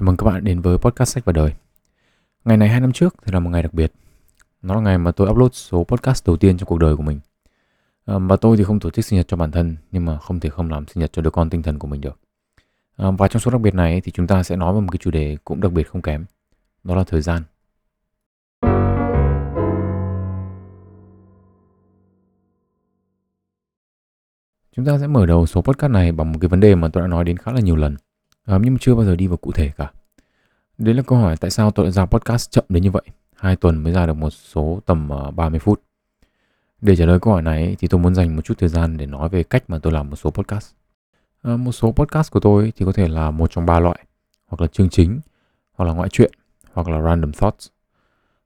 Chào 0.00 0.06
mừng 0.06 0.16
các 0.16 0.24
bạn 0.26 0.44
đến 0.44 0.60
với 0.60 0.78
podcast 0.78 1.14
sách 1.14 1.24
và 1.24 1.32
đời. 1.32 1.52
Ngày 2.44 2.56
này 2.56 2.68
hai 2.68 2.80
năm 2.80 2.92
trước 2.92 3.14
thì 3.24 3.32
là 3.32 3.40
một 3.40 3.50
ngày 3.50 3.62
đặc 3.62 3.74
biệt. 3.74 3.92
Nó 4.62 4.74
là 4.74 4.80
ngày 4.80 4.98
mà 4.98 5.10
tôi 5.10 5.30
upload 5.30 5.52
số 5.54 5.84
podcast 5.84 6.26
đầu 6.26 6.36
tiên 6.36 6.58
trong 6.58 6.66
cuộc 6.66 6.78
đời 6.78 6.96
của 6.96 7.02
mình. 7.02 7.20
À, 8.06 8.18
và 8.18 8.36
tôi 8.36 8.56
thì 8.56 8.64
không 8.64 8.80
tổ 8.80 8.90
chức 8.90 9.04
sinh 9.04 9.16
nhật 9.16 9.28
cho 9.28 9.36
bản 9.36 9.50
thân 9.50 9.76
nhưng 9.92 10.04
mà 10.04 10.18
không 10.18 10.40
thể 10.40 10.50
không 10.50 10.70
làm 10.70 10.86
sinh 10.86 11.00
nhật 11.00 11.12
cho 11.12 11.22
đứa 11.22 11.30
con 11.30 11.50
tinh 11.50 11.62
thần 11.62 11.78
của 11.78 11.86
mình 11.86 12.00
được. 12.00 12.20
À, 12.96 13.10
và 13.10 13.28
trong 13.28 13.40
số 13.40 13.50
đặc 13.50 13.60
biệt 13.60 13.74
này 13.74 14.00
thì 14.00 14.12
chúng 14.12 14.26
ta 14.26 14.42
sẽ 14.42 14.56
nói 14.56 14.74
về 14.74 14.80
một 14.80 14.88
cái 14.90 14.98
chủ 14.98 15.10
đề 15.10 15.36
cũng 15.44 15.60
đặc 15.60 15.72
biệt 15.72 15.88
không 15.88 16.02
kém. 16.02 16.24
Đó 16.84 16.94
là 16.94 17.04
thời 17.04 17.20
gian. 17.20 17.42
Chúng 24.76 24.84
ta 24.86 24.98
sẽ 24.98 25.06
mở 25.06 25.26
đầu 25.26 25.46
số 25.46 25.62
podcast 25.62 25.92
này 25.92 26.12
bằng 26.12 26.32
một 26.32 26.38
cái 26.40 26.48
vấn 26.48 26.60
đề 26.60 26.74
mà 26.74 26.88
tôi 26.88 27.00
đã 27.00 27.06
nói 27.06 27.24
đến 27.24 27.36
khá 27.36 27.52
là 27.52 27.60
nhiều 27.60 27.76
lần 27.76 27.96
à, 28.44 28.58
nhưng 28.62 28.74
mà 28.74 28.78
chưa 28.80 28.94
bao 28.94 29.04
giờ 29.04 29.16
đi 29.16 29.26
vào 29.26 29.36
cụ 29.36 29.52
thể 29.52 29.72
cả. 29.76 29.90
Đấy 30.78 30.94
là 30.94 31.02
câu 31.02 31.18
hỏi 31.18 31.36
tại 31.36 31.50
sao 31.50 31.70
tôi 31.70 31.86
lại 31.86 31.92
ra 31.92 32.04
podcast 32.04 32.50
chậm 32.50 32.64
đến 32.68 32.82
như 32.82 32.90
vậy. 32.90 33.02
Hai 33.36 33.56
tuần 33.56 33.82
mới 33.84 33.92
ra 33.92 34.06
được 34.06 34.14
một 34.14 34.30
số 34.30 34.80
tầm 34.86 35.08
ờ, 35.08 35.30
30 35.30 35.58
phút. 35.58 35.82
Để 36.80 36.96
trả 36.96 37.06
lời 37.06 37.18
câu 37.20 37.32
hỏi 37.32 37.42
này 37.42 37.76
thì 37.78 37.88
tôi 37.88 38.00
muốn 38.00 38.14
dành 38.14 38.36
một 38.36 38.42
chút 38.42 38.58
thời 38.58 38.68
gian 38.68 38.96
để 38.96 39.06
nói 39.06 39.28
về 39.28 39.42
cách 39.42 39.64
mà 39.68 39.78
tôi 39.78 39.92
làm 39.92 40.10
một 40.10 40.16
số 40.16 40.30
podcast. 40.30 40.72
À, 41.42 41.56
một 41.56 41.72
số 41.72 41.92
podcast 41.92 42.32
của 42.32 42.40
tôi 42.40 42.72
thì 42.76 42.84
có 42.84 42.92
thể 42.92 43.08
là 43.08 43.30
một 43.30 43.50
trong 43.50 43.66
ba 43.66 43.80
loại, 43.80 44.04
hoặc 44.46 44.60
là 44.60 44.66
chương 44.66 44.88
chính, 44.88 45.20
hoặc 45.72 45.84
là 45.84 45.92
ngoại 45.92 46.08
truyện, 46.08 46.32
hoặc 46.72 46.88
là 46.88 47.02
random 47.02 47.32
thoughts. 47.32 47.68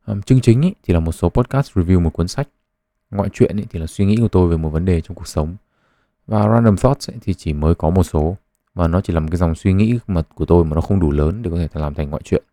à, 0.05 0.15
chương 0.27 0.41
chính 0.41 0.63
ý, 0.63 0.75
thì 0.83 0.95
là 0.95 1.01
một 1.01 1.13
số 1.13 1.29
podcast 1.29 1.73
review 1.73 2.01
một 2.01 2.11
cuốn 2.11 2.29
sách. 2.29 2.49
Ngoại 3.11 3.29
truyện 3.33 3.57
ý, 3.57 3.65
thì 3.71 3.79
là 3.79 3.87
suy 3.87 4.05
nghĩ 4.05 4.17
của 4.17 4.29
tôi 4.29 4.49
về 4.49 4.57
một 4.57 4.71
vấn 4.71 4.85
đề 4.85 5.01
trong 5.01 5.15
cuộc 5.15 5.29
sống. 5.29 5.57
Và 6.27 6.49
random 6.49 6.77
thoughts 6.77 7.11
ý, 7.11 7.17
thì 7.23 7.35
chỉ 7.35 7.53
mới 7.53 7.75
có 7.75 7.91
một 7.91 8.03
số 8.03 8.37
và 8.75 8.89
nó 8.89 9.01
chỉ 9.01 9.13
là 9.13 9.21
một 9.21 9.29
cái 9.31 9.39
dòng 9.39 9.55
suy 9.55 9.73
nghĩ 9.73 9.99
mà 10.07 10.23
của 10.23 10.47
tôi 10.47 10.65
mà 10.65 10.75
nó 10.75 10.81
không 10.81 11.01
đủ 11.01 11.11
lớn 11.11 11.43
để 11.43 11.51
có 11.51 11.57
thể 11.57 11.69
làm 11.73 11.95
thành 11.95 12.11
ngoại 12.11 12.23
truyện 12.25 12.45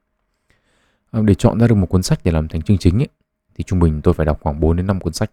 à, 1.11 1.21
để 1.21 1.35
chọn 1.35 1.59
ra 1.59 1.67
được 1.67 1.75
một 1.75 1.89
cuốn 1.89 2.03
sách 2.03 2.19
để 2.23 2.31
làm 2.31 2.47
thành 2.47 2.61
chương 2.61 2.77
chính 2.77 3.01
ấy, 3.01 3.07
thì 3.55 3.63
trung 3.63 3.79
bình 3.79 4.01
tôi 4.01 4.13
phải 4.13 4.25
đọc 4.25 4.39
khoảng 4.41 4.59
4 4.59 4.77
đến 4.77 4.87
5 4.87 4.99
cuốn 4.99 5.13
sách. 5.13 5.31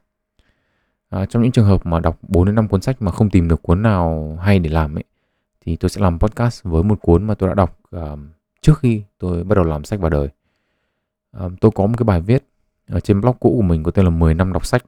À, 1.08 1.26
trong 1.26 1.42
những 1.42 1.52
trường 1.52 1.66
hợp 1.66 1.86
mà 1.86 2.00
đọc 2.00 2.18
4 2.22 2.46
đến 2.46 2.54
5 2.54 2.68
cuốn 2.68 2.82
sách 2.82 3.02
mà 3.02 3.12
không 3.12 3.30
tìm 3.30 3.48
được 3.48 3.62
cuốn 3.62 3.82
nào 3.82 4.36
hay 4.42 4.58
để 4.58 4.70
làm 4.70 4.98
ấy 4.98 5.04
thì 5.60 5.76
tôi 5.76 5.88
sẽ 5.88 6.00
làm 6.00 6.18
podcast 6.18 6.62
với 6.62 6.82
một 6.82 7.00
cuốn 7.00 7.24
mà 7.24 7.34
tôi 7.34 7.48
đã 7.48 7.54
đọc 7.54 7.78
uh, 7.96 8.18
trước 8.60 8.78
khi 8.78 9.02
tôi 9.18 9.44
bắt 9.44 9.54
đầu 9.54 9.64
làm 9.64 9.84
sách 9.84 10.00
vào 10.00 10.10
đời. 10.10 10.28
Uh, 11.44 11.52
tôi 11.60 11.70
có 11.74 11.86
một 11.86 11.94
cái 11.98 12.04
bài 12.04 12.20
viết 12.20 12.44
ở 12.88 13.00
trên 13.00 13.20
blog 13.20 13.36
cũ 13.41 13.54
của 13.56 13.62
mình 13.62 13.82
có 13.82 13.91
tên 13.91 14.04
là 14.04 14.10
10 14.10 14.34
năm 14.34 14.52
đọc 14.52 14.66
sách. 14.66 14.84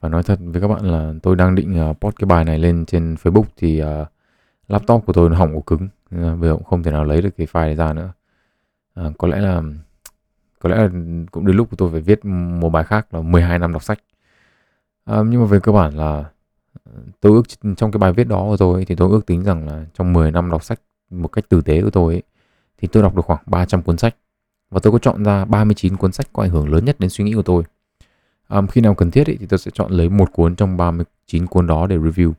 Và 0.00 0.08
nói 0.08 0.22
thật 0.22 0.38
với 0.42 0.60
các 0.60 0.68
bạn 0.68 0.84
là 0.84 1.14
tôi 1.22 1.36
đang 1.36 1.54
định 1.54 1.90
uh, 1.90 2.00
post 2.00 2.16
cái 2.16 2.26
bài 2.26 2.44
này 2.44 2.58
lên 2.58 2.86
trên 2.86 3.14
Facebook 3.14 3.44
thì 3.56 3.82
uh, 3.82 3.88
laptop 4.72 5.06
của 5.06 5.12
tôi 5.12 5.30
nó 5.30 5.36
hỏng 5.36 5.54
ổ 5.54 5.60
cứng 5.60 5.88
bây 6.10 6.48
giờ 6.48 6.54
cũng 6.54 6.64
không 6.64 6.82
thể 6.82 6.90
nào 6.90 7.04
lấy 7.04 7.22
được 7.22 7.30
cái 7.36 7.46
file 7.46 7.66
này 7.66 7.74
ra 7.74 7.92
nữa 7.92 8.12
à, 8.94 9.04
có 9.18 9.28
lẽ 9.28 9.40
là 9.40 9.62
có 10.58 10.70
lẽ 10.70 10.76
là 10.76 10.88
cũng 11.30 11.46
đến 11.46 11.56
lúc 11.56 11.70
của 11.70 11.76
tôi 11.76 11.90
phải 11.90 12.00
viết 12.00 12.24
một 12.60 12.68
bài 12.68 12.84
khác 12.84 13.14
là 13.14 13.22
12 13.22 13.58
năm 13.58 13.72
đọc 13.72 13.82
sách 13.82 13.98
à, 15.04 15.22
nhưng 15.26 15.40
mà 15.40 15.46
về 15.46 15.60
cơ 15.60 15.72
bản 15.72 15.96
là 15.96 16.24
tôi 17.20 17.32
ước 17.32 17.42
trong 17.76 17.92
cái 17.92 17.98
bài 17.98 18.12
viết 18.12 18.28
đó 18.28 18.40
của 18.40 18.56
tôi 18.56 18.84
thì 18.84 18.94
tôi 18.94 19.10
ước 19.10 19.26
tính 19.26 19.42
rằng 19.42 19.68
là 19.68 19.84
trong 19.94 20.12
10 20.12 20.30
năm 20.30 20.50
đọc 20.50 20.64
sách 20.64 20.80
một 21.10 21.28
cách 21.28 21.48
tử 21.48 21.60
tế 21.60 21.82
của 21.82 21.90
tôi 21.90 22.14
ấy, 22.14 22.22
thì 22.78 22.88
tôi 22.88 23.02
đọc 23.02 23.16
được 23.16 23.24
khoảng 23.24 23.42
300 23.46 23.82
cuốn 23.82 23.98
sách 23.98 24.16
và 24.70 24.80
tôi 24.82 24.92
có 24.92 24.98
chọn 24.98 25.24
ra 25.24 25.44
39 25.44 25.96
cuốn 25.96 26.12
sách 26.12 26.26
có 26.32 26.42
ảnh 26.42 26.50
hưởng 26.50 26.68
lớn 26.72 26.84
nhất 26.84 27.00
đến 27.00 27.10
suy 27.10 27.24
nghĩ 27.24 27.32
của 27.32 27.42
tôi. 27.42 27.62
Um, 28.48 28.66
khi 28.66 28.80
nào 28.80 28.94
cần 28.94 29.10
thiết 29.10 29.26
ý, 29.26 29.36
thì 29.36 29.46
tôi 29.46 29.58
sẽ 29.58 29.70
chọn 29.74 29.92
lấy 29.92 30.08
một 30.08 30.32
cuốn 30.32 30.56
trong 30.56 30.76
39 30.76 31.46
cuốn 31.46 31.66
đó 31.66 31.86
để 31.86 31.98
review. 31.98 32.32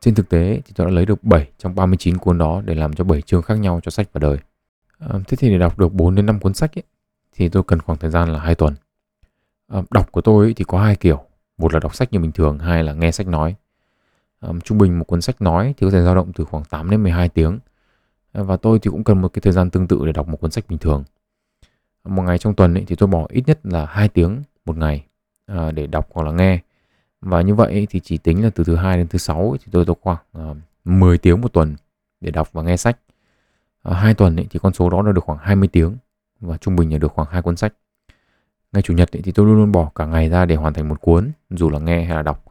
Trên 0.00 0.14
thực 0.14 0.28
tế 0.28 0.60
thì 0.64 0.72
tôi 0.76 0.86
đã 0.86 0.92
lấy 0.92 1.06
được 1.06 1.24
7 1.24 1.48
trong 1.58 1.74
39 1.74 2.18
cuốn 2.18 2.38
đó 2.38 2.62
để 2.64 2.74
làm 2.74 2.92
cho 2.92 3.04
7 3.04 3.22
chương 3.22 3.42
khác 3.42 3.54
nhau 3.54 3.80
cho 3.82 3.90
sách 3.90 4.08
và 4.12 4.18
đời. 4.18 4.38
À, 4.98 5.18
thế 5.28 5.36
thì 5.36 5.50
để 5.50 5.58
đọc 5.58 5.78
được 5.78 5.92
4 5.92 6.14
đến 6.14 6.26
5 6.26 6.40
cuốn 6.40 6.54
sách 6.54 6.78
ấy, 6.78 6.82
thì 7.32 7.48
tôi 7.48 7.62
cần 7.66 7.80
khoảng 7.80 7.98
thời 7.98 8.10
gian 8.10 8.32
là 8.32 8.38
2 8.38 8.54
tuần. 8.54 8.74
À, 9.68 9.82
đọc 9.90 10.12
của 10.12 10.20
tôi 10.20 10.54
thì 10.56 10.64
có 10.64 10.80
hai 10.80 10.96
kiểu, 10.96 11.24
một 11.58 11.74
là 11.74 11.80
đọc 11.80 11.94
sách 11.94 12.12
như 12.12 12.18
bình 12.18 12.32
thường, 12.32 12.58
hai 12.58 12.84
là 12.84 12.92
nghe 12.92 13.10
sách 13.10 13.26
nói. 13.26 13.54
À, 14.40 14.48
trung 14.64 14.78
bình 14.78 14.98
một 14.98 15.04
cuốn 15.04 15.20
sách 15.20 15.42
nói 15.42 15.74
thì 15.76 15.86
có 15.86 15.90
thể 15.90 16.02
dao 16.02 16.14
động 16.14 16.32
từ 16.32 16.44
khoảng 16.44 16.64
8 16.64 16.90
đến 16.90 17.02
12 17.02 17.28
tiếng. 17.28 17.58
À, 18.32 18.42
và 18.42 18.56
tôi 18.56 18.78
thì 18.78 18.90
cũng 18.90 19.04
cần 19.04 19.22
một 19.22 19.28
cái 19.28 19.40
thời 19.40 19.52
gian 19.52 19.70
tương 19.70 19.88
tự 19.88 20.06
để 20.06 20.12
đọc 20.12 20.28
một 20.28 20.40
cuốn 20.40 20.50
sách 20.50 20.64
bình 20.68 20.78
thường. 20.78 21.04
À, 22.02 22.08
một 22.08 22.22
ngày 22.22 22.38
trong 22.38 22.54
tuần 22.54 22.74
ấy, 22.74 22.84
thì 22.86 22.96
tôi 22.96 23.06
bỏ 23.06 23.26
ít 23.30 23.42
nhất 23.46 23.60
là 23.62 23.86
2 23.86 24.08
tiếng 24.08 24.42
một 24.64 24.76
ngày 24.76 25.04
à, 25.46 25.70
để 25.70 25.86
đọc 25.86 26.08
hoặc 26.12 26.22
là 26.22 26.32
nghe 26.32 26.60
và 27.20 27.42
như 27.42 27.54
vậy 27.54 27.86
thì 27.90 28.00
chỉ 28.00 28.18
tính 28.18 28.44
là 28.44 28.50
từ 28.50 28.64
thứ 28.64 28.76
hai 28.76 28.96
đến 28.96 29.08
thứ 29.08 29.18
sáu 29.18 29.56
thì 29.60 29.66
tôi 29.72 29.84
có 29.84 29.94
khoảng 30.00 30.18
ờ, 30.32 30.50
uh, 30.50 30.56
10 30.84 31.18
tiếng 31.18 31.40
một 31.40 31.52
tuần 31.52 31.76
để 32.20 32.30
đọc 32.30 32.52
và 32.52 32.62
nghe 32.62 32.76
sách. 32.76 32.98
Uh, 33.88 33.94
hai 33.94 34.14
tuần 34.14 34.36
ấy, 34.36 34.46
thì 34.50 34.58
con 34.62 34.72
số 34.72 34.90
đó 34.90 35.02
là 35.02 35.12
được 35.12 35.24
khoảng 35.24 35.38
20 35.38 35.68
tiếng 35.68 35.96
và 36.40 36.56
trung 36.56 36.76
bình 36.76 36.92
là 36.92 36.98
được 36.98 37.12
khoảng 37.12 37.28
hai 37.30 37.42
cuốn 37.42 37.56
sách. 37.56 37.72
Ngày 38.72 38.82
chủ 38.82 38.94
nhật 38.94 39.16
ấy, 39.16 39.22
thì 39.22 39.32
tôi 39.32 39.46
luôn 39.46 39.56
luôn 39.56 39.72
bỏ 39.72 39.90
cả 39.94 40.06
ngày 40.06 40.28
ra 40.28 40.44
để 40.44 40.56
hoàn 40.56 40.74
thành 40.74 40.88
một 40.88 41.00
cuốn, 41.00 41.30
dù 41.50 41.70
là 41.70 41.78
nghe 41.78 42.04
hay 42.04 42.16
là 42.16 42.22
đọc. 42.22 42.44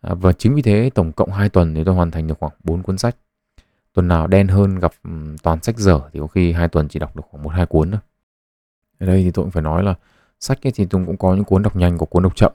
Ờ, 0.00 0.14
và 0.14 0.32
chính 0.32 0.54
vì 0.54 0.62
thế 0.62 0.90
tổng 0.94 1.12
cộng 1.12 1.32
2 1.32 1.48
tuần 1.48 1.74
thì 1.74 1.84
tôi 1.84 1.94
hoàn 1.94 2.10
thành 2.10 2.26
được 2.26 2.38
khoảng 2.40 2.52
4 2.64 2.82
cuốn 2.82 2.98
sách. 2.98 3.16
Tuần 3.92 4.08
nào 4.08 4.26
đen 4.26 4.48
hơn 4.48 4.78
gặp 4.78 4.92
toàn 5.42 5.62
sách 5.62 5.78
dở 5.78 6.00
thì 6.12 6.20
có 6.20 6.26
khi 6.26 6.52
hai 6.52 6.68
tuần 6.68 6.88
chỉ 6.88 6.98
đọc 6.98 7.16
được 7.16 7.22
khoảng 7.30 7.42
một 7.42 7.48
hai 7.48 7.66
cuốn 7.66 7.90
thôi. 7.90 8.00
Ở 8.98 9.06
đây 9.06 9.22
thì 9.22 9.30
tôi 9.30 9.44
cũng 9.44 9.50
phải 9.50 9.62
nói 9.62 9.82
là 9.82 9.94
sách 10.40 10.66
ấy 10.66 10.72
thì 10.76 10.86
tôi 10.90 11.06
cũng 11.06 11.16
có 11.16 11.34
những 11.34 11.44
cuốn 11.44 11.62
đọc 11.62 11.76
nhanh, 11.76 11.98
có 11.98 12.06
cuốn 12.06 12.22
đọc 12.22 12.36
chậm 12.36 12.52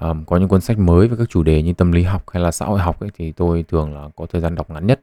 um, 0.00 0.24
có 0.24 0.36
những 0.36 0.48
cuốn 0.48 0.60
sách 0.60 0.78
mới 0.78 1.08
với 1.08 1.18
các 1.18 1.28
chủ 1.28 1.42
đề 1.42 1.62
như 1.62 1.72
tâm 1.72 1.92
lý 1.92 2.02
học 2.02 2.24
hay 2.30 2.42
là 2.42 2.50
xã 2.50 2.66
hội 2.66 2.80
học 2.80 3.00
ấy, 3.00 3.10
thì 3.14 3.32
tôi 3.32 3.64
thường 3.68 3.94
là 3.94 4.08
có 4.16 4.26
thời 4.26 4.40
gian 4.40 4.54
đọc 4.54 4.70
ngắn 4.70 4.86
nhất. 4.86 5.00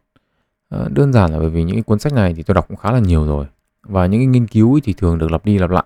Uh, 0.76 0.92
đơn 0.92 1.14
giản 1.14 1.32
là 1.32 1.40
bởi 1.40 1.50
vì 1.50 1.64
những 1.64 1.84
cuốn 1.84 2.00
sách 2.00 2.14
này 2.14 2.34
thì 2.34 2.44
tôi 2.44 2.56
đọc 2.56 2.68
cũng 2.68 2.78
khá 2.78 2.92
là 2.92 3.00
nhiều 3.00 3.26
rồi. 3.26 3.46
Và 3.84 4.06
những 4.06 4.20
cái 4.20 4.28
nghiên 4.28 4.48
cứu 4.48 4.76
ấy 4.76 4.82
thì 4.84 4.94
thường 4.94 5.18
được 5.18 5.32
lặp 5.32 5.46
đi 5.46 5.58
lặp 5.58 5.70
lại 5.70 5.86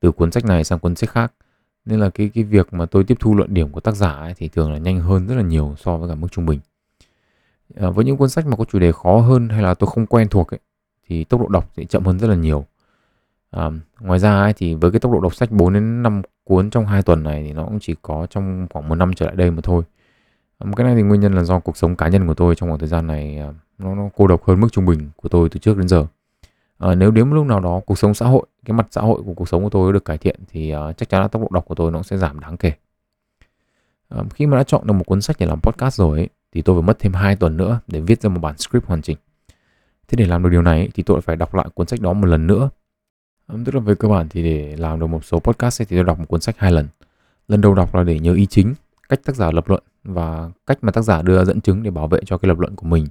từ 0.00 0.12
cuốn 0.12 0.30
sách 0.30 0.44
này 0.44 0.64
sang 0.64 0.78
cuốn 0.78 0.94
sách 0.96 1.10
khác. 1.10 1.32
Nên 1.84 2.00
là 2.00 2.10
cái 2.10 2.30
cái 2.34 2.44
việc 2.44 2.72
mà 2.72 2.86
tôi 2.86 3.04
tiếp 3.04 3.16
thu 3.20 3.34
luận 3.34 3.54
điểm 3.54 3.72
của 3.72 3.80
tác 3.80 3.94
giả 3.94 4.10
ấy 4.10 4.34
thì 4.36 4.48
thường 4.48 4.72
là 4.72 4.78
nhanh 4.78 5.00
hơn 5.00 5.26
rất 5.26 5.34
là 5.34 5.42
nhiều 5.42 5.74
so 5.78 5.96
với 5.96 6.08
cả 6.08 6.14
mức 6.14 6.28
trung 6.30 6.46
bình. 6.46 6.60
À, 7.76 7.90
với 7.90 8.04
những 8.04 8.16
cuốn 8.16 8.28
sách 8.28 8.46
mà 8.46 8.56
có 8.56 8.64
chủ 8.64 8.78
đề 8.78 8.92
khó 8.92 9.20
hơn 9.20 9.48
hay 9.48 9.62
là 9.62 9.74
tôi 9.74 9.90
không 9.90 10.06
quen 10.06 10.28
thuộc 10.28 10.54
ấy, 10.54 10.60
thì 11.08 11.24
tốc 11.24 11.40
độ 11.40 11.48
đọc 11.48 11.70
sẽ 11.76 11.84
chậm 11.84 12.04
hơn 12.04 12.18
rất 12.18 12.28
là 12.28 12.34
nhiều. 12.34 12.66
À, 13.50 13.70
ngoài 14.00 14.18
ra 14.18 14.40
ấy, 14.40 14.52
thì 14.52 14.74
với 14.74 14.90
cái 14.90 15.00
tốc 15.00 15.12
độ 15.12 15.20
đọc 15.20 15.34
sách 15.34 15.50
4 15.50 15.72
đến 15.72 16.02
5 16.02 16.22
cuốn 16.44 16.70
trong 16.70 16.86
hai 16.86 17.02
tuần 17.02 17.22
này 17.22 17.42
thì 17.46 17.52
nó 17.52 17.64
cũng 17.64 17.78
chỉ 17.80 17.94
có 18.02 18.26
trong 18.30 18.66
khoảng 18.70 18.88
một 18.88 18.94
năm 18.94 19.12
trở 19.14 19.26
lại 19.26 19.36
đây 19.36 19.50
mà 19.50 19.60
thôi. 19.62 19.82
Cái 20.76 20.84
này 20.84 20.94
thì 20.94 21.02
nguyên 21.02 21.20
nhân 21.20 21.34
là 21.34 21.44
do 21.44 21.60
cuộc 21.60 21.76
sống 21.76 21.96
cá 21.96 22.08
nhân 22.08 22.26
của 22.26 22.34
tôi 22.34 22.54
trong 22.54 22.68
khoảng 22.68 22.78
thời 22.78 22.88
gian 22.88 23.06
này 23.06 23.38
à, 23.38 23.52
nó, 23.78 23.94
nó 23.94 24.08
cô 24.16 24.26
độc 24.26 24.44
hơn 24.44 24.60
mức 24.60 24.68
trung 24.72 24.86
bình 24.86 25.10
của 25.16 25.28
tôi 25.28 25.48
từ 25.48 25.58
trước 25.58 25.78
đến 25.78 25.88
giờ. 25.88 26.06
À, 26.78 26.94
nếu 26.94 27.10
đến 27.10 27.28
một 27.28 27.34
lúc 27.34 27.46
nào 27.46 27.60
đó 27.60 27.80
cuộc 27.86 27.98
sống 27.98 28.14
xã 28.14 28.26
hội 28.26 28.46
cái 28.64 28.74
mặt 28.74 28.86
xã 28.90 29.00
hội 29.00 29.22
của 29.26 29.34
cuộc 29.34 29.48
sống 29.48 29.62
của 29.62 29.68
tôi 29.68 29.92
được 29.92 30.04
cải 30.04 30.18
thiện 30.18 30.40
thì 30.48 30.74
uh, 30.76 30.96
chắc 30.96 31.08
chắn 31.08 31.22
là 31.22 31.28
tốc 31.28 31.42
độ 31.42 31.48
đọc 31.50 31.64
của 31.66 31.74
tôi 31.74 31.92
nó 31.92 32.02
sẽ 32.02 32.16
giảm 32.16 32.40
đáng 32.40 32.56
kể. 32.56 32.72
À, 34.08 34.22
khi 34.34 34.46
mà 34.46 34.56
đã 34.56 34.62
chọn 34.62 34.86
được 34.86 34.92
một 34.92 35.06
cuốn 35.06 35.20
sách 35.20 35.36
để 35.38 35.46
làm 35.46 35.60
podcast 35.60 35.98
rồi 35.98 36.18
ấy, 36.18 36.28
thì 36.52 36.62
tôi 36.62 36.76
phải 36.76 36.86
mất 36.86 36.98
thêm 36.98 37.12
2 37.12 37.36
tuần 37.36 37.56
nữa 37.56 37.80
để 37.86 38.00
viết 38.00 38.22
ra 38.22 38.30
một 38.30 38.40
bản 38.40 38.58
script 38.58 38.86
hoàn 38.86 39.02
chỉnh. 39.02 39.16
Thế 40.08 40.16
để 40.16 40.26
làm 40.26 40.42
được 40.42 40.48
điều 40.48 40.62
này 40.62 40.88
thì 40.94 41.02
tôi 41.02 41.20
phải 41.20 41.36
đọc 41.36 41.54
lại 41.54 41.66
cuốn 41.74 41.86
sách 41.86 42.00
đó 42.00 42.12
một 42.12 42.26
lần 42.26 42.46
nữa 42.46 42.70
tức 43.48 43.74
là 43.74 43.80
về 43.80 43.94
cơ 43.94 44.08
bản 44.08 44.28
thì 44.28 44.42
để 44.42 44.76
làm 44.76 45.00
được 45.00 45.06
một 45.06 45.24
số 45.24 45.38
podcast 45.38 45.82
thì 45.88 45.96
tôi 45.96 46.04
đọc 46.04 46.18
một 46.18 46.24
cuốn 46.28 46.40
sách 46.40 46.58
hai 46.58 46.72
lần. 46.72 46.88
Lần 47.48 47.60
đầu 47.60 47.74
đọc 47.74 47.94
là 47.94 48.02
để 48.02 48.18
nhớ 48.18 48.34
ý 48.34 48.46
chính 48.46 48.74
cách 49.08 49.20
tác 49.24 49.36
giả 49.36 49.50
lập 49.50 49.68
luận 49.68 49.82
và 50.04 50.50
cách 50.66 50.78
mà 50.82 50.92
tác 50.92 51.02
giả 51.02 51.22
đưa 51.22 51.44
dẫn 51.44 51.60
chứng 51.60 51.82
để 51.82 51.90
bảo 51.90 52.08
vệ 52.08 52.20
cho 52.26 52.38
cái 52.38 52.48
lập 52.48 52.58
luận 52.58 52.76
của 52.76 52.86
mình. 52.86 53.06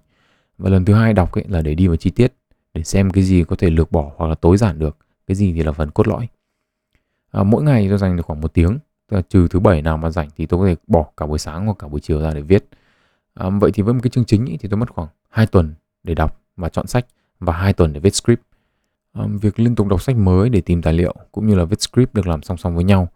Và 0.57 0.69
lần 0.69 0.85
thứ 0.85 0.93
hai 0.93 1.13
đọc 1.13 1.31
ấy 1.31 1.45
là 1.47 1.61
để 1.61 1.75
đi 1.75 1.87
vào 1.87 1.95
chi 1.95 2.09
tiết 2.09 2.33
để 2.73 2.83
xem 2.83 3.11
cái 3.11 3.23
gì 3.23 3.43
có 3.43 3.55
thể 3.55 3.69
lược 3.69 3.91
bỏ 3.91 4.11
hoặc 4.17 4.27
là 4.27 4.35
tối 4.35 4.57
giản 4.57 4.79
được 4.79 4.97
cái 5.27 5.35
gì 5.35 5.53
thì 5.53 5.63
là 5.63 5.71
phần 5.71 5.91
cốt 5.91 6.07
lõi. 6.07 6.27
À, 7.31 7.43
mỗi 7.43 7.63
ngày 7.63 7.89
tôi 7.89 7.97
dành 7.97 8.17
được 8.17 8.25
khoảng 8.25 8.41
một 8.41 8.53
tiếng 8.53 8.79
tức 9.09 9.17
là 9.17 9.21
trừ 9.29 9.47
thứ 9.47 9.59
bảy 9.59 9.81
nào 9.81 9.97
mà 9.97 10.09
rảnh 10.09 10.29
thì 10.37 10.45
tôi 10.45 10.59
có 10.59 10.65
thể 10.65 10.75
bỏ 10.87 11.05
cả 11.17 11.25
buổi 11.25 11.39
sáng 11.39 11.65
hoặc 11.65 11.75
cả 11.79 11.87
buổi 11.87 11.99
chiều 11.99 12.21
ra 12.21 12.31
để 12.33 12.41
viết. 12.41 12.65
À, 13.33 13.49
vậy 13.49 13.71
thì 13.73 13.83
với 13.83 13.93
một 13.93 13.99
cái 14.03 14.09
chương 14.09 14.25
chính 14.25 14.45
ấy, 14.45 14.57
thì 14.61 14.69
tôi 14.69 14.77
mất 14.77 14.89
khoảng 14.91 15.07
2 15.29 15.47
tuần 15.47 15.73
để 16.03 16.15
đọc 16.15 16.41
và 16.55 16.69
chọn 16.69 16.87
sách 16.87 17.05
và 17.39 17.53
2 17.53 17.73
tuần 17.73 17.93
để 17.93 17.99
viết 17.99 18.15
script 18.15 18.41
um, 19.13 19.37
việc 19.37 19.59
liên 19.59 19.75
tục 19.75 19.87
đọc 19.87 20.01
sách 20.01 20.15
mới 20.15 20.49
để 20.49 20.61
tìm 20.61 20.81
tài 20.81 20.93
liệu 20.93 21.15
cũng 21.31 21.47
như 21.47 21.55
là 21.55 21.63
viết 21.63 21.81
script 21.81 22.13
được 22.13 22.27
làm 22.27 22.43
song 22.43 22.57
song 22.57 22.75
với 22.75 22.83
nhau. 22.83 23.07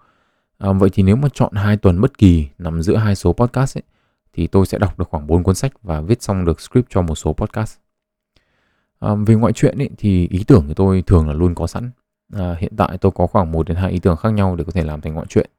Um, 0.59 0.79
vậy 0.79 0.89
thì 0.93 1.03
nếu 1.03 1.15
mà 1.15 1.29
chọn 1.33 1.53
hai 1.53 1.77
tuần 1.77 2.01
bất 2.01 2.17
kỳ 2.17 2.47
nằm 2.57 2.81
giữa 2.81 2.95
hai 2.95 3.15
số 3.15 3.33
podcast 3.33 3.77
ấy, 3.77 3.83
thì 4.33 4.47
tôi 4.47 4.65
sẽ 4.65 4.77
đọc 4.77 4.99
được 4.99 5.09
khoảng 5.09 5.27
4 5.27 5.43
cuốn 5.43 5.55
sách 5.55 5.71
và 5.83 6.01
viết 6.01 6.21
xong 6.21 6.45
được 6.45 6.61
script 6.61 6.89
cho 6.89 7.01
một 7.01 7.15
số 7.15 7.33
podcast. 7.33 7.77
Um, 8.99 9.25
về 9.25 9.35
ngoại 9.35 9.53
truyện 9.53 9.77
ấy, 9.77 9.89
thì 9.97 10.27
ý 10.27 10.43
tưởng 10.47 10.67
của 10.67 10.73
tôi 10.73 11.01
thường 11.01 11.27
là 11.27 11.33
luôn 11.33 11.55
có 11.55 11.67
sẵn. 11.67 11.91
À, 12.33 12.55
hiện 12.59 12.73
tại 12.77 12.97
tôi 12.97 13.11
có 13.11 13.27
khoảng 13.27 13.51
1 13.51 13.67
đến 13.67 13.77
2 13.77 13.91
ý 13.91 13.99
tưởng 13.99 14.17
khác 14.17 14.29
nhau 14.29 14.55
để 14.55 14.63
có 14.63 14.71
thể 14.71 14.83
làm 14.83 15.01
thành 15.01 15.13
ngoại 15.13 15.25
truyện. 15.29 15.49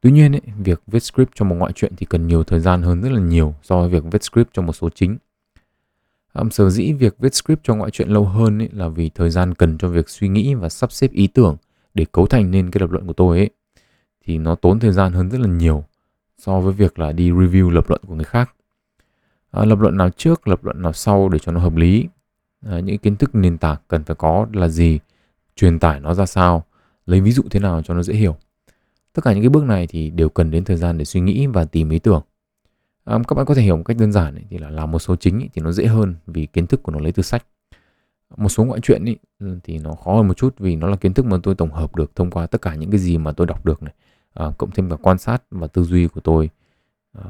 Tuy 0.00 0.10
nhiên 0.10 0.34
ấy, 0.34 0.42
việc 0.58 0.82
viết 0.86 1.02
script 1.02 1.30
cho 1.34 1.44
một 1.44 1.54
ngoại 1.54 1.72
truyện 1.72 1.92
thì 1.96 2.06
cần 2.06 2.26
nhiều 2.26 2.44
thời 2.44 2.60
gian 2.60 2.82
hơn 2.82 3.02
rất 3.02 3.12
là 3.12 3.20
nhiều 3.20 3.54
so 3.62 3.80
với 3.80 3.88
việc 3.88 4.04
viết 4.10 4.22
script 4.22 4.50
cho 4.52 4.62
một 4.62 4.72
số 4.72 4.90
chính. 4.94 5.16
Um, 6.38 6.48
sở 6.50 6.70
dĩ 6.70 6.92
việc 6.92 7.14
viết 7.18 7.34
script 7.34 7.60
cho 7.64 7.74
ngoại 7.74 7.90
truyện 7.90 8.08
lâu 8.08 8.24
hơn 8.24 8.62
ấy 8.62 8.68
là 8.72 8.88
vì 8.88 9.08
thời 9.08 9.30
gian 9.30 9.54
cần 9.54 9.78
cho 9.78 9.88
việc 9.88 10.08
suy 10.08 10.28
nghĩ 10.28 10.54
và 10.54 10.68
sắp 10.68 10.92
xếp 10.92 11.12
ý 11.12 11.26
tưởng 11.26 11.56
để 11.94 12.06
cấu 12.12 12.26
thành 12.26 12.50
nên 12.50 12.70
cái 12.70 12.80
lập 12.80 12.90
luận 12.90 13.06
của 13.06 13.12
tôi 13.12 13.38
ấy 13.38 13.50
thì 14.24 14.38
nó 14.38 14.54
tốn 14.54 14.80
thời 14.80 14.92
gian 14.92 15.12
hơn 15.12 15.30
rất 15.30 15.40
là 15.40 15.48
nhiều 15.48 15.84
so 16.38 16.60
với 16.60 16.72
việc 16.72 16.98
là 16.98 17.12
đi 17.12 17.30
review 17.30 17.70
lập 17.70 17.84
luận 17.88 18.00
của 18.06 18.14
người 18.14 18.24
khác. 18.24 18.54
À, 19.50 19.64
lập 19.64 19.78
luận 19.80 19.96
nào 19.96 20.10
trước, 20.10 20.48
lập 20.48 20.64
luận 20.64 20.82
nào 20.82 20.92
sau 20.92 21.28
để 21.28 21.38
cho 21.38 21.52
nó 21.52 21.60
hợp 21.60 21.76
lý. 21.76 22.08
à, 22.66 22.80
những 22.80 22.98
kiến 22.98 23.16
thức 23.16 23.34
nền 23.34 23.58
tảng 23.58 23.76
cần 23.88 24.04
phải 24.04 24.16
có 24.16 24.46
là 24.52 24.68
gì 24.68 24.98
truyền 25.56 25.78
tải 25.78 26.00
nó 26.00 26.14
ra 26.14 26.26
sao 26.26 26.64
lấy 27.06 27.20
ví 27.20 27.32
dụ 27.32 27.42
thế 27.50 27.60
nào 27.60 27.82
cho 27.82 27.94
nó 27.94 28.02
dễ 28.02 28.14
hiểu 28.14 28.36
tất 29.12 29.22
cả 29.24 29.32
những 29.32 29.42
cái 29.42 29.48
bước 29.48 29.64
này 29.64 29.86
thì 29.86 30.10
đều 30.10 30.28
cần 30.28 30.50
đến 30.50 30.64
thời 30.64 30.76
gian 30.76 30.98
để 30.98 31.04
suy 31.04 31.20
nghĩ 31.20 31.46
và 31.46 31.64
tìm 31.64 31.90
ý 31.90 31.98
tưởng 31.98 32.22
à, 33.04 33.18
các 33.28 33.34
bạn 33.34 33.46
có 33.46 33.54
thể 33.54 33.62
hiểu 33.62 33.76
một 33.76 33.82
cách 33.84 33.96
đơn 33.96 34.12
giản 34.12 34.34
ấy, 34.34 34.44
thì 34.50 34.58
là 34.58 34.70
làm 34.70 34.90
một 34.90 34.98
số 34.98 35.16
chính 35.16 35.42
ấy, 35.42 35.48
thì 35.54 35.62
nó 35.62 35.72
dễ 35.72 35.86
hơn 35.86 36.14
vì 36.26 36.46
kiến 36.46 36.66
thức 36.66 36.82
của 36.82 36.92
nó 36.92 36.98
lấy 36.98 37.12
từ 37.12 37.22
sách. 37.22 37.44
Một 38.36 38.48
số 38.48 38.64
ngoại 38.64 38.80
truyện 38.80 39.04
ừ, 39.38 39.58
thì 39.64 39.78
nó 39.78 39.94
khó 39.94 40.16
hơn 40.16 40.28
một 40.28 40.36
chút 40.36 40.54
vì 40.58 40.76
nó 40.76 40.88
là 40.88 40.96
kiến 40.96 41.14
thức 41.14 41.26
mà 41.26 41.36
tôi 41.42 41.54
tổng 41.54 41.72
hợp 41.72 41.96
được 41.96 42.16
thông 42.16 42.30
qua 42.30 42.46
tất 42.46 42.62
cả 42.62 42.74
những 42.74 42.90
cái 42.90 42.98
gì 42.98 43.18
mà 43.18 43.32
tôi 43.32 43.46
đọc 43.46 43.66
được 43.66 43.82
này 43.82 43.94
à, 44.34 44.50
cộng 44.58 44.70
thêm 44.70 44.90
cả 44.90 44.96
quan 45.02 45.18
sát 45.18 45.42
và 45.50 45.66
tư 45.66 45.84
duy 45.84 46.08
của 46.08 46.20
tôi 46.20 46.50
à, 47.12 47.24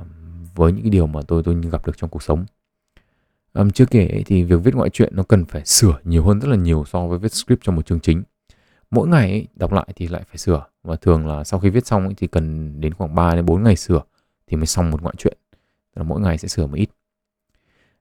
với 0.54 0.72
những 0.72 0.82
cái 0.82 0.90
điều 0.90 1.06
mà 1.06 1.20
tôi 1.28 1.42
tôi 1.42 1.56
gặp 1.70 1.86
được 1.86 1.96
trong 1.96 2.10
cuộc 2.10 2.22
sống. 2.22 2.44
À, 3.52 3.64
chưa 3.74 3.86
kể 3.86 4.22
thì 4.26 4.44
việc 4.44 4.60
viết 4.64 4.74
ngoại 4.74 4.90
truyện 4.90 5.16
nó 5.16 5.22
cần 5.22 5.44
phải 5.44 5.64
sửa 5.64 5.98
nhiều 6.04 6.24
hơn 6.24 6.40
rất 6.40 6.48
là 6.48 6.56
nhiều 6.56 6.84
so 6.84 7.06
với 7.06 7.18
viết 7.18 7.32
script 7.32 7.62
cho 7.62 7.72
một 7.72 7.86
chương 7.86 8.00
chính. 8.00 8.22
Mỗi 8.90 9.08
ngày 9.08 9.30
ấy, 9.30 9.46
đọc 9.56 9.72
lại 9.72 9.88
thì 9.96 10.08
lại 10.08 10.22
phải 10.26 10.38
sửa 10.38 10.66
và 10.82 10.96
thường 10.96 11.26
là 11.26 11.44
sau 11.44 11.60
khi 11.60 11.70
viết 11.70 11.86
xong 11.86 12.04
ấy, 12.04 12.14
thì 12.16 12.26
cần 12.26 12.72
đến 12.80 12.94
khoảng 12.94 13.14
3 13.14 13.34
đến 13.34 13.46
4 13.46 13.62
ngày 13.62 13.76
sửa 13.76 14.02
thì 14.46 14.56
mới 14.56 14.66
xong 14.66 14.90
một 14.90 15.02
ngoại 15.02 15.14
truyện 15.18 15.38
là 15.94 16.02
mỗi 16.02 16.20
ngày 16.20 16.38
sẽ 16.38 16.48
sửa 16.48 16.66
một 16.66 16.76
ít. 16.76 16.90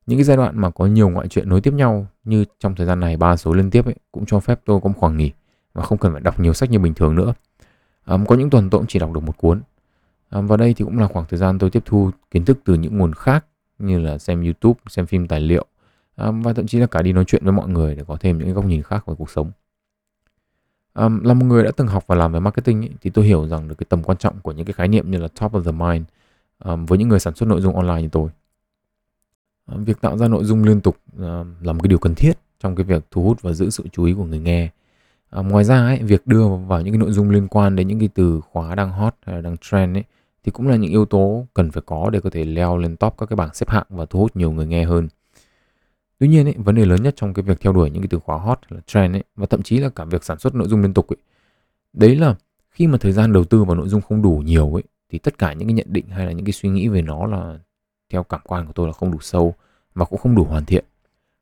Những 0.05 0.19
cái 0.19 0.23
giai 0.23 0.37
đoạn 0.37 0.61
mà 0.61 0.69
có 0.69 0.85
nhiều 0.85 1.09
ngoại 1.09 1.27
truyện 1.27 1.49
nối 1.49 1.61
tiếp 1.61 1.73
nhau 1.73 2.07
như 2.23 2.45
trong 2.59 2.75
thời 2.75 2.87
gian 2.87 2.99
này 2.99 3.17
ba 3.17 3.37
số 3.37 3.53
liên 3.53 3.69
tiếp 3.69 3.85
ấy, 3.85 3.95
cũng 4.11 4.25
cho 4.25 4.39
phép 4.39 4.59
tôi 4.65 4.79
có 4.81 4.89
một 4.89 4.95
khoảng 4.97 5.17
nghỉ 5.17 5.31
và 5.73 5.83
không 5.83 5.97
cần 5.97 6.11
phải 6.11 6.21
đọc 6.21 6.39
nhiều 6.39 6.53
sách 6.53 6.71
như 6.71 6.79
bình 6.79 6.93
thường 6.93 7.15
nữa. 7.15 7.33
À, 8.05 8.17
có 8.27 8.35
những 8.35 8.49
tuần 8.49 8.69
tôi 8.69 8.79
cũng 8.79 8.87
chỉ 8.87 8.99
đọc 8.99 9.13
được 9.13 9.23
một 9.23 9.37
cuốn. 9.37 9.61
À, 10.29 10.41
và 10.41 10.57
đây 10.57 10.73
thì 10.73 10.85
cũng 10.85 10.99
là 10.99 11.07
khoảng 11.07 11.25
thời 11.29 11.37
gian 11.37 11.59
tôi 11.59 11.69
tiếp 11.69 11.83
thu 11.85 12.11
kiến 12.31 12.45
thức 12.45 12.59
từ 12.63 12.73
những 12.73 12.97
nguồn 12.97 13.13
khác 13.13 13.45
như 13.79 13.99
là 13.99 14.17
xem 14.17 14.43
youtube 14.43 14.79
xem 14.89 15.05
phim 15.05 15.27
tài 15.27 15.39
liệu 15.39 15.65
à, 16.15 16.31
và 16.31 16.53
thậm 16.53 16.67
chí 16.67 16.79
là 16.79 16.87
cả 16.87 17.01
đi 17.01 17.13
nói 17.13 17.25
chuyện 17.25 17.43
với 17.43 17.53
mọi 17.53 17.69
người 17.69 17.95
để 17.95 18.03
có 18.07 18.17
thêm 18.19 18.37
những 18.37 18.53
góc 18.53 18.65
nhìn 18.65 18.83
khác 18.83 19.05
về 19.07 19.15
cuộc 19.17 19.29
sống. 19.29 19.51
À, 20.93 21.09
là 21.23 21.33
một 21.33 21.45
người 21.45 21.63
đã 21.63 21.71
từng 21.77 21.87
học 21.87 22.03
và 22.07 22.15
làm 22.15 22.31
về 22.31 22.39
marketing 22.39 22.81
ấy, 22.81 22.91
thì 23.01 23.09
tôi 23.09 23.25
hiểu 23.25 23.47
rằng 23.47 23.67
được 23.67 23.75
cái 23.77 23.85
tầm 23.89 24.03
quan 24.03 24.17
trọng 24.17 24.39
của 24.39 24.51
những 24.51 24.65
cái 24.65 24.73
khái 24.73 24.87
niệm 24.87 25.11
như 25.11 25.17
là 25.17 25.27
top 25.27 25.51
of 25.51 25.63
the 25.63 25.71
mind 25.71 26.05
với 26.63 26.97
những 26.97 27.07
người 27.07 27.19
sản 27.19 27.35
xuất 27.35 27.49
nội 27.49 27.61
dung 27.61 27.75
online 27.75 28.01
như 28.01 28.09
tôi. 28.11 28.29
Việc 29.67 30.01
tạo 30.01 30.17
ra 30.17 30.27
nội 30.27 30.43
dung 30.43 30.63
liên 30.63 30.81
tục 30.81 30.97
là 31.61 31.73
một 31.73 31.79
cái 31.83 31.87
điều 31.87 31.99
cần 31.99 32.15
thiết 32.15 32.33
trong 32.59 32.75
cái 32.75 32.83
việc 32.83 33.03
thu 33.11 33.23
hút 33.23 33.41
và 33.41 33.53
giữ 33.53 33.69
sự 33.69 33.87
chú 33.91 34.03
ý 34.03 34.13
của 34.13 34.25
người 34.25 34.39
nghe. 34.39 34.69
Ngoài 35.31 35.63
ra 35.63 35.85
ấy, 35.85 35.99
việc 36.03 36.27
đưa 36.27 36.47
vào 36.47 36.81
những 36.81 36.93
cái 36.93 36.99
nội 36.99 37.11
dung 37.11 37.29
liên 37.29 37.47
quan 37.47 37.75
đến 37.75 37.87
những 37.87 37.99
cái 37.99 38.09
từ 38.13 38.41
khóa 38.41 38.75
đang 38.75 38.91
hot 38.91 39.15
hay 39.25 39.35
là 39.35 39.41
đang 39.41 39.57
trend 39.57 39.97
ấy 39.97 40.03
thì 40.43 40.51
cũng 40.51 40.67
là 40.67 40.75
những 40.75 40.91
yếu 40.91 41.05
tố 41.05 41.45
cần 41.53 41.71
phải 41.71 41.83
có 41.85 42.09
để 42.09 42.19
có 42.19 42.29
thể 42.29 42.45
leo 42.45 42.77
lên 42.77 42.95
top 42.95 43.15
các 43.17 43.25
cái 43.25 43.37
bảng 43.37 43.53
xếp 43.53 43.69
hạng 43.69 43.85
và 43.89 44.05
thu 44.05 44.19
hút 44.19 44.35
nhiều 44.35 44.51
người 44.51 44.65
nghe 44.65 44.83
hơn. 44.83 45.07
Tuy 46.19 46.27
nhiên 46.27 46.47
ấy, 46.47 46.55
vấn 46.57 46.75
đề 46.75 46.85
lớn 46.85 47.03
nhất 47.03 47.13
trong 47.17 47.33
cái 47.33 47.43
việc 47.43 47.61
theo 47.61 47.73
đuổi 47.73 47.89
những 47.89 48.01
cái 48.01 48.07
từ 48.07 48.19
khóa 48.19 48.37
hot 48.37 48.59
là 48.69 48.79
trend 48.87 49.15
ấy 49.15 49.23
và 49.35 49.45
thậm 49.45 49.61
chí 49.61 49.77
là 49.77 49.89
cả 49.89 50.05
việc 50.05 50.23
sản 50.23 50.39
xuất 50.39 50.55
nội 50.55 50.67
dung 50.67 50.81
liên 50.81 50.93
tục 50.93 51.07
ấy, 51.07 51.17
đấy 51.93 52.15
là 52.15 52.35
khi 52.71 52.87
mà 52.87 52.97
thời 52.97 53.11
gian 53.11 53.33
đầu 53.33 53.43
tư 53.43 53.63
vào 53.63 53.75
nội 53.75 53.89
dung 53.89 54.01
không 54.01 54.21
đủ 54.21 54.41
nhiều 54.45 54.73
ấy 54.73 54.83
thì 55.13 55.19
tất 55.19 55.37
cả 55.37 55.53
những 55.53 55.67
cái 55.67 55.73
nhận 55.73 55.87
định 55.89 56.05
hay 56.09 56.25
là 56.25 56.31
những 56.31 56.45
cái 56.45 56.53
suy 56.53 56.69
nghĩ 56.69 56.87
về 56.87 57.01
nó 57.01 57.25
là 57.25 57.59
theo 58.09 58.23
cảm 58.23 58.41
quan 58.43 58.65
của 58.65 58.73
tôi 58.73 58.87
là 58.87 58.93
không 58.93 59.11
đủ 59.11 59.17
sâu 59.21 59.55
và 59.95 60.05
cũng 60.05 60.19
không 60.19 60.35
đủ 60.35 60.43
hoàn 60.43 60.65
thiện. 60.65 60.85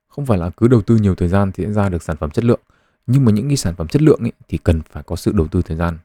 Không 0.07 0.25
phải 0.25 0.37
là 0.37 0.49
cứ 0.49 0.67
đầu 0.67 0.81
tư 0.81 0.97
nhiều 0.97 1.15
thời 1.15 1.27
gian 1.27 1.51
thì 1.51 1.63
sẽ 1.63 1.71
ra 1.71 1.89
được 1.89 2.03
sản 2.03 2.17
phẩm 2.17 2.29
chất 2.31 2.45
lượng, 2.45 2.59
nhưng 3.07 3.25
mà 3.25 3.31
những 3.31 3.47
cái 3.47 3.57
sản 3.57 3.75
phẩm 3.75 3.87
chất 3.87 4.01
lượng 4.01 4.19
ấy 4.21 4.31
thì 4.47 4.57
cần 4.57 4.81
phải 4.91 5.03
có 5.03 5.15
sự 5.15 5.31
đầu 5.35 5.47
tư 5.47 5.61
thời 5.61 5.77
gian, 5.77 5.97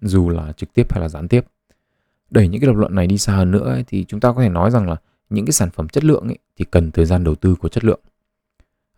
dù 0.00 0.28
là 0.28 0.52
trực 0.52 0.72
tiếp 0.74 0.92
hay 0.92 1.00
là 1.00 1.08
gián 1.08 1.28
tiếp. 1.28 1.44
Đẩy 2.30 2.48
những 2.48 2.60
cái 2.60 2.68
lập 2.68 2.76
luận 2.76 2.94
này 2.94 3.06
đi 3.06 3.18
xa 3.18 3.36
hơn 3.36 3.50
nữa 3.50 3.72
ấy, 3.72 3.84
thì 3.86 4.04
chúng 4.08 4.20
ta 4.20 4.32
có 4.32 4.42
thể 4.42 4.48
nói 4.48 4.70
rằng 4.70 4.88
là 4.88 4.96
những 5.30 5.46
cái 5.46 5.52
sản 5.52 5.70
phẩm 5.70 5.88
chất 5.88 6.04
lượng 6.04 6.26
ấy, 6.26 6.38
thì 6.56 6.64
cần 6.70 6.90
thời 6.90 7.04
gian 7.06 7.24
đầu 7.24 7.34
tư 7.34 7.54
của 7.54 7.68
chất 7.68 7.84
lượng 7.84 8.00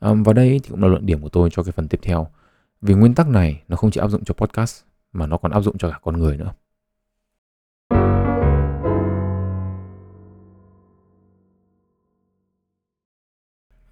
à, 0.00 0.10
và 0.25 0.32
đây 0.32 0.60
thì 0.62 0.70
cũng 0.70 0.82
là 0.82 0.88
luận 0.88 1.06
điểm 1.06 1.20
của 1.20 1.28
tôi 1.28 1.50
cho 1.52 1.62
cái 1.62 1.72
phần 1.72 1.88
tiếp 1.88 1.99
theo 2.02 2.26
vì 2.81 2.94
nguyên 2.94 3.14
tắc 3.14 3.28
này 3.28 3.62
nó 3.69 3.76
không 3.76 3.90
chỉ 3.90 4.00
áp 4.00 4.08
dụng 4.08 4.25
cho 4.25 4.34
podcast 4.34 4.82
mà 5.12 5.26
nó 5.26 5.37
còn 5.37 5.52
áp 5.52 5.60
dụng 5.60 5.78
cho 5.78 5.90
cả 5.90 5.99
con 6.02 6.19
người 6.19 6.37
nữa 6.37 6.52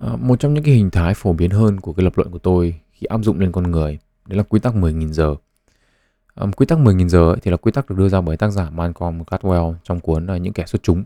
à, 0.01 0.17
một 0.17 0.41
trong 0.41 0.55
những 0.55 0.65
cái 0.65 0.75
hình 0.75 0.91
thái 0.91 1.15
phổ 1.15 1.33
biến 1.33 1.51
hơn 1.51 1.81
của 1.81 1.93
cái 1.93 2.05
lập 2.05 2.13
luận 2.17 2.31
của 2.31 2.39
tôi 2.39 2.81
khi 2.93 3.05
áp 3.05 3.21
dụng 3.23 3.41
lên 3.41 3.53
con 3.53 3.71
người 3.71 3.99
đấy 4.27 4.37
là 4.37 4.43
quy 4.43 4.61
tắc 4.61 4.75
10.000 4.75 5.13
giờ 5.13 5.35
ờ, 6.35 6.51
quy 6.57 6.67
tắc 6.67 6.79
10.000 6.79 7.09
giờ 7.09 7.31
ấy, 7.33 7.37
thì 7.43 7.51
là 7.51 7.57
quy 7.57 7.73
tắc 7.73 7.91
được 7.91 7.97
đưa 7.99 8.09
ra 8.09 8.21
bởi 8.21 8.37
tác 8.37 8.51
giả 8.51 8.71
Malcolm 8.71 9.23
Gladwell 9.23 9.75
trong 9.85 10.01
cuốn 10.01 10.27
ờ, 10.27 10.37
những 10.37 10.53
kẻ 10.53 10.67
xuất 10.67 10.83
chúng 10.83 11.05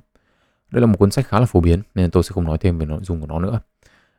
đây 0.70 0.80
là 0.80 0.86
một 0.86 0.98
cuốn 0.98 1.10
sách 1.10 1.26
khá 1.26 1.40
là 1.40 1.46
phổ 1.46 1.60
biến 1.60 1.82
nên 1.94 2.10
tôi 2.10 2.22
sẽ 2.22 2.30
không 2.32 2.44
nói 2.44 2.58
thêm 2.58 2.78
về 2.78 2.86
nội 2.86 3.00
dung 3.02 3.20
của 3.20 3.26
nó 3.26 3.38
nữa. 3.38 3.60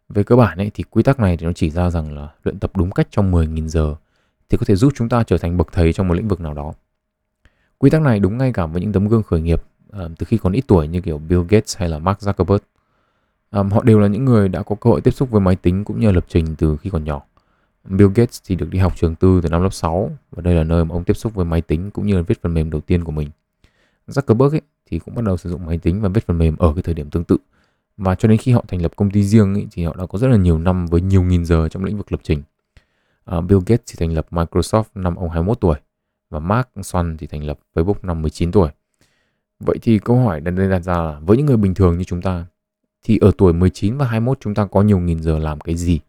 Về 0.10 0.24
cơ 0.24 0.36
bản 0.36 0.57
ấy, 0.57 0.72
thì 0.74 0.83
quy 0.89 1.04
tắc 1.04 1.19
này 1.19 1.38
thì 1.38 1.45
nó 1.45 1.51
chỉ 1.51 1.69
ra 1.69 1.89
rằng 1.89 2.16
là 2.16 2.30
luyện 2.44 2.60
tập 2.60 2.77
đúng 2.77 2.92
cách 2.92 3.07
trong 3.12 3.31
10.000 3.31 3.68
giờ 3.68 3.95
thì 4.50 4.57
có 4.57 4.66
thể 4.66 4.75
giúp 4.75 4.94
chúng 4.95 5.10
ta 5.10 5.24
trở 5.24 5.38
thành 5.38 5.57
bậc 5.57 5.68
thầy 5.72 5.94
trong 5.94 6.07
một 6.07 6.13
lĩnh 6.13 6.27
vực 6.27 6.42
nào 6.42 6.54
đó. 6.54 6.74
Quy 7.77 7.89
tắc 7.89 8.01
này 8.01 8.19
đúng 8.19 8.38
ngay 8.38 8.54
cả 8.54 8.66
với 8.66 8.81
những 8.81 8.92
tấm 8.94 9.07
gương 9.07 9.24
khởi 9.24 9.42
nghiệp 9.42 9.63
từ 9.92 10.25
khi 10.25 10.38
còn 10.38 10.54
ít 10.54 10.63
tuổi 10.68 10.88
như 10.88 11.01
kiểu 11.01 11.18
Bill 11.18 11.44
Gates 11.50 11.77
hay 11.77 11.89
là 11.89 12.00
Mark 12.00 12.19
Zuckerberg. 12.19 12.60
Um, 13.52 13.70
họ 13.70 13.84
đều 13.84 14.00
là 14.00 14.08
những 14.08 14.26
người 14.26 14.50
đã 14.50 14.64
có 14.64 14.76
cơ 14.76 14.90
hội 14.90 15.02
tiếp 15.02 15.12
xúc 15.12 15.32
với 15.32 15.42
máy 15.42 15.56
tính 15.56 15.84
cũng 15.84 16.00
như 16.00 16.12
lập 16.12 16.26
trình 16.28 16.56
từ 16.56 16.78
khi 16.78 16.90
còn 16.90 17.04
nhỏ. 17.04 17.22
Bill 17.84 18.12
Gates 18.16 18.42
thì 18.46 18.56
được 18.56 18.70
đi 18.70 18.80
học 18.80 18.94
trường 18.96 19.16
tư 19.16 19.40
từ 19.44 19.50
năm 19.50 19.62
lớp 19.62 19.74
6 19.74 20.12
và 20.32 20.42
đây 20.42 20.56
là 20.56 20.64
nơi 20.64 20.86
mà 20.86 20.96
ông 20.96 21.04
tiếp 21.04 21.14
xúc 21.14 21.34
với 21.34 21.46
máy 21.46 21.62
tính 21.62 21.92
cũng 21.92 22.06
như 22.08 22.16
là 22.16 22.22
viết 22.22 22.42
phần 22.42 22.54
mềm 22.54 22.70
đầu 22.70 22.82
tiên 22.82 23.04
của 23.04 23.12
mình. 23.12 23.30
Zuckerberg 24.08 24.50
ấy, 24.50 24.62
thì 24.86 25.00
cũng 25.00 25.16
bắt 25.16 25.26
đầu 25.26 25.38
sử 25.38 25.50
dụng 25.50 25.66
máy 25.66 25.78
tính 25.78 26.02
và 26.02 26.10
viết 26.10 26.28
phần 26.28 26.38
mềm 26.38 26.56
ở 26.58 26.74
cái 26.76 26.84
thời 26.84 26.94
điểm 26.94 27.10
tương 27.10 27.24
tự. 27.24 27.38
Và 27.98 28.16
cho 28.16 28.28
đến 28.28 28.38
khi 28.38 28.52
họ 28.52 28.66
thành 28.68 28.82
lập 28.82 28.92
công 28.96 29.12
ty 29.12 29.24
riêng 29.24 29.54
ấy, 29.54 29.68
thì 29.72 29.84
họ 29.84 29.96
đã 29.98 30.06
có 30.06 30.18
rất 30.18 30.28
là 30.28 30.38
nhiều 30.38 30.58
năm 30.58 30.86
với 30.86 31.02
nhiều 31.02 31.24
nghìn 31.24 31.46
giờ 31.46 31.70
trong 31.70 31.84
lĩnh 31.84 31.98
vực 31.98 32.12
lập 32.12 32.20
trình. 32.24 32.44
Uh, 33.38 33.44
Bill 33.44 33.62
Gates 33.66 33.84
thì 33.88 33.96
thành 34.00 34.14
lập 34.14 34.28
Microsoft 34.32 34.84
năm 34.96 35.16
ông 35.16 35.30
21 35.30 35.60
tuổi 35.60 35.76
và 36.30 36.40
Mark 36.40 36.68
Swan 36.76 37.18
thì 37.18 37.28
thành 37.28 37.44
lập 37.44 37.60
Facebook 37.76 37.96
năm 38.02 38.22
19 38.22 38.52
tuổi. 38.52 38.70
Vậy 39.60 39.78
thì 39.82 40.00
câu 40.00 40.20
hỏi 40.20 40.42
đặt 40.42 40.80
ra 40.84 40.98
là 40.98 41.20
với 41.22 41.38
những 41.38 41.46
người 41.46 41.58
bình 41.58 41.74
thường 41.74 41.98
như 41.98 42.04
chúng 42.04 42.22
ta 42.22 42.46
thì 43.06 43.18
ở 43.18 43.31
tuổi 43.38 43.54
19 43.54 43.98
và 43.98 44.06
21 44.06 44.38
chúng 44.42 44.56
ta 44.56 44.66
có 44.66 44.81
nhiều 44.81 45.00
nghìn 45.00 45.19
giờ 45.19 45.40
làm 45.40 45.60
cái 45.60 45.75
gì? 45.75 46.00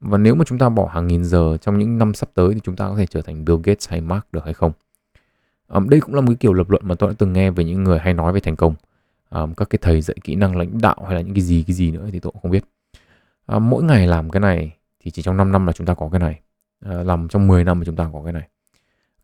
Và 0.00 0.18
nếu 0.18 0.34
mà 0.34 0.44
chúng 0.44 0.58
ta 0.58 0.68
bỏ 0.68 0.88
hàng 0.92 1.06
nghìn 1.06 1.24
giờ 1.24 1.56
trong 1.60 1.78
những 1.78 1.98
năm 1.98 2.14
sắp 2.14 2.28
tới 2.34 2.54
thì 2.54 2.60
chúng 2.64 2.76
ta 2.76 2.88
có 2.88 2.96
thể 2.96 3.06
trở 3.06 3.22
thành 3.22 3.44
Bill 3.44 3.60
Gates 3.64 3.88
hay 3.88 4.00
Mark 4.00 4.32
được 4.32 4.44
hay 4.44 4.54
không? 4.54 4.72
Um, 5.68 5.88
đây 5.88 6.00
cũng 6.00 6.14
là 6.14 6.20
một 6.20 6.26
cái 6.28 6.36
kiểu 6.36 6.52
lập 6.52 6.70
luận 6.70 6.82
mà 6.84 6.94
tôi 6.94 7.10
đã 7.10 7.14
từng 7.18 7.32
nghe 7.32 7.50
về 7.50 7.64
những 7.64 7.84
người 7.84 7.98
hay 7.98 8.14
nói 8.14 8.32
về 8.32 8.40
thành 8.40 8.56
công. 8.56 8.74
Um, 9.30 9.54
các 9.54 9.70
cái 9.70 9.78
thầy 9.82 10.00
dạy 10.00 10.16
kỹ 10.24 10.34
năng 10.34 10.56
lãnh 10.56 10.80
đạo 10.80 10.96
hay 11.06 11.14
là 11.14 11.20
những 11.20 11.34
cái 11.34 11.42
gì 11.42 11.64
cái 11.66 11.74
gì 11.74 11.90
nữa 11.90 12.08
thì 12.12 12.20
tôi 12.20 12.32
cũng 12.32 12.42
không 12.42 12.50
biết. 12.50 12.64
Um, 13.46 13.70
mỗi 13.70 13.82
ngày 13.82 14.06
làm 14.06 14.30
cái 14.30 14.40
này 14.40 14.76
thì 15.00 15.10
chỉ 15.10 15.22
trong 15.22 15.36
5 15.36 15.52
năm 15.52 15.66
là 15.66 15.72
chúng 15.72 15.86
ta 15.86 15.94
có 15.94 16.08
cái 16.12 16.20
này. 16.20 16.40
Uh, 16.88 17.06
làm 17.06 17.28
trong 17.28 17.46
10 17.46 17.64
năm 17.64 17.78
mà 17.78 17.84
chúng 17.84 17.96
ta 17.96 18.10
có 18.12 18.22
cái 18.24 18.32
này. 18.32 18.48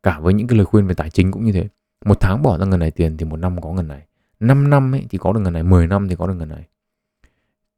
Cả 0.02 0.20
với 0.20 0.34
những 0.34 0.46
cái 0.46 0.56
lời 0.56 0.66
khuyên 0.66 0.86
về 0.86 0.94
tài 0.94 1.10
chính 1.10 1.32
cũng 1.32 1.44
như 1.44 1.52
thế. 1.52 1.68
Một 2.04 2.20
tháng 2.20 2.42
bỏ 2.42 2.58
ra 2.58 2.66
ngần 2.66 2.80
này 2.80 2.90
tiền 2.90 3.16
thì 3.16 3.24
một 3.24 3.36
năm 3.36 3.60
có 3.60 3.72
ngần 3.72 3.88
này. 3.88 4.02
5 4.40 4.70
năm 4.70 4.94
ấy 4.94 5.06
thì 5.10 5.18
có 5.18 5.32
được 5.32 5.40
ngần 5.40 5.52
này, 5.52 5.62
10 5.62 5.86
năm 5.86 6.08
thì 6.08 6.16
có 6.16 6.26
được 6.26 6.34
ngần 6.34 6.48
này. 6.48 6.68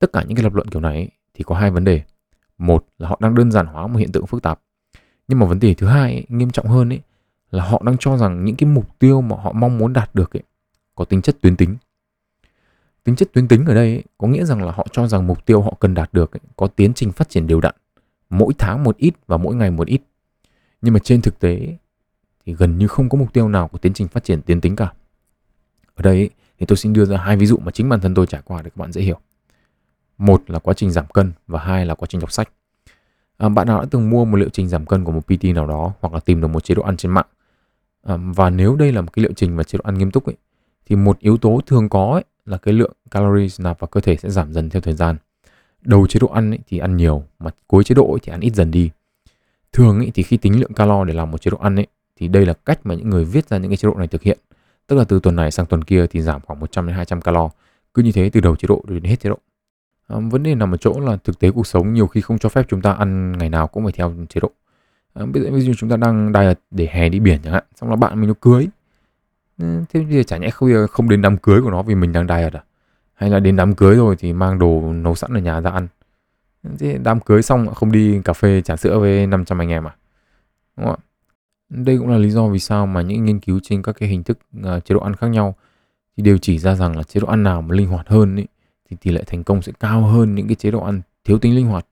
Tất 0.05 0.13
cả 0.13 0.23
những 0.23 0.37
cái 0.37 0.45
lập 0.45 0.55
luận 0.55 0.69
kiểu 0.69 0.81
này 0.81 0.95
ấy, 0.95 1.11
thì 1.35 1.45
có 1.45 1.55
hai 1.55 1.71
vấn 1.71 1.85
đề. 1.85 2.03
Một 2.59 2.87
là 2.99 3.09
họ 3.09 3.19
đang 3.21 3.35
đơn 3.35 3.53
giản 3.53 3.67
hóa 3.67 3.87
một 3.87 3.99
hiện 3.99 4.13
tượng 4.13 4.27
phức 4.27 4.43
tạp. 4.43 4.61
Nhưng 5.29 5.39
mà 5.39 5.47
vấn 5.47 5.61
đề 5.61 5.75
thứ 5.75 5.87
hai 5.87 6.13
ấy, 6.13 6.25
nghiêm 6.29 6.51
trọng 6.51 6.67
hơn 6.67 6.93
ấy 6.93 7.01
là 7.51 7.65
họ 7.65 7.83
đang 7.87 7.97
cho 7.99 8.17
rằng 8.17 8.45
những 8.45 8.57
cái 8.57 8.69
mục 8.69 8.99
tiêu 8.99 9.21
mà 9.21 9.37
họ 9.37 9.53
mong 9.53 9.79
muốn 9.79 9.93
đạt 9.93 10.15
được 10.15 10.37
ấy, 10.37 10.43
có 10.95 11.05
tính 11.05 11.23
chất 11.23 11.41
tuyến 11.41 11.57
tính. 11.57 11.77
Tính 13.05 13.17
chất 13.17 13.33
tuyến 13.33 13.49
tính 13.49 13.67
ở 13.67 13.75
đây 13.75 13.89
ấy, 13.89 14.05
có 14.19 14.29
nghĩa 14.29 14.45
rằng 14.45 14.65
là 14.65 14.73
họ 14.73 14.87
cho 14.93 15.07
rằng 15.07 15.27
mục 15.27 15.47
tiêu 15.47 15.63
họ 15.63 15.77
cần 15.81 15.95
đạt 15.95 16.13
được 16.13 16.37
ấy, 16.37 16.41
có 16.57 16.67
tiến 16.67 16.95
trình 16.95 17.13
phát 17.13 17.29
triển 17.29 17.47
đều 17.47 17.61
đặn, 17.61 17.75
mỗi 18.31 18.53
tháng 18.59 18.85
một 18.85 18.97
ít 18.97 19.15
và 19.27 19.37
mỗi 19.37 19.55
ngày 19.55 19.71
một 19.71 19.87
ít. 19.87 20.01
Nhưng 20.83 20.95
mà 20.95 21.01
trên 21.01 21.23
thực 21.23 21.39
tế 21.39 21.77
thì 22.47 22.55
gần 22.55 22.79
như 22.79 22.87
không 22.87 23.09
có 23.09 23.19
mục 23.19 23.33
tiêu 23.33 23.49
nào 23.49 23.69
của 23.69 23.79
tiến 23.79 23.93
trình 23.93 24.09
phát 24.09 24.25
triển 24.25 24.43
tiến 24.43 24.61
tính 24.61 24.77
cả. 24.77 24.93
Ở 25.95 26.03
đây 26.03 26.17
ấy, 26.17 26.31
thì 26.59 26.67
tôi 26.67 26.77
xin 26.77 26.93
đưa 26.93 27.05
ra 27.05 27.17
hai 27.17 27.37
ví 27.37 27.47
dụ 27.47 27.57
mà 27.57 27.73
chính 27.73 27.89
bản 27.89 28.01
thân 28.01 28.15
tôi 28.15 28.27
trải 28.27 28.43
qua 28.45 28.63
để 28.63 28.71
các 28.71 28.77
bạn 28.77 28.93
dễ 28.93 29.03
hiểu. 29.03 29.21
Một 30.19 30.51
là 30.51 30.59
quá 30.59 30.75
trình 30.75 30.91
giảm 30.91 31.07
cân 31.07 31.33
và 31.47 31.59
hai 31.59 31.87
là 31.87 31.95
quá 31.95 32.07
trình 32.11 32.21
đọc 32.21 32.33
sách. 32.33 32.49
À, 33.37 33.49
bạn 33.49 33.67
nào 33.67 33.81
đã 33.81 33.87
từng 33.91 34.11
mua 34.11 34.25
một 34.25 34.37
liệu 34.37 34.49
trình 34.49 34.69
giảm 34.69 34.87
cân 34.87 35.05
của 35.05 35.13
một 35.13 35.21
PT 35.27 35.45
nào 35.45 35.67
đó 35.67 35.93
hoặc 36.01 36.13
là 36.15 36.21
tìm 36.21 36.41
được 36.41 36.49
một 36.49 36.65
chế 36.65 36.75
độ 36.75 36.83
ăn 36.83 36.97
trên 36.97 37.13
mạng 37.13 37.27
À, 38.05 38.17
và 38.17 38.51
nếu 38.51 38.77
đây 38.77 38.93
là 38.93 39.01
một 39.01 39.13
cái 39.13 39.23
liệu 39.23 39.33
trình 39.37 39.57
và 39.57 39.63
chế 39.63 39.79
độ 39.79 39.83
ăn 39.85 39.99
nghiêm 39.99 40.11
túc 40.11 40.27
ấy, 40.27 40.37
thì 40.87 40.97
một 40.97 41.19
yếu 41.19 41.37
tố 41.37 41.61
thường 41.67 41.89
có 41.89 42.13
ấy, 42.13 42.25
là 42.47 42.57
cái 42.57 42.75
lượng 42.75 42.93
calories 43.11 43.61
nạp 43.61 43.81
vào 43.81 43.89
cơ 43.89 44.01
thể 44.01 44.17
sẽ 44.17 44.31
giảm 44.31 44.53
dần 44.53 44.71
theo 44.71 44.83
thời 44.83 44.95
gian. 44.95 45.17
Đầu 45.83 46.07
chế 46.07 46.21
độ 46.21 46.27
ăn 46.27 46.51
ấy, 46.51 46.59
thì 46.67 46.79
ăn 46.79 46.97
nhiều, 46.97 47.25
mà 47.39 47.51
cuối 47.67 47.85
chế 47.85 47.95
độ 47.95 48.13
ấy, 48.13 48.19
thì 48.23 48.33
ăn 48.33 48.41
ít 48.41 48.55
dần 48.55 48.71
đi. 48.71 48.91
Thường 49.73 49.99
ấy, 49.99 50.11
thì 50.15 50.23
khi 50.23 50.37
tính 50.37 50.61
lượng 50.61 50.73
calo 50.73 51.05
để 51.05 51.15
làm 51.15 51.31
một 51.31 51.41
chế 51.41 51.51
độ 51.51 51.59
ăn 51.59 51.77
ấy, 51.77 51.87
thì 52.17 52.29
đây 52.29 52.47
là 52.47 52.55
cách 52.55 52.81
mà 52.85 52.95
những 52.95 53.11
người 53.11 53.25
viết 53.25 53.49
ra 53.49 53.59
những 53.59 53.71
cái 53.71 53.77
chế 53.77 53.87
độ 53.89 53.95
này 53.95 54.09
thực 54.09 54.23
hiện. 54.23 54.39
Tức 54.87 54.97
là 54.97 55.05
từ 55.05 55.21
tuần 55.23 55.37
này 55.37 55.51
sang 55.51 55.67
tuần 55.67 55.85
kia 55.85 56.07
thì 56.07 56.21
giảm 56.21 56.41
khoảng 56.41 56.61
100 56.61 56.87
đến 56.87 56.97
200 56.97 57.21
calo. 57.21 57.49
Cứ 57.95 58.03
như 58.03 58.13
thế 58.13 58.31
từ 58.33 58.41
đầu 58.41 58.57
chế 58.57 58.67
độ 58.67 58.83
đến 58.89 59.05
hết 59.05 59.21
chế 59.21 59.31
độ. 59.31 59.39
À, 60.09 60.17
vấn 60.31 60.43
đề 60.43 60.55
nằm 60.55 60.75
ở 60.75 60.77
chỗ 60.77 61.01
là 61.01 61.17
thực 61.17 61.39
tế 61.39 61.51
cuộc 61.51 61.67
sống 61.67 61.95
nhiều 61.95 62.07
khi 62.07 62.21
không 62.21 62.39
cho 62.39 62.49
phép 62.49 62.67
chúng 62.69 62.83
ta 62.83 62.93
ăn 62.93 63.33
ngày 63.33 63.49
nào 63.49 63.67
cũng 63.67 63.85
phải 63.85 63.93
theo 63.93 64.15
chế 64.29 64.41
độ. 64.41 64.51
À, 65.15 65.27
bây 65.27 65.43
giờ 65.43 65.51
ví 65.53 65.61
dụ 65.61 65.73
chúng 65.75 65.91
ta 65.91 65.97
đang 65.97 66.33
diet 66.35 66.61
để 66.71 66.89
hè 66.93 67.09
đi 67.09 67.21
biển 67.21 67.41
chẳng 67.45 67.53
hạn 67.53 67.65
xong 67.77 67.91
là 67.91 67.97
bạn 67.97 68.21
mình 68.21 68.29
nó 68.29 68.35
cưới. 68.41 68.69
Ờ, 69.59 69.85
thế 69.89 70.01
bây 70.01 70.17
giờ 70.17 70.23
chả 70.23 70.37
nhẽ 70.37 70.51
không 70.51 70.71
không 70.91 71.09
đến 71.09 71.23
đám 71.23 71.37
cưới 71.37 71.63
của 71.63 71.71
nó 71.71 71.83
vì 71.83 71.95
mình 71.95 72.13
đang 72.13 72.29
diet 72.29 72.53
à? 72.53 72.65
Hay 73.15 73.31
là 73.31 73.41
đến 73.41 73.57
đám 73.57 73.75
cưới 73.75 73.97
rồi 73.97 74.17
thì 74.17 74.33
mang 74.33 74.59
đồ 74.59 74.93
nấu 74.93 75.15
sẵn 75.15 75.35
ở 75.35 75.41
nhà 75.41 75.61
ra 75.61 75.71
ăn. 75.71 75.89
Thế 76.79 76.99
đám 77.05 77.21
cưới 77.21 77.43
xong 77.43 77.75
không 77.75 77.93
đi 77.93 78.21
cà 78.25 78.33
phê 78.33 78.63
trà 78.63 78.77
sữa 78.77 78.99
với 78.99 79.27
500 79.27 79.61
anh 79.61 79.69
em 79.69 79.89
à? 79.89 79.97
Đúng 80.77 80.87
không 80.87 80.95
ạ? 80.95 81.05
Đây 81.69 81.99
cũng 81.99 82.09
là 82.09 82.19
lý 82.19 82.31
do 82.31 82.49
vì 82.49 82.59
sao 82.59 82.87
mà 82.87 83.03
những 83.03 83.25
nghiên 83.25 83.41
cứu 83.41 83.61
trên 83.63 83.83
các 83.83 83.97
cái 83.99 84.09
hình 84.09 84.23
thức 84.23 84.39
uh, 84.61 84.85
chế 84.85 84.95
độ 84.95 85.01
ăn 85.01 85.17
khác 85.17 85.27
nhau 85.27 85.55
thì 86.17 86.23
đều 86.23 86.39
chỉ 86.39 86.59
ra 86.59 86.75
rằng 86.75 86.97
là 86.97 87.03
chế 87.03 87.21
độ 87.21 87.27
ăn 87.27 87.43
nào 87.43 87.63
mà 87.63 87.75
linh 87.75 87.89
hoạt 87.89 88.09
hơn 88.09 88.37
ý, 88.37 88.47
thì 88.97 89.11
tỷ 89.11 89.17
lệ 89.17 89.23
thành 89.27 89.45
công 89.45 89.63
sẽ 89.63 89.73
cao 89.81 90.03
hơn 90.03 90.35
những 90.35 90.47
cái 90.49 90.55
chế 90.55 90.71
độ 90.71 90.81
ăn 90.85 91.03
thiếu 91.25 91.39
tính 91.39 91.55
linh 91.55 91.67
hoạt. 91.67 91.87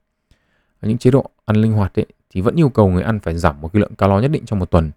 những 0.82 0.99
chế 0.99 1.11
độ 1.11 1.30
ăn 1.44 1.56
linh 1.56 1.73
hoạt 1.73 1.99
ấy, 1.99 2.06
thì 2.30 2.40
vẫn 2.40 2.56
yêu 2.56 2.68
cầu 2.68 2.88
người 2.88 3.02
ăn 3.02 3.21
phải 3.21 3.38
giảm 3.38 3.61
một 3.61 3.73
cái 3.73 3.80
lượng 3.80 3.94
calo 3.94 4.21
nhất 4.21 4.30
định 4.30 4.47
trong 4.47 4.59
một 4.59 4.71
tuần. 4.71 4.90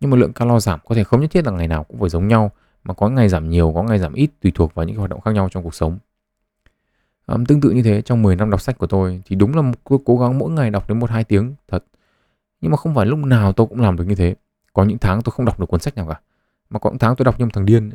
Nhưng 0.00 0.10
mà 0.10 0.16
lượng 0.16 0.32
calo 0.32 0.60
giảm 0.60 0.80
có 0.88 0.94
thể 0.94 1.04
không 1.04 1.20
nhất 1.20 1.30
thiết 1.30 1.46
là 1.46 1.52
ngày 1.52 1.68
nào 1.68 1.84
cũng 1.84 2.00
phải 2.00 2.08
giống 2.08 2.28
nhau 2.28 2.50
mà 2.84 2.94
có 2.94 3.08
ngày 3.08 3.28
giảm 3.28 3.50
nhiều, 3.50 3.72
có 3.74 3.82
ngày 3.82 3.98
giảm 3.98 4.12
ít 4.12 4.30
tùy 4.40 4.52
thuộc 4.54 4.74
vào 4.74 4.86
những 4.86 4.96
hoạt 4.96 5.10
động 5.10 5.20
khác 5.20 5.30
nhau 5.34 5.48
trong 5.50 5.62
cuộc 5.64 5.74
sống. 5.74 5.98
à, 7.26 7.36
tương 7.48 7.60
tự 7.60 7.70
như 7.70 7.82
thế 7.82 8.02
trong 8.02 8.22
10 8.22 8.36
năm 8.36 8.50
đọc 8.50 8.60
sách 8.60 8.78
của 8.78 8.86
tôi 8.86 9.22
thì 9.26 9.36
đúng 9.36 9.56
là 9.56 9.72
tôi 9.88 9.98
cố 10.04 10.18
gắng 10.18 10.38
mỗi 10.38 10.50
ngày 10.50 10.70
đọc 10.70 10.88
đến 10.88 10.98
1-2 10.98 11.24
tiếng 11.24 11.54
thật. 11.68 11.84
Nhưng 12.60 12.70
mà 12.70 12.76
không 12.76 12.94
phải 12.94 13.06
lúc 13.06 13.18
nào 13.18 13.52
tôi 13.52 13.66
cũng 13.66 13.80
làm 13.80 13.96
được 13.96 14.04
như 14.04 14.14
thế. 14.14 14.34
Có 14.72 14.84
những 14.84 14.98
tháng 14.98 15.22
tôi 15.22 15.32
không 15.32 15.46
đọc 15.46 15.60
được 15.60 15.66
cuốn 15.66 15.80
sách 15.80 15.96
nào 15.96 16.06
cả. 16.08 16.20
Mà 16.70 16.78
có 16.78 16.90
những 16.90 16.98
tháng 16.98 17.16
tôi 17.16 17.24
đọc 17.24 17.38
như 17.38 17.44
một 17.44 17.50
thằng 17.54 17.66
điên. 17.66 17.90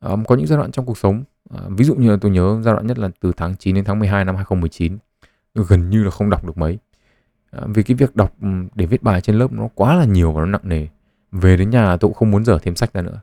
À, 0.00 0.16
có 0.28 0.36
những 0.36 0.46
giai 0.46 0.58
đoạn 0.58 0.72
trong 0.72 0.86
cuộc 0.86 0.98
sống, 0.98 1.24
Ờ, 1.48 1.70
ví 1.76 1.84
dụ 1.84 1.94
như 1.94 2.10
là 2.10 2.16
tôi 2.20 2.30
nhớ 2.30 2.60
giai 2.64 2.74
đoạn 2.74 2.86
nhất 2.86 2.98
là 2.98 3.08
từ 3.20 3.32
tháng 3.36 3.56
9 3.56 3.74
đến 3.74 3.84
tháng 3.84 3.98
12 3.98 4.24
năm 4.24 4.36
2019, 4.36 4.98
gần 5.54 5.90
như 5.90 6.04
là 6.04 6.10
không 6.10 6.30
đọc 6.30 6.44
được 6.44 6.58
mấy. 6.58 6.78
à, 7.50 7.60
vì 7.66 7.82
cái 7.82 7.94
việc 7.94 8.16
đọc 8.16 8.34
để 8.74 8.86
viết 8.86 9.02
bài 9.02 9.20
trên 9.20 9.36
lớp 9.36 9.52
nó 9.52 9.68
quá 9.74 9.94
là 9.94 10.04
nhiều 10.04 10.32
và 10.32 10.40
nó 10.40 10.46
nặng 10.46 10.60
nề. 10.64 10.86
Về 11.32 11.56
đến 11.56 11.70
nhà 11.70 11.96
tôi 11.96 12.08
cũng 12.08 12.14
không 12.14 12.30
muốn 12.30 12.44
dở 12.44 12.58
thêm 12.62 12.76
sách 12.76 12.92
ra 12.92 13.02
nữa. 13.02 13.20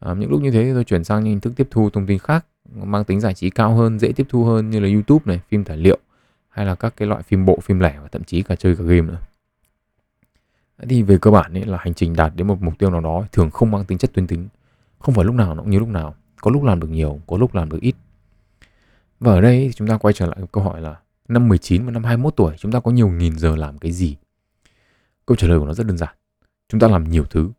À, 0.00 0.14
những 0.14 0.30
lúc 0.30 0.42
như 0.42 0.50
thế 0.50 0.70
tôi 0.74 0.84
chuyển 0.84 1.04
sang 1.04 1.24
những 1.24 1.30
hình 1.30 1.40
thức 1.40 1.52
tiếp 1.56 1.68
thu 1.70 1.90
thông 1.90 2.06
tin 2.06 2.18
khác 2.18 2.46
mang 2.74 3.04
tính 3.04 3.20
giải 3.20 3.34
trí 3.34 3.50
cao 3.50 3.74
hơn, 3.74 3.98
dễ 3.98 4.12
tiếp 4.12 4.26
thu 4.28 4.44
hơn 4.44 4.70
như 4.70 4.80
là 4.80 4.88
YouTube 4.88 5.22
này, 5.24 5.40
phim 5.48 5.64
tài 5.64 5.76
liệu 5.76 5.98
hay 6.48 6.66
là 6.66 6.74
các 6.74 6.94
cái 6.96 7.08
loại 7.08 7.22
phim 7.22 7.44
bộ, 7.44 7.58
phim 7.62 7.80
lẻ 7.80 7.98
và 8.02 8.08
thậm 8.08 8.24
chí 8.24 8.42
cả 8.42 8.54
chơi 8.54 8.76
cả 8.76 8.84
game 8.84 9.00
nữa. 9.00 9.18
Thì 10.88 11.02
về 11.02 11.18
cơ 11.20 11.30
bản 11.30 11.54
ấy 11.54 11.64
là 11.64 11.78
hành 11.80 11.94
trình 11.94 12.16
đạt 12.16 12.32
đến 12.36 12.46
một 12.46 12.62
mục 12.62 12.78
tiêu 12.78 12.90
nào 12.90 13.00
đó 13.00 13.24
thường 13.32 13.50
không 13.50 13.70
mang 13.70 13.84
tính 13.84 13.98
chất 13.98 14.12
tuyến 14.14 14.26
tính. 14.26 14.48
Không 14.98 15.14
phải 15.14 15.24
lúc 15.24 15.34
nào 15.34 15.54
nó 15.54 15.62
cũng 15.62 15.70
như 15.70 15.78
lúc 15.78 15.88
nào. 15.88 16.14
Có 16.40 16.50
lúc 16.50 16.64
làm 16.64 16.80
được 16.80 16.90
nhiều, 16.90 17.20
có 17.26 17.36
lúc 17.36 17.54
làm 17.54 17.68
được 17.68 17.80
ít. 17.80 17.94
Và 19.20 19.32
ở 19.32 19.40
đây 19.40 19.70
chúng 19.74 19.88
ta 19.88 19.96
quay 19.96 20.14
trở 20.14 20.26
lại 20.26 20.36
câu 20.52 20.64
hỏi 20.64 20.80
là 20.80 20.96
năm 21.28 21.48
19 21.48 21.84
và 21.84 21.90
năm 21.90 22.04
21 22.04 22.36
tuổi 22.36 22.54
chúng 22.58 22.72
ta 22.72 22.80
có 22.80 22.90
nhiều 22.90 23.08
nghìn 23.08 23.38
giờ 23.38 23.56
làm 23.56 23.78
cái 23.78 23.92
gì? 23.92 24.16
Câu 25.26 25.36
trả 25.36 25.48
lời 25.48 25.58
của 25.58 25.66
nó 25.66 25.74
rất 25.74 25.86
đơn 25.86 25.98
giản. 25.98 26.14
Chúng 26.68 26.80
ta 26.80 26.88
làm 26.88 27.04
nhiều 27.04 27.24
thứ 27.24 27.50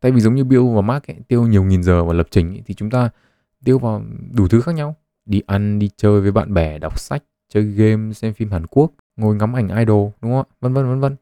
Tại 0.00 0.12
vì 0.12 0.20
giống 0.20 0.34
như 0.34 0.44
Bill 0.44 0.74
và 0.74 0.80
Mark 0.80 1.10
ấy, 1.10 1.16
tiêu 1.28 1.46
nhiều 1.46 1.64
nghìn 1.64 1.82
giờ 1.82 2.04
vào 2.04 2.14
lập 2.14 2.26
trình 2.30 2.48
ấy, 2.48 2.62
thì 2.66 2.74
chúng 2.74 2.90
ta 2.90 3.10
tiêu 3.64 3.78
vào 3.78 4.04
đủ 4.32 4.48
thứ 4.48 4.60
khác 4.60 4.74
nhau. 4.74 4.96
Đi 5.26 5.42
ăn, 5.46 5.78
đi 5.78 5.90
chơi 5.96 6.20
với 6.20 6.32
bạn 6.32 6.54
bè, 6.54 6.78
đọc 6.78 6.98
sách, 6.98 7.22
chơi 7.48 7.64
game, 7.64 8.12
xem 8.12 8.34
phim 8.34 8.50
Hàn 8.50 8.66
Quốc, 8.66 8.92
ngồi 9.16 9.36
ngắm 9.36 9.56
ảnh 9.56 9.68
idol, 9.68 10.10
đúng 10.22 10.32
không 10.32 10.36
ạ? 10.36 10.44
Vân 10.60 10.72
vân 10.72 10.88
vân 10.88 11.00
vân. 11.00 11.16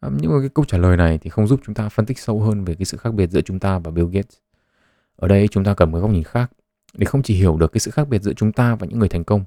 À, 0.00 0.10
nhưng 0.20 0.32
mà 0.32 0.40
cái 0.40 0.48
câu 0.48 0.64
trả 0.64 0.78
lời 0.78 0.96
này 0.96 1.18
thì 1.18 1.30
không 1.30 1.46
giúp 1.46 1.60
chúng 1.64 1.74
ta 1.74 1.88
phân 1.88 2.06
tích 2.06 2.18
sâu 2.18 2.40
hơn 2.40 2.64
về 2.64 2.74
cái 2.74 2.84
sự 2.84 2.96
khác 2.96 3.14
biệt 3.14 3.30
giữa 3.30 3.40
chúng 3.40 3.58
ta 3.58 3.78
và 3.78 3.90
Bill 3.90 4.08
Gates. 4.08 4.38
Ở 5.22 5.28
đây 5.28 5.48
chúng 5.48 5.64
ta 5.64 5.74
cần 5.74 5.92
một 5.92 5.98
góc 5.98 6.10
nhìn 6.10 6.22
khác 6.22 6.50
để 6.94 7.04
không 7.04 7.22
chỉ 7.22 7.34
hiểu 7.34 7.56
được 7.56 7.72
cái 7.72 7.80
sự 7.80 7.90
khác 7.90 8.08
biệt 8.08 8.22
giữa 8.22 8.32
chúng 8.32 8.52
ta 8.52 8.74
và 8.74 8.86
những 8.86 8.98
người 8.98 9.08
thành 9.08 9.24
công 9.24 9.44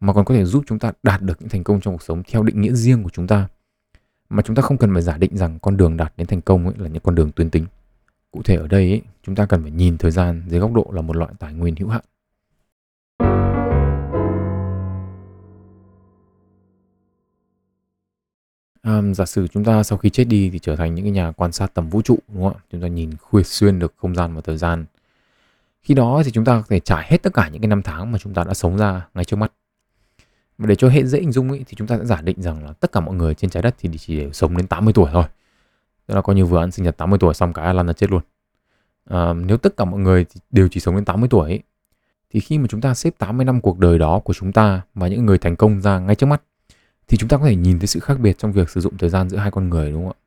mà 0.00 0.12
còn 0.12 0.24
có 0.24 0.34
thể 0.34 0.44
giúp 0.44 0.64
chúng 0.66 0.78
ta 0.78 0.92
đạt 1.02 1.22
được 1.22 1.40
những 1.40 1.48
thành 1.48 1.64
công 1.64 1.80
trong 1.80 1.94
cuộc 1.94 2.02
sống 2.02 2.22
theo 2.28 2.42
định 2.42 2.60
nghĩa 2.60 2.72
riêng 2.72 3.02
của 3.02 3.10
chúng 3.12 3.26
ta 3.26 3.48
mà 4.28 4.42
chúng 4.42 4.56
ta 4.56 4.62
không 4.62 4.78
cần 4.78 4.92
phải 4.92 5.02
giả 5.02 5.16
định 5.18 5.36
rằng 5.36 5.58
con 5.62 5.76
đường 5.76 5.96
đạt 5.96 6.12
đến 6.16 6.26
thành 6.26 6.40
công 6.40 6.64
ấy 6.66 6.74
là 6.78 6.88
những 6.88 7.02
con 7.02 7.14
đường 7.14 7.32
tuyến 7.32 7.50
tính 7.50 7.66
Cụ 8.30 8.42
thể 8.42 8.56
ở 8.56 8.68
đây 8.68 8.90
ấy, 8.90 9.02
chúng 9.22 9.34
ta 9.34 9.46
cần 9.46 9.62
phải 9.62 9.70
nhìn 9.70 9.98
thời 9.98 10.10
gian 10.10 10.42
dưới 10.48 10.60
góc 10.60 10.72
độ 10.72 10.90
là 10.92 11.02
một 11.02 11.16
loại 11.16 11.32
tài 11.38 11.54
nguyên 11.54 11.76
hữu 11.76 11.88
hạn. 11.88 12.04
À, 18.82 19.02
giả 19.14 19.24
sử 19.26 19.48
chúng 19.48 19.64
ta 19.64 19.82
sau 19.82 19.98
khi 19.98 20.10
chết 20.10 20.24
đi 20.24 20.50
thì 20.50 20.58
trở 20.58 20.76
thành 20.76 20.94
những 20.94 21.04
cái 21.04 21.12
nhà 21.12 21.32
quan 21.32 21.52
sát 21.52 21.74
tầm 21.74 21.88
vũ 21.88 22.02
trụ 22.02 22.18
đúng 22.28 22.42
không 22.42 22.54
ạ? 22.54 22.60
Chúng 22.72 22.80
ta 22.80 22.88
nhìn 22.88 23.16
khuyết 23.16 23.46
xuyên 23.46 23.78
được 23.78 23.94
không 23.96 24.14
gian 24.14 24.34
và 24.34 24.40
thời 24.40 24.56
gian. 24.56 24.84
Khi 25.86 25.94
đó 25.94 26.22
thì 26.24 26.30
chúng 26.30 26.44
ta 26.44 26.56
có 26.56 26.64
thể 26.68 26.80
trải 26.80 27.06
hết 27.08 27.22
tất 27.22 27.34
cả 27.34 27.48
những 27.48 27.62
cái 27.62 27.68
năm 27.68 27.82
tháng 27.82 28.12
mà 28.12 28.18
chúng 28.18 28.34
ta 28.34 28.44
đã 28.44 28.54
sống 28.54 28.76
ra 28.76 29.06
ngay 29.14 29.24
trước 29.24 29.36
mắt. 29.36 29.52
Và 30.58 30.66
để 30.66 30.74
cho 30.74 30.88
hệ 30.88 31.04
dễ 31.04 31.20
hình 31.20 31.32
dung 31.32 31.50
ấy, 31.50 31.64
thì 31.66 31.74
chúng 31.76 31.86
ta 31.86 31.98
sẽ 31.98 32.04
giả 32.04 32.20
định 32.20 32.42
rằng 32.42 32.64
là 32.64 32.72
tất 32.72 32.92
cả 32.92 33.00
mọi 33.00 33.14
người 33.14 33.34
trên 33.34 33.50
trái 33.50 33.62
đất 33.62 33.74
thì 33.78 33.90
chỉ 33.98 34.16
để 34.16 34.30
sống 34.32 34.56
đến 34.56 34.66
80 34.66 34.92
tuổi 34.92 35.10
thôi. 35.12 35.24
Tức 36.06 36.14
là 36.14 36.22
coi 36.22 36.36
như 36.36 36.44
vừa 36.44 36.60
ăn 36.60 36.70
sinh 36.70 36.84
nhật 36.84 36.96
80 36.96 37.18
tuổi 37.18 37.34
xong 37.34 37.52
cái 37.52 37.64
Alan 37.64 37.86
là 37.86 37.92
chết 37.92 38.10
luôn. 38.10 38.22
À, 39.10 39.32
nếu 39.32 39.56
tất 39.56 39.76
cả 39.76 39.84
mọi 39.84 40.00
người 40.00 40.26
đều 40.50 40.68
chỉ 40.68 40.80
sống 40.80 40.94
đến 40.94 41.04
80 41.04 41.28
tuổi 41.28 41.50
ấy, 41.50 41.62
thì 42.30 42.40
khi 42.40 42.58
mà 42.58 42.66
chúng 42.68 42.80
ta 42.80 42.94
xếp 42.94 43.14
80 43.18 43.44
năm 43.44 43.60
cuộc 43.60 43.78
đời 43.78 43.98
đó 43.98 44.18
của 44.18 44.32
chúng 44.32 44.52
ta 44.52 44.82
và 44.94 45.08
những 45.08 45.26
người 45.26 45.38
thành 45.38 45.56
công 45.56 45.80
ra 45.80 45.98
ngay 45.98 46.14
trước 46.14 46.26
mắt 46.26 46.42
thì 47.08 47.16
chúng 47.16 47.28
ta 47.28 47.36
có 47.36 47.44
thể 47.44 47.56
nhìn 47.56 47.78
thấy 47.78 47.86
sự 47.86 48.00
khác 48.00 48.20
biệt 48.20 48.38
trong 48.38 48.52
việc 48.52 48.70
sử 48.70 48.80
dụng 48.80 48.98
thời 48.98 49.10
gian 49.10 49.28
giữa 49.28 49.38
hai 49.38 49.50
con 49.50 49.68
người 49.68 49.90
đúng 49.90 50.04
không 50.04 50.12
ạ? 50.12 50.20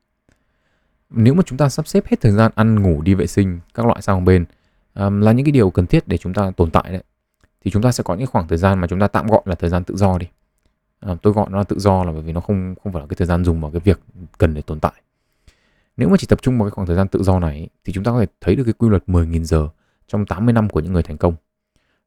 Nếu 1.10 1.34
mà 1.34 1.42
chúng 1.46 1.58
ta 1.58 1.68
sắp 1.68 1.86
xếp 1.86 2.06
hết 2.06 2.20
thời 2.20 2.32
gian 2.32 2.52
ăn 2.54 2.82
ngủ 2.82 3.02
đi 3.02 3.14
vệ 3.14 3.26
sinh 3.26 3.60
các 3.74 3.86
loại 3.86 4.02
sang 4.02 4.16
một 4.16 4.24
bên 4.24 4.44
um, 5.06 5.20
là 5.20 5.32
những 5.32 5.44
cái 5.46 5.52
điều 5.52 5.70
cần 5.70 5.86
thiết 5.86 6.08
để 6.08 6.18
chúng 6.18 6.34
ta 6.34 6.50
tồn 6.56 6.70
tại 6.70 6.84
đấy 6.88 7.02
thì 7.64 7.70
chúng 7.70 7.82
ta 7.82 7.92
sẽ 7.92 8.02
có 8.02 8.14
những 8.14 8.26
khoảng 8.26 8.48
thời 8.48 8.58
gian 8.58 8.78
mà 8.78 8.86
chúng 8.86 9.00
ta 9.00 9.08
tạm 9.08 9.26
gọi 9.26 9.42
là 9.44 9.54
thời 9.54 9.70
gian 9.70 9.84
tự 9.84 9.96
do 9.96 10.18
đi. 10.18 10.26
À, 11.00 11.14
tôi 11.22 11.32
gọi 11.32 11.46
nó 11.50 11.58
là 11.58 11.64
tự 11.64 11.78
do 11.78 12.04
là 12.04 12.12
bởi 12.12 12.22
vì 12.22 12.32
nó 12.32 12.40
không 12.40 12.74
không 12.82 12.92
phải 12.92 13.00
là 13.00 13.06
cái 13.06 13.16
thời 13.16 13.26
gian 13.26 13.44
dùng 13.44 13.60
vào 13.60 13.70
cái 13.70 13.80
việc 13.84 14.00
cần 14.38 14.54
để 14.54 14.62
tồn 14.62 14.80
tại 14.80 14.92
nếu 16.00 16.08
mà 16.08 16.16
chỉ 16.18 16.26
tập 16.26 16.38
trung 16.42 16.58
vào 16.58 16.66
cái 16.66 16.70
khoảng 16.70 16.86
thời 16.86 16.96
gian 16.96 17.08
tự 17.08 17.22
do 17.22 17.38
này 17.38 17.68
thì 17.84 17.92
chúng 17.92 18.04
ta 18.04 18.10
có 18.10 18.20
thể 18.20 18.26
thấy 18.40 18.56
được 18.56 18.64
cái 18.64 18.72
quy 18.72 18.88
luật 18.88 19.02
10.000 19.06 19.44
giờ 19.44 19.68
trong 20.06 20.26
80 20.26 20.52
năm 20.52 20.68
của 20.68 20.80
những 20.80 20.92
người 20.92 21.02
thành 21.02 21.18
công. 21.18 21.34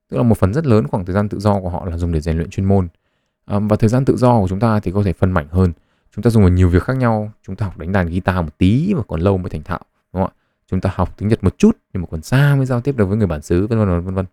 Tức 0.10 0.18
là 0.18 0.24
một 0.24 0.38
phần 0.38 0.54
rất 0.54 0.66
lớn 0.66 0.88
khoảng 0.88 1.06
thời 1.06 1.14
gian 1.14 1.30
tự 1.30 1.40
do 1.40 1.60
của 1.60 1.70
họ 1.70 1.86
là 1.86 1.98
dùng 1.98 2.12
để 2.12 2.22
rèn 2.22 2.38
luyện 2.38 2.50
chuyên 2.50 2.66
môn. 2.66 2.88
À, 3.46 3.60
và 3.60 3.76
thời 3.76 3.90
gian 3.90 4.06
tự 4.06 4.18
do 4.18 4.40
của 4.40 4.48
chúng 4.48 4.60
ta 4.60 4.80
thì 4.80 4.92
có 4.92 5.04
thể 5.04 5.14
phân 5.14 5.32
mảnh 5.32 5.48
hơn. 5.52 5.72
Chúng 6.16 6.24
ta 6.24 6.30
dùng 6.30 6.44
vào 6.44 6.52
nhiều 6.52 6.70
việc 6.70 6.84
khác 6.84 6.98
nhau. 6.98 7.32
Chúng 7.48 7.56
ta 7.56 7.66
học 7.66 7.78
đánh 7.78 7.92
đàn 7.92 8.10
guitar 8.10 8.36
một 8.36 8.58
tí 8.58 8.94
mà 8.94 9.02
còn 9.08 9.22
lâu 9.22 9.38
mới 9.38 9.50
thành 9.50 9.64
thạo. 9.64 9.80
Chúng 10.74 10.82
ta 10.82 10.90
học 10.94 11.18
tiếng 11.18 11.30
Nhật 11.30 11.44
một 11.44 11.58
chút 11.58 11.78
nhưng 11.94 12.02
mà 12.02 12.08
còn 12.12 12.22
xa 12.22 12.56
mới 12.56 12.66
giao 12.66 12.82
tiếp 12.82 12.98
được 12.98 13.06
với 13.06 13.18
người 13.18 13.28
bản 13.28 13.42
xứ, 13.42 13.68
vân 13.68 13.80
vân 13.80 14.02
vân 14.02 14.16
vân. 14.16 14.26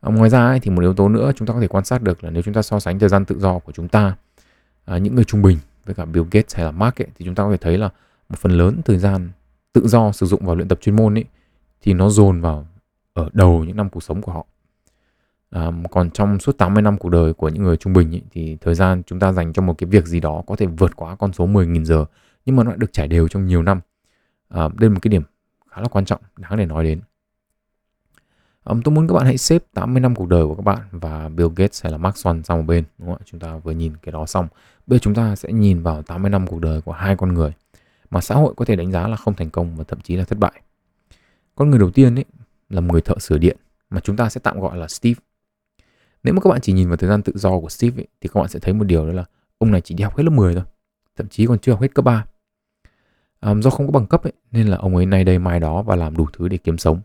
À, 0.00 0.10
ngoài 0.12 0.30
ra 0.30 0.58
thì 0.62 0.70
một 0.70 0.80
yếu 0.80 0.94
tố 0.94 1.08
nữa 1.08 1.32
chúng 1.36 1.48
ta 1.48 1.54
có 1.54 1.60
thể 1.60 1.68
quan 1.68 1.84
sát 1.84 2.02
được 2.02 2.24
là 2.24 2.30
nếu 2.30 2.42
chúng 2.42 2.54
ta 2.54 2.62
so 2.62 2.80
sánh 2.80 2.98
thời 2.98 3.08
gian 3.08 3.24
tự 3.24 3.38
do 3.38 3.58
của 3.58 3.72
chúng 3.72 3.88
ta 3.88 4.16
à, 4.84 4.98
những 4.98 5.14
người 5.14 5.24
trung 5.24 5.42
bình 5.42 5.58
với 5.84 5.94
cả 5.94 6.04
Bill 6.04 6.26
Gates 6.30 6.56
hay 6.56 6.64
là 6.64 6.70
Mark 6.70 7.02
ấy, 7.02 7.06
thì 7.18 7.24
chúng 7.24 7.34
ta 7.34 7.44
có 7.44 7.50
thể 7.50 7.56
thấy 7.56 7.78
là 7.78 7.88
một 8.28 8.38
phần 8.38 8.52
lớn 8.52 8.80
thời 8.84 8.98
gian 8.98 9.30
tự 9.72 9.88
do 9.88 10.12
sử 10.12 10.26
dụng 10.26 10.46
vào 10.46 10.56
luyện 10.56 10.68
tập 10.68 10.78
chuyên 10.82 10.96
môn 10.96 11.18
ấy 11.18 11.24
thì 11.82 11.92
nó 11.92 12.08
dồn 12.08 12.40
vào 12.40 12.66
ở 13.12 13.28
đầu 13.32 13.64
những 13.64 13.76
năm 13.76 13.88
cuộc 13.88 14.02
sống 14.02 14.22
của 14.22 14.32
họ. 14.32 14.46
À, 15.50 15.72
còn 15.90 16.10
trong 16.10 16.38
suốt 16.38 16.58
80 16.58 16.82
năm 16.82 16.98
cuộc 16.98 17.08
đời 17.08 17.32
của 17.32 17.48
những 17.48 17.62
người 17.62 17.76
trung 17.76 17.92
bình 17.92 18.14
ấy, 18.14 18.22
thì 18.30 18.56
thời 18.60 18.74
gian 18.74 19.02
chúng 19.06 19.20
ta 19.20 19.32
dành 19.32 19.52
cho 19.52 19.62
một 19.62 19.74
cái 19.78 19.90
việc 19.90 20.06
gì 20.06 20.20
đó 20.20 20.42
có 20.46 20.56
thể 20.56 20.66
vượt 20.66 20.96
quá 20.96 21.16
con 21.16 21.32
số 21.32 21.46
10.000 21.46 21.84
giờ 21.84 22.04
nhưng 22.46 22.56
mà 22.56 22.64
nó 22.64 22.70
đã 22.70 22.76
được 22.76 22.92
trải 22.92 23.08
đều 23.08 23.28
trong 23.28 23.46
nhiều 23.46 23.62
năm. 23.62 23.80
À, 24.48 24.68
đây 24.74 24.90
là 24.90 24.94
một 24.94 25.00
cái 25.02 25.08
điểm 25.08 25.22
khá 25.76 25.82
là 25.82 25.88
quan 25.88 26.04
trọng 26.04 26.20
đáng 26.36 26.56
để 26.56 26.66
nói 26.66 26.84
đến. 26.84 27.00
Um, 28.64 28.82
tôi 28.82 28.94
muốn 28.94 29.08
các 29.08 29.14
bạn 29.14 29.26
hãy 29.26 29.38
xếp 29.38 29.64
80 29.74 30.00
năm 30.00 30.14
cuộc 30.14 30.28
đời 30.28 30.46
của 30.46 30.54
các 30.54 30.64
bạn 30.64 30.78
và 30.90 31.28
Bill 31.28 31.50
Gates 31.56 31.82
hay 31.82 31.92
là 31.92 31.98
Mark 31.98 32.16
Swan 32.16 32.42
sang 32.42 32.58
một 32.58 32.64
bên 32.66 32.84
đúng 32.98 33.08
không 33.08 33.16
ạ? 33.20 33.24
Chúng 33.24 33.40
ta 33.40 33.56
vừa 33.56 33.72
nhìn 33.72 33.92
cái 34.02 34.12
đó 34.12 34.26
xong. 34.26 34.48
Bây 34.86 34.98
giờ 34.98 35.02
chúng 35.02 35.14
ta 35.14 35.36
sẽ 35.36 35.52
nhìn 35.52 35.82
vào 35.82 36.02
80 36.02 36.30
năm 36.30 36.46
cuộc 36.46 36.60
đời 36.60 36.80
của 36.80 36.92
hai 36.92 37.16
con 37.16 37.34
người 37.34 37.52
mà 38.10 38.20
xã 38.20 38.34
hội 38.34 38.54
có 38.56 38.64
thể 38.64 38.76
đánh 38.76 38.92
giá 38.92 39.08
là 39.08 39.16
không 39.16 39.34
thành 39.34 39.50
công 39.50 39.76
và 39.76 39.84
thậm 39.84 40.00
chí 40.00 40.16
là 40.16 40.24
thất 40.24 40.38
bại. 40.38 40.62
Con 41.54 41.70
người 41.70 41.78
đầu 41.78 41.90
tiên 41.90 42.14
ấy 42.14 42.24
là 42.70 42.80
một 42.80 42.92
người 42.92 43.00
thợ 43.00 43.14
sửa 43.18 43.38
điện 43.38 43.56
mà 43.90 44.00
chúng 44.00 44.16
ta 44.16 44.28
sẽ 44.28 44.40
tạm 44.44 44.60
gọi 44.60 44.76
là 44.76 44.88
Steve. 44.88 45.20
Nếu 46.22 46.34
mà 46.34 46.40
các 46.40 46.50
bạn 46.50 46.60
chỉ 46.60 46.72
nhìn 46.72 46.88
vào 46.88 46.96
thời 46.96 47.08
gian 47.08 47.22
tự 47.22 47.32
do 47.36 47.60
của 47.60 47.68
Steve 47.68 48.00
ấy, 48.00 48.06
thì 48.20 48.28
các 48.34 48.40
bạn 48.40 48.48
sẽ 48.48 48.58
thấy 48.58 48.74
một 48.74 48.84
điều 48.84 49.06
đó 49.06 49.12
là 49.12 49.24
ông 49.58 49.70
này 49.70 49.80
chỉ 49.80 49.94
đi 49.94 50.04
học 50.04 50.16
hết 50.16 50.22
lớp 50.24 50.30
10 50.30 50.54
thôi, 50.54 50.64
thậm 51.16 51.28
chí 51.28 51.46
còn 51.46 51.58
chưa 51.58 51.72
học 51.72 51.80
hết 51.80 51.94
cấp 51.94 52.04
3 52.04 52.24
um, 53.40 53.60
do 53.60 53.70
không 53.70 53.86
có 53.86 53.92
bằng 53.92 54.06
cấp 54.06 54.22
ấy, 54.22 54.32
nên 54.50 54.66
là 54.66 54.76
ông 54.76 54.96
ấy 54.96 55.06
nay 55.06 55.24
đây 55.24 55.38
mai 55.38 55.60
đó 55.60 55.82
và 55.82 55.96
làm 55.96 56.16
đủ 56.16 56.26
thứ 56.32 56.48
để 56.48 56.56
kiếm 56.56 56.78
sống. 56.78 57.00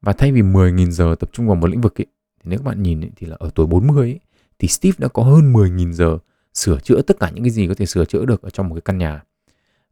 Và 0.00 0.12
thay 0.12 0.32
vì 0.32 0.42
10.000 0.42 0.90
giờ 0.90 1.14
tập 1.20 1.30
trung 1.32 1.46
vào 1.46 1.56
một 1.56 1.66
lĩnh 1.66 1.80
vực 1.80 2.00
ấy, 2.00 2.06
thì 2.40 2.50
nếu 2.50 2.58
các 2.58 2.64
bạn 2.64 2.82
nhìn 2.82 3.00
ấy, 3.00 3.10
thì 3.16 3.26
là 3.26 3.36
ở 3.38 3.50
tuổi 3.54 3.66
40 3.66 4.10
ấy, 4.10 4.20
thì 4.58 4.68
Steve 4.68 4.96
đã 4.98 5.08
có 5.08 5.22
hơn 5.22 5.52
10.000 5.52 5.92
giờ 5.92 6.18
sửa 6.54 6.78
chữa 6.80 7.02
tất 7.02 7.16
cả 7.20 7.30
những 7.30 7.44
cái 7.44 7.50
gì 7.50 7.68
có 7.68 7.74
thể 7.74 7.86
sửa 7.86 8.04
chữa 8.04 8.24
được 8.24 8.42
ở 8.42 8.50
trong 8.50 8.68
một 8.68 8.74
cái 8.74 8.82
căn 8.84 8.98
nhà 8.98 9.22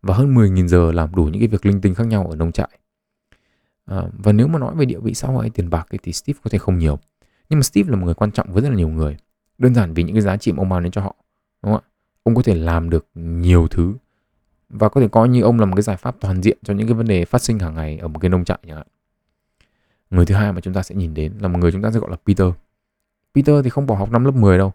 và 0.02 0.14
hơn 0.14 0.34
10.000 0.34 0.66
giờ 0.66 0.92
làm 0.92 1.14
đủ 1.14 1.24
những 1.24 1.40
cái 1.40 1.48
việc 1.48 1.66
linh 1.66 1.80
tinh 1.80 1.94
khác 1.94 2.06
nhau 2.06 2.26
ở 2.30 2.36
nông 2.36 2.52
trại. 2.52 2.68
À, 3.84 4.02
và 4.18 4.32
nếu 4.32 4.48
mà 4.48 4.58
nói 4.58 4.74
về 4.76 4.84
địa 4.84 4.98
vị 4.98 5.14
xã 5.14 5.28
hội 5.28 5.42
hay 5.42 5.50
tiền 5.50 5.70
bạc 5.70 5.86
ấy 5.90 5.98
thì 6.02 6.12
Steve 6.12 6.38
có 6.44 6.50
thể 6.50 6.58
không 6.58 6.78
nhiều. 6.78 6.98
Nhưng 7.48 7.58
mà 7.58 7.62
Steve 7.62 7.90
là 7.90 7.96
một 7.96 8.04
người 8.04 8.14
quan 8.14 8.30
trọng 8.30 8.52
với 8.52 8.62
rất 8.62 8.68
là 8.68 8.76
nhiều 8.76 8.88
người. 8.88 9.16
Đơn 9.58 9.74
giản 9.74 9.94
vì 9.94 10.02
những 10.02 10.14
cái 10.14 10.22
giá 10.22 10.36
trị 10.36 10.52
mà 10.52 10.60
ông 10.60 10.68
mang 10.68 10.82
đến 10.82 10.92
cho 10.92 11.00
họ. 11.00 11.16
Đúng 11.62 11.72
không 11.72 11.82
ạ? 11.84 11.88
Ông 12.22 12.34
có 12.34 12.42
thể 12.42 12.54
làm 12.54 12.90
được 12.90 13.06
nhiều 13.14 13.68
thứ 13.68 13.94
và 14.68 14.88
có 14.88 15.00
thể 15.00 15.08
coi 15.08 15.28
như 15.28 15.42
ông 15.42 15.60
là 15.60 15.66
một 15.66 15.76
cái 15.76 15.82
giải 15.82 15.96
pháp 15.96 16.16
toàn 16.20 16.42
diện 16.42 16.58
cho 16.62 16.74
những 16.74 16.86
cái 16.86 16.94
vấn 16.94 17.06
đề 17.06 17.24
phát 17.24 17.42
sinh 17.42 17.58
hàng 17.58 17.74
ngày 17.74 17.98
ở 17.98 18.08
một 18.08 18.18
cái 18.18 18.28
nông 18.28 18.44
trại 18.44 18.58
chẳng 18.66 18.76
hạn. 18.76 18.86
Người 20.10 20.26
thứ 20.26 20.34
hai 20.34 20.52
mà 20.52 20.60
chúng 20.60 20.74
ta 20.74 20.82
sẽ 20.82 20.94
nhìn 20.94 21.14
đến 21.14 21.32
là 21.40 21.48
một 21.48 21.58
người 21.58 21.72
chúng 21.72 21.82
ta 21.82 21.90
sẽ 21.90 21.98
gọi 21.98 22.10
là 22.10 22.16
Peter. 22.26 22.48
Peter 23.34 23.64
thì 23.64 23.70
không 23.70 23.86
bỏ 23.86 23.94
học 23.94 24.10
năm 24.10 24.24
lớp 24.24 24.34
10 24.34 24.58
đâu. 24.58 24.72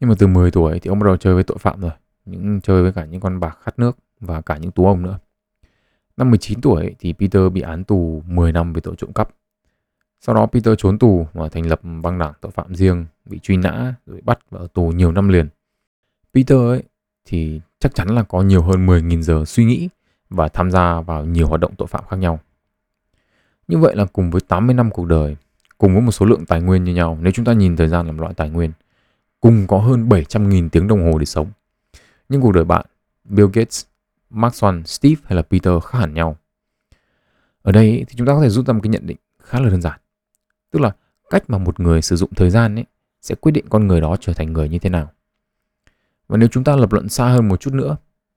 Nhưng 0.00 0.10
mà 0.10 0.16
từ 0.18 0.26
10 0.26 0.50
tuổi 0.50 0.78
thì 0.78 0.88
ông 0.88 0.98
bắt 0.98 1.06
đầu 1.06 1.16
chơi 1.16 1.34
với 1.34 1.42
tội 1.42 1.58
phạm 1.58 1.80
rồi. 1.80 1.90
Những 2.24 2.60
chơi 2.60 2.82
với 2.82 2.92
cả 2.92 3.04
những 3.04 3.20
con 3.20 3.40
bạc 3.40 3.58
khát 3.62 3.78
nước 3.78 3.96
và 4.20 4.40
cả 4.40 4.56
những 4.56 4.70
tú 4.70 4.86
ông 4.86 5.02
nữa. 5.02 5.18
Năm 6.16 6.30
19 6.30 6.60
tuổi 6.60 6.94
thì 6.98 7.12
Peter 7.12 7.52
bị 7.52 7.60
án 7.60 7.84
tù 7.84 8.22
10 8.26 8.52
năm 8.52 8.72
về 8.72 8.80
tội 8.80 8.94
trộm 8.98 9.12
cắp. 9.12 9.28
Sau 10.20 10.34
đó 10.34 10.46
Peter 10.46 10.74
trốn 10.78 10.98
tù 10.98 11.26
và 11.32 11.48
thành 11.48 11.66
lập 11.66 11.80
băng 12.02 12.18
đảng 12.18 12.32
tội 12.40 12.52
phạm 12.52 12.74
riêng, 12.74 13.06
bị 13.24 13.38
truy 13.38 13.56
nã, 13.56 13.94
rồi 14.06 14.20
bắt 14.24 14.38
và 14.50 14.58
ở 14.60 14.66
tù 14.74 14.88
nhiều 14.88 15.12
năm 15.12 15.28
liền. 15.28 15.48
Peter 16.34 16.58
ấy 16.58 16.82
thì 17.24 17.60
chắc 17.82 17.94
chắn 17.94 18.08
là 18.08 18.22
có 18.22 18.42
nhiều 18.42 18.62
hơn 18.62 18.86
10.000 18.86 19.22
giờ 19.22 19.44
suy 19.46 19.64
nghĩ 19.64 19.88
và 20.30 20.48
tham 20.48 20.70
gia 20.70 21.00
vào 21.00 21.24
nhiều 21.24 21.46
hoạt 21.46 21.60
động 21.60 21.74
tội 21.78 21.88
phạm 21.88 22.04
khác 22.08 22.16
nhau. 22.16 22.40
Như 23.68 23.78
vậy 23.78 23.96
là 23.96 24.04
cùng 24.04 24.30
với 24.30 24.40
80 24.40 24.74
năm 24.74 24.90
cuộc 24.90 25.06
đời, 25.06 25.36
cùng 25.78 25.92
với 25.92 26.02
một 26.02 26.12
số 26.12 26.26
lượng 26.26 26.46
tài 26.46 26.60
nguyên 26.60 26.84
như 26.84 26.94
nhau, 26.94 27.18
nếu 27.20 27.32
chúng 27.32 27.44
ta 27.44 27.52
nhìn 27.52 27.76
thời 27.76 27.88
gian 27.88 28.06
làm 28.06 28.18
loại 28.18 28.34
tài 28.34 28.50
nguyên, 28.50 28.72
cùng 29.40 29.66
có 29.66 29.78
hơn 29.78 30.08
700.000 30.08 30.68
tiếng 30.68 30.88
đồng 30.88 31.12
hồ 31.12 31.18
để 31.18 31.24
sống. 31.24 31.50
Nhưng 32.28 32.40
cuộc 32.40 32.52
đời 32.52 32.64
bạn, 32.64 32.86
Bill 33.24 33.48
Gates, 33.52 33.84
Mark 34.30 34.54
Swan, 34.54 34.82
Steve 34.84 35.22
hay 35.24 35.36
là 35.36 35.42
Peter 35.42 35.74
khác 35.82 35.98
hẳn 35.98 36.14
nhau. 36.14 36.36
Ở 37.62 37.72
đây 37.72 38.04
thì 38.08 38.14
chúng 38.16 38.26
ta 38.26 38.32
có 38.32 38.42
thể 38.42 38.48
rút 38.48 38.66
ra 38.66 38.72
một 38.72 38.80
cái 38.82 38.90
nhận 38.90 39.06
định 39.06 39.18
khá 39.42 39.60
là 39.60 39.68
đơn 39.68 39.82
giản. 39.82 40.00
Tức 40.70 40.80
là 40.80 40.92
cách 41.30 41.42
mà 41.48 41.58
một 41.58 41.80
người 41.80 42.02
sử 42.02 42.16
dụng 42.16 42.30
thời 42.34 42.50
gian 42.50 42.74
ấy 42.74 42.84
sẽ 43.22 43.34
quyết 43.34 43.52
định 43.52 43.64
con 43.68 43.86
người 43.86 44.00
đó 44.00 44.16
trở 44.20 44.32
thành 44.32 44.52
người 44.52 44.68
như 44.68 44.78
thế 44.78 44.90
nào. 44.90 45.12
Và 46.32 46.38
nếu 46.38 46.48
chúng 46.48 46.64
ta 46.64 46.76
lập 46.76 46.92
luận 46.92 47.08
xa 47.08 47.28
hơn 47.28 47.48
một 47.48 47.60
chút 47.60 47.74
nữa, 47.74 47.96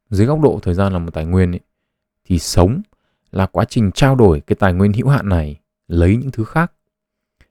dưới 0.10 0.28
góc 0.28 0.40
độ 0.42 0.60
thời 0.64 0.74
gian 0.74 0.94
là 0.94 1.00
một 1.00 1.14
tài 1.14 1.26
nguyên 1.26 1.52
ấy, 1.52 1.60
thì 2.26 2.40
sống 2.40 2.82
là 3.32 3.46
quá 3.46 3.66
trình 3.70 3.92
trao 3.92 4.16
đổi 4.16 4.42
cái 4.42 4.56
tài 4.60 4.74
nguyên 4.74 4.94
hữu 4.94 5.08
hạn 5.08 5.30
này 5.30 5.60
lấy 5.88 6.18
những 6.18 6.32
thứ 6.32 6.44
khác. 6.44 6.72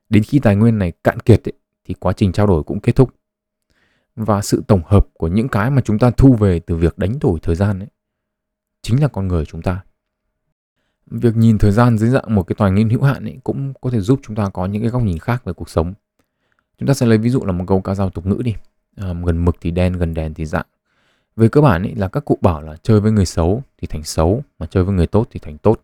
Đến 0.08 0.22
khi 0.22 0.38
tài 0.38 0.56
nguyên 0.56 0.78
này 0.78 0.92
cạn 1.04 1.20
kiệt 1.20 1.48
ấy, 1.48 1.52
thì 1.84 1.94
quá 1.94 2.12
trình 2.12 2.32
trao 2.32 2.46
đổi 2.46 2.62
cũng 2.62 2.80
kết 2.80 2.96
thúc. 2.96 3.14
Và 4.16 4.42
sự 4.42 4.62
tổng 4.66 4.80
hợp 4.86 5.06
của 5.12 5.28
những 5.28 5.48
cái 5.48 5.70
mà 5.70 5.82
chúng 5.84 5.98
ta 5.98 6.10
thu 6.10 6.34
về 6.34 6.60
từ 6.60 6.76
việc 6.76 6.98
đánh 6.98 7.18
đổi 7.20 7.38
thời 7.42 7.54
gian 7.54 7.78
ấy 7.78 7.88
chính 8.82 9.02
là 9.02 9.08
con 9.08 9.28
người 9.28 9.44
chúng 9.44 9.62
ta. 9.62 9.84
Việc 11.06 11.36
nhìn 11.36 11.58
thời 11.58 11.72
gian 11.72 11.98
dưới 11.98 12.10
dạng 12.10 12.34
một 12.34 12.42
cái 12.42 12.56
tài 12.58 12.70
nguyên 12.70 12.88
hữu 12.88 13.02
hạn 13.02 13.24
ấy 13.24 13.38
cũng 13.44 13.74
có 13.80 13.90
thể 13.90 14.00
giúp 14.00 14.20
chúng 14.22 14.36
ta 14.36 14.50
có 14.50 14.66
những 14.66 14.82
cái 14.82 14.90
góc 14.90 15.02
nhìn 15.02 15.18
khác 15.18 15.44
về 15.44 15.52
cuộc 15.52 15.68
sống. 15.68 15.94
Chúng 16.78 16.86
ta 16.86 16.94
sẽ 16.94 17.06
lấy 17.06 17.18
ví 17.18 17.30
dụ 17.30 17.44
là 17.44 17.52
một 17.52 17.64
câu 17.68 17.80
ca 17.80 17.94
dao 17.94 18.10
tục 18.10 18.26
ngữ 18.26 18.40
đi 18.44 18.54
um, 18.96 19.24
gần 19.24 19.44
mực 19.44 19.56
thì 19.60 19.70
đen, 19.70 19.92
gần 19.92 20.14
đèn 20.14 20.34
thì 20.34 20.46
dạng. 20.46 20.66
Về 21.36 21.48
cơ 21.48 21.60
bản 21.60 21.82
ý, 21.82 21.94
là 21.94 22.08
các 22.08 22.24
cụ 22.24 22.38
bảo 22.40 22.62
là 22.62 22.76
chơi 22.82 23.00
với 23.00 23.12
người 23.12 23.26
xấu 23.26 23.62
thì 23.78 23.86
thành 23.86 24.02
xấu, 24.02 24.42
mà 24.58 24.66
chơi 24.66 24.84
với 24.84 24.94
người 24.94 25.06
tốt 25.06 25.28
thì 25.30 25.40
thành 25.40 25.58
tốt. 25.58 25.80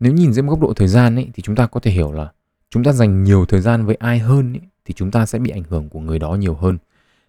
Nếu 0.00 0.12
nhìn 0.12 0.32
dưới 0.32 0.42
một 0.42 0.50
góc 0.50 0.60
độ 0.60 0.72
thời 0.74 0.88
gian 0.88 1.16
ý, 1.16 1.26
thì 1.34 1.42
chúng 1.42 1.56
ta 1.56 1.66
có 1.66 1.80
thể 1.80 1.90
hiểu 1.90 2.12
là 2.12 2.32
chúng 2.70 2.84
ta 2.84 2.92
dành 2.92 3.24
nhiều 3.24 3.46
thời 3.46 3.60
gian 3.60 3.86
với 3.86 3.94
ai 3.94 4.18
hơn 4.18 4.52
ý, 4.52 4.60
thì 4.84 4.94
chúng 4.94 5.10
ta 5.10 5.26
sẽ 5.26 5.38
bị 5.38 5.50
ảnh 5.50 5.64
hưởng 5.68 5.88
của 5.88 6.00
người 6.00 6.18
đó 6.18 6.34
nhiều 6.34 6.54
hơn. 6.54 6.78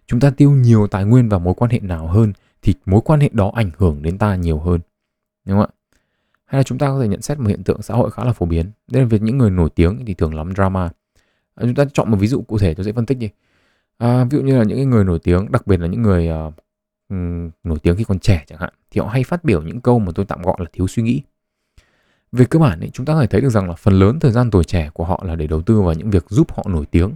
Chúng 0.06 0.20
ta 0.20 0.30
tiêu 0.30 0.50
nhiều 0.50 0.86
tài 0.86 1.04
nguyên 1.04 1.28
vào 1.28 1.40
mối 1.40 1.54
quan 1.54 1.70
hệ 1.70 1.80
nào 1.80 2.06
hơn 2.06 2.32
thì 2.62 2.74
mối 2.86 3.00
quan 3.04 3.20
hệ 3.20 3.28
đó 3.32 3.52
ảnh 3.54 3.70
hưởng 3.78 4.02
đến 4.02 4.18
ta 4.18 4.36
nhiều 4.36 4.58
hơn. 4.58 4.80
Đúng 5.44 5.58
không 5.58 5.70
ạ? 5.70 5.74
Hay 6.44 6.58
là 6.58 6.62
chúng 6.62 6.78
ta 6.78 6.86
có 6.86 7.00
thể 7.00 7.08
nhận 7.08 7.22
xét 7.22 7.38
một 7.38 7.48
hiện 7.48 7.64
tượng 7.64 7.82
xã 7.82 7.94
hội 7.94 8.10
khá 8.10 8.24
là 8.24 8.32
phổ 8.32 8.46
biến. 8.46 8.70
Đây 8.90 9.02
là 9.02 9.08
việc 9.08 9.22
những 9.22 9.38
người 9.38 9.50
nổi 9.50 9.70
tiếng 9.70 10.04
thì 10.06 10.14
thường 10.14 10.34
lắm 10.34 10.52
drama. 10.54 10.90
À, 11.54 11.62
chúng 11.62 11.74
ta 11.74 11.84
chọn 11.92 12.10
một 12.10 12.16
ví 12.20 12.26
dụ 12.26 12.42
cụ 12.42 12.58
thể 12.58 12.74
cho 12.74 12.82
dễ 12.82 12.92
phân 12.92 13.06
tích 13.06 13.18
đi. 13.18 13.28
À, 13.98 14.24
ví 14.24 14.38
dụ 14.38 14.44
như 14.44 14.58
là 14.58 14.64
những 14.64 14.90
người 14.90 15.04
nổi 15.04 15.18
tiếng, 15.18 15.52
đặc 15.52 15.66
biệt 15.66 15.80
là 15.80 15.86
những 15.86 16.02
người 16.02 16.28
uh, 16.48 16.54
nổi 17.64 17.78
tiếng 17.82 17.96
khi 17.96 18.04
còn 18.04 18.18
trẻ 18.18 18.44
chẳng 18.46 18.58
hạn, 18.58 18.72
thì 18.90 19.00
họ 19.00 19.08
hay 19.08 19.24
phát 19.24 19.44
biểu 19.44 19.62
những 19.62 19.80
câu 19.80 19.98
mà 19.98 20.12
tôi 20.14 20.26
tạm 20.26 20.42
gọi 20.42 20.56
là 20.58 20.66
thiếu 20.72 20.86
suy 20.86 21.02
nghĩ. 21.02 21.22
Về 22.32 22.44
cơ 22.44 22.58
bản 22.58 22.80
ấy, 22.80 22.90
chúng 22.92 23.06
ta 23.06 23.12
có 23.12 23.20
thể 23.20 23.26
thấy 23.26 23.40
được 23.40 23.50
rằng 23.50 23.68
là 23.68 23.74
phần 23.74 23.94
lớn 23.98 24.20
thời 24.20 24.32
gian 24.32 24.50
tuổi 24.50 24.64
trẻ 24.64 24.90
của 24.94 25.04
họ 25.04 25.22
là 25.26 25.34
để 25.34 25.46
đầu 25.46 25.62
tư 25.62 25.80
vào 25.80 25.94
những 25.94 26.10
việc 26.10 26.24
giúp 26.28 26.52
họ 26.52 26.64
nổi 26.68 26.86
tiếng, 26.86 27.12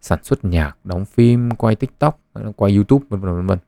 sản 0.00 0.18
xuất 0.22 0.44
nhạc, 0.44 0.76
đóng 0.84 1.04
phim, 1.04 1.50
quay 1.50 1.76
TikTok, 1.76 2.20
quay 2.56 2.74
YouTube 2.74 3.06
vân 3.08 3.20
vân 3.20 3.36
vân 3.36 3.46
vân. 3.46 3.58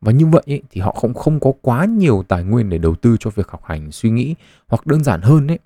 Và 0.00 0.12
như 0.12 0.26
vậy 0.26 0.42
ấy, 0.46 0.62
thì 0.70 0.80
họ 0.80 0.92
không 0.92 1.14
không 1.14 1.40
có 1.40 1.52
quá 1.62 1.84
nhiều 1.84 2.24
tài 2.28 2.44
nguyên 2.44 2.70
để 2.70 2.78
đầu 2.78 2.94
tư 2.94 3.16
cho 3.20 3.30
việc 3.30 3.48
học 3.48 3.64
hành, 3.64 3.92
suy 3.92 4.10
nghĩ 4.10 4.34
hoặc 4.66 4.86
đơn 4.86 5.04
giản 5.04 5.20
hơn 5.22 5.46
ấy 5.46 5.58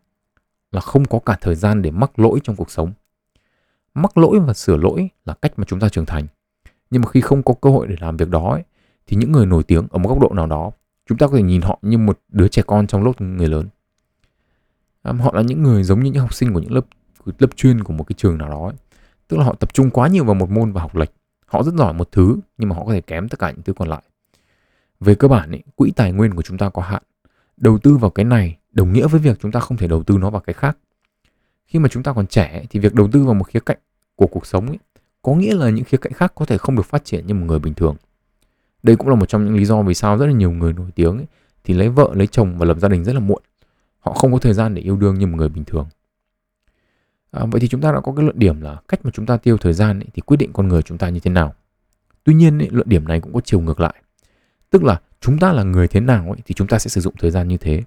là 0.73 0.81
không 0.81 1.05
có 1.05 1.19
cả 1.19 1.39
thời 1.41 1.55
gian 1.55 1.83
để 1.83 1.91
mắc 1.91 2.19
lỗi 2.19 2.39
trong 2.43 2.57
cuộc 2.57 2.71
sống. 2.71 2.93
Mắc 3.95 4.19
lỗi 4.19 4.41
và 4.41 4.53
sửa 4.53 4.77
lỗi 4.77 5.09
là 5.25 5.35
cách 5.43 5.53
mà 5.57 5.65
chúng 5.65 5.81
ta 5.81 5.89
trưởng 5.89 6.07
thành. 6.07 6.27
Nhưng 6.91 7.03
mà 7.03 7.09
khi 7.09 7.21
không 7.21 7.43
có 7.43 7.55
cơ 7.61 7.71
hội 7.71 7.87
để 7.87 7.97
làm 8.01 8.17
việc 8.17 8.29
đó 8.29 8.53
ấy, 8.53 8.63
thì 9.07 9.17
những 9.17 9.33
người 9.33 9.47
nổi 9.47 9.63
tiếng 9.63 9.87
ở 9.91 9.99
một 9.99 10.09
góc 10.09 10.21
độ 10.21 10.35
nào 10.35 10.47
đó, 10.47 10.71
chúng 11.07 11.19
ta 11.19 11.27
có 11.27 11.37
thể 11.37 11.43
nhìn 11.43 11.61
họ 11.61 11.79
như 11.83 11.99
một 11.99 12.21
đứa 12.29 12.49
trẻ 12.49 12.63
con 12.67 12.87
trong 12.87 13.05
lớp 13.05 13.21
người 13.21 13.49
lớn. 13.49 13.69
À, 15.03 15.13
họ 15.13 15.33
là 15.35 15.43
những 15.43 15.63
người 15.63 15.83
giống 15.83 16.01
như 16.01 16.11
những 16.11 16.23
học 16.23 16.35
sinh 16.35 16.55
của 16.55 16.61
những 16.61 16.73
lớp 16.73 16.87
lớp 17.39 17.57
chuyên 17.57 17.85
của 17.85 17.93
một 17.93 18.05
cái 18.05 18.15
trường 18.19 18.39
nào 18.39 18.49
đó 18.49 18.65
ấy. 18.67 18.75
Tức 19.29 19.37
là 19.37 19.45
họ 19.45 19.55
tập 19.55 19.75
trung 19.75 19.91
quá 19.91 20.09
nhiều 20.09 20.25
vào 20.25 20.35
một 20.35 20.51
môn 20.51 20.73
và 20.73 20.81
học 20.81 20.97
lệch. 20.97 21.11
Họ 21.47 21.63
rất 21.63 21.75
giỏi 21.75 21.95
một 21.95 22.13
thứ 22.13 22.37
nhưng 22.59 22.69
mà 22.69 22.77
họ 22.77 22.85
có 22.85 22.93
thể 22.93 23.01
kém 23.01 23.29
tất 23.29 23.39
cả 23.39 23.51
những 23.51 23.63
thứ 23.63 23.73
còn 23.73 23.89
lại. 23.89 24.03
Về 25.01 25.15
cơ 25.15 25.29
bản 25.29 25.51
ấy, 25.51 25.63
quỹ 25.77 25.91
tài 25.97 26.13
nguyên 26.13 26.35
của 26.35 26.43
chúng 26.43 26.59
ta 26.59 26.69
có 26.69 26.83
hạn. 26.83 27.03
Đầu 27.57 27.79
tư 27.79 27.97
vào 27.97 28.11
cái 28.11 28.25
này 28.25 28.59
đồng 28.73 28.93
nghĩa 28.93 29.07
với 29.07 29.21
việc 29.21 29.39
chúng 29.41 29.53
ta 29.53 29.61
không 29.61 29.77
thể 29.77 29.87
đầu 29.87 30.03
tư 30.03 30.19
nó 30.19 30.31
vào 30.31 30.41
cái 30.41 30.55
khác. 30.55 30.79
Khi 31.71 31.79
mà 31.79 31.89
chúng 31.89 32.03
ta 32.03 32.13
còn 32.13 32.27
trẻ 32.27 32.65
thì 32.71 32.81
việc 32.81 32.95
đầu 32.95 33.09
tư 33.13 33.25
vào 33.25 33.35
một 33.35 33.45
khía 33.45 33.61
cạnh 33.61 33.79
của 34.17 34.27
cuộc 34.27 34.47
sống 34.47 34.67
ấy, 34.67 34.79
có 35.23 35.35
nghĩa 35.35 35.55
là 35.55 35.71
những 35.71 35.85
khía 35.85 35.99
cạnh 35.99 36.13
khác 36.13 36.33
có 36.35 36.45
thể 36.45 36.59
không 36.59 36.77
được 36.77 36.87
phát 36.87 37.05
triển 37.05 37.27
như 37.27 37.35
một 37.35 37.47
người 37.47 37.59
bình 37.59 37.75
thường. 37.75 37.97
Đây 38.83 38.97
cũng 38.97 39.09
là 39.09 39.15
một 39.15 39.27
trong 39.27 39.45
những 39.45 39.57
lý 39.57 39.65
do 39.65 39.83
vì 39.83 39.95
sao 39.95 40.17
rất 40.17 40.27
là 40.27 40.33
nhiều 40.33 40.51
người 40.51 40.73
nổi 40.73 40.91
tiếng 40.95 41.17
ấy, 41.17 41.27
thì 41.65 41.75
lấy 41.75 41.89
vợ, 41.89 42.11
lấy 42.15 42.27
chồng 42.27 42.59
và 42.59 42.67
lập 42.67 42.79
gia 42.79 42.89
đình 42.89 43.05
rất 43.05 43.13
là 43.13 43.21
muộn. 43.21 43.43
Họ 43.99 44.13
không 44.13 44.33
có 44.33 44.39
thời 44.39 44.55
gian 44.55 44.75
để 44.75 44.83
yêu 44.83 44.97
đương 44.97 45.19
như 45.19 45.27
một 45.27 45.37
người 45.37 45.49
bình 45.49 45.65
thường. 45.65 45.87
À, 47.31 47.45
vậy 47.51 47.61
thì 47.61 47.69
chúng 47.69 47.81
ta 47.81 47.93
đã 47.93 48.01
có 48.01 48.13
cái 48.17 48.25
luận 48.25 48.39
điểm 48.39 48.61
là 48.61 48.77
cách 48.89 49.01
mà 49.05 49.11
chúng 49.11 49.27
ta 49.27 49.37
tiêu 49.37 49.59
thời 49.59 49.73
gian 49.73 50.01
ấy, 50.01 50.07
thì 50.15 50.23
quyết 50.23 50.37
định 50.37 50.53
con 50.53 50.69
người 50.69 50.83
chúng 50.83 50.99
ta 50.99 51.09
như 51.09 51.21
thế 51.21 51.31
nào. 51.31 51.55
Tuy 52.25 52.35
nhiên 52.35 52.59
ấy, 52.59 52.69
luận 52.71 52.89
điểm 52.89 53.09
này 53.09 53.21
cũng 53.21 53.33
có 53.33 53.41
chiều 53.45 53.61
ngược 53.61 53.81
lại. 53.81 53.95
Tức 54.71 54.85
là 54.85 55.01
chúng 55.21 55.39
ta 55.39 55.53
là 55.53 55.63
người 55.63 55.89
thế 55.89 56.01
nào 56.01 56.25
ấy, 56.25 56.39
thì 56.47 56.55
chúng 56.55 56.69
ta 56.69 56.79
sẽ 56.79 56.89
sử 56.89 57.01
dụng 57.01 57.15
thời 57.19 57.31
gian 57.31 57.49
như 57.49 57.57
thế. 57.57 57.83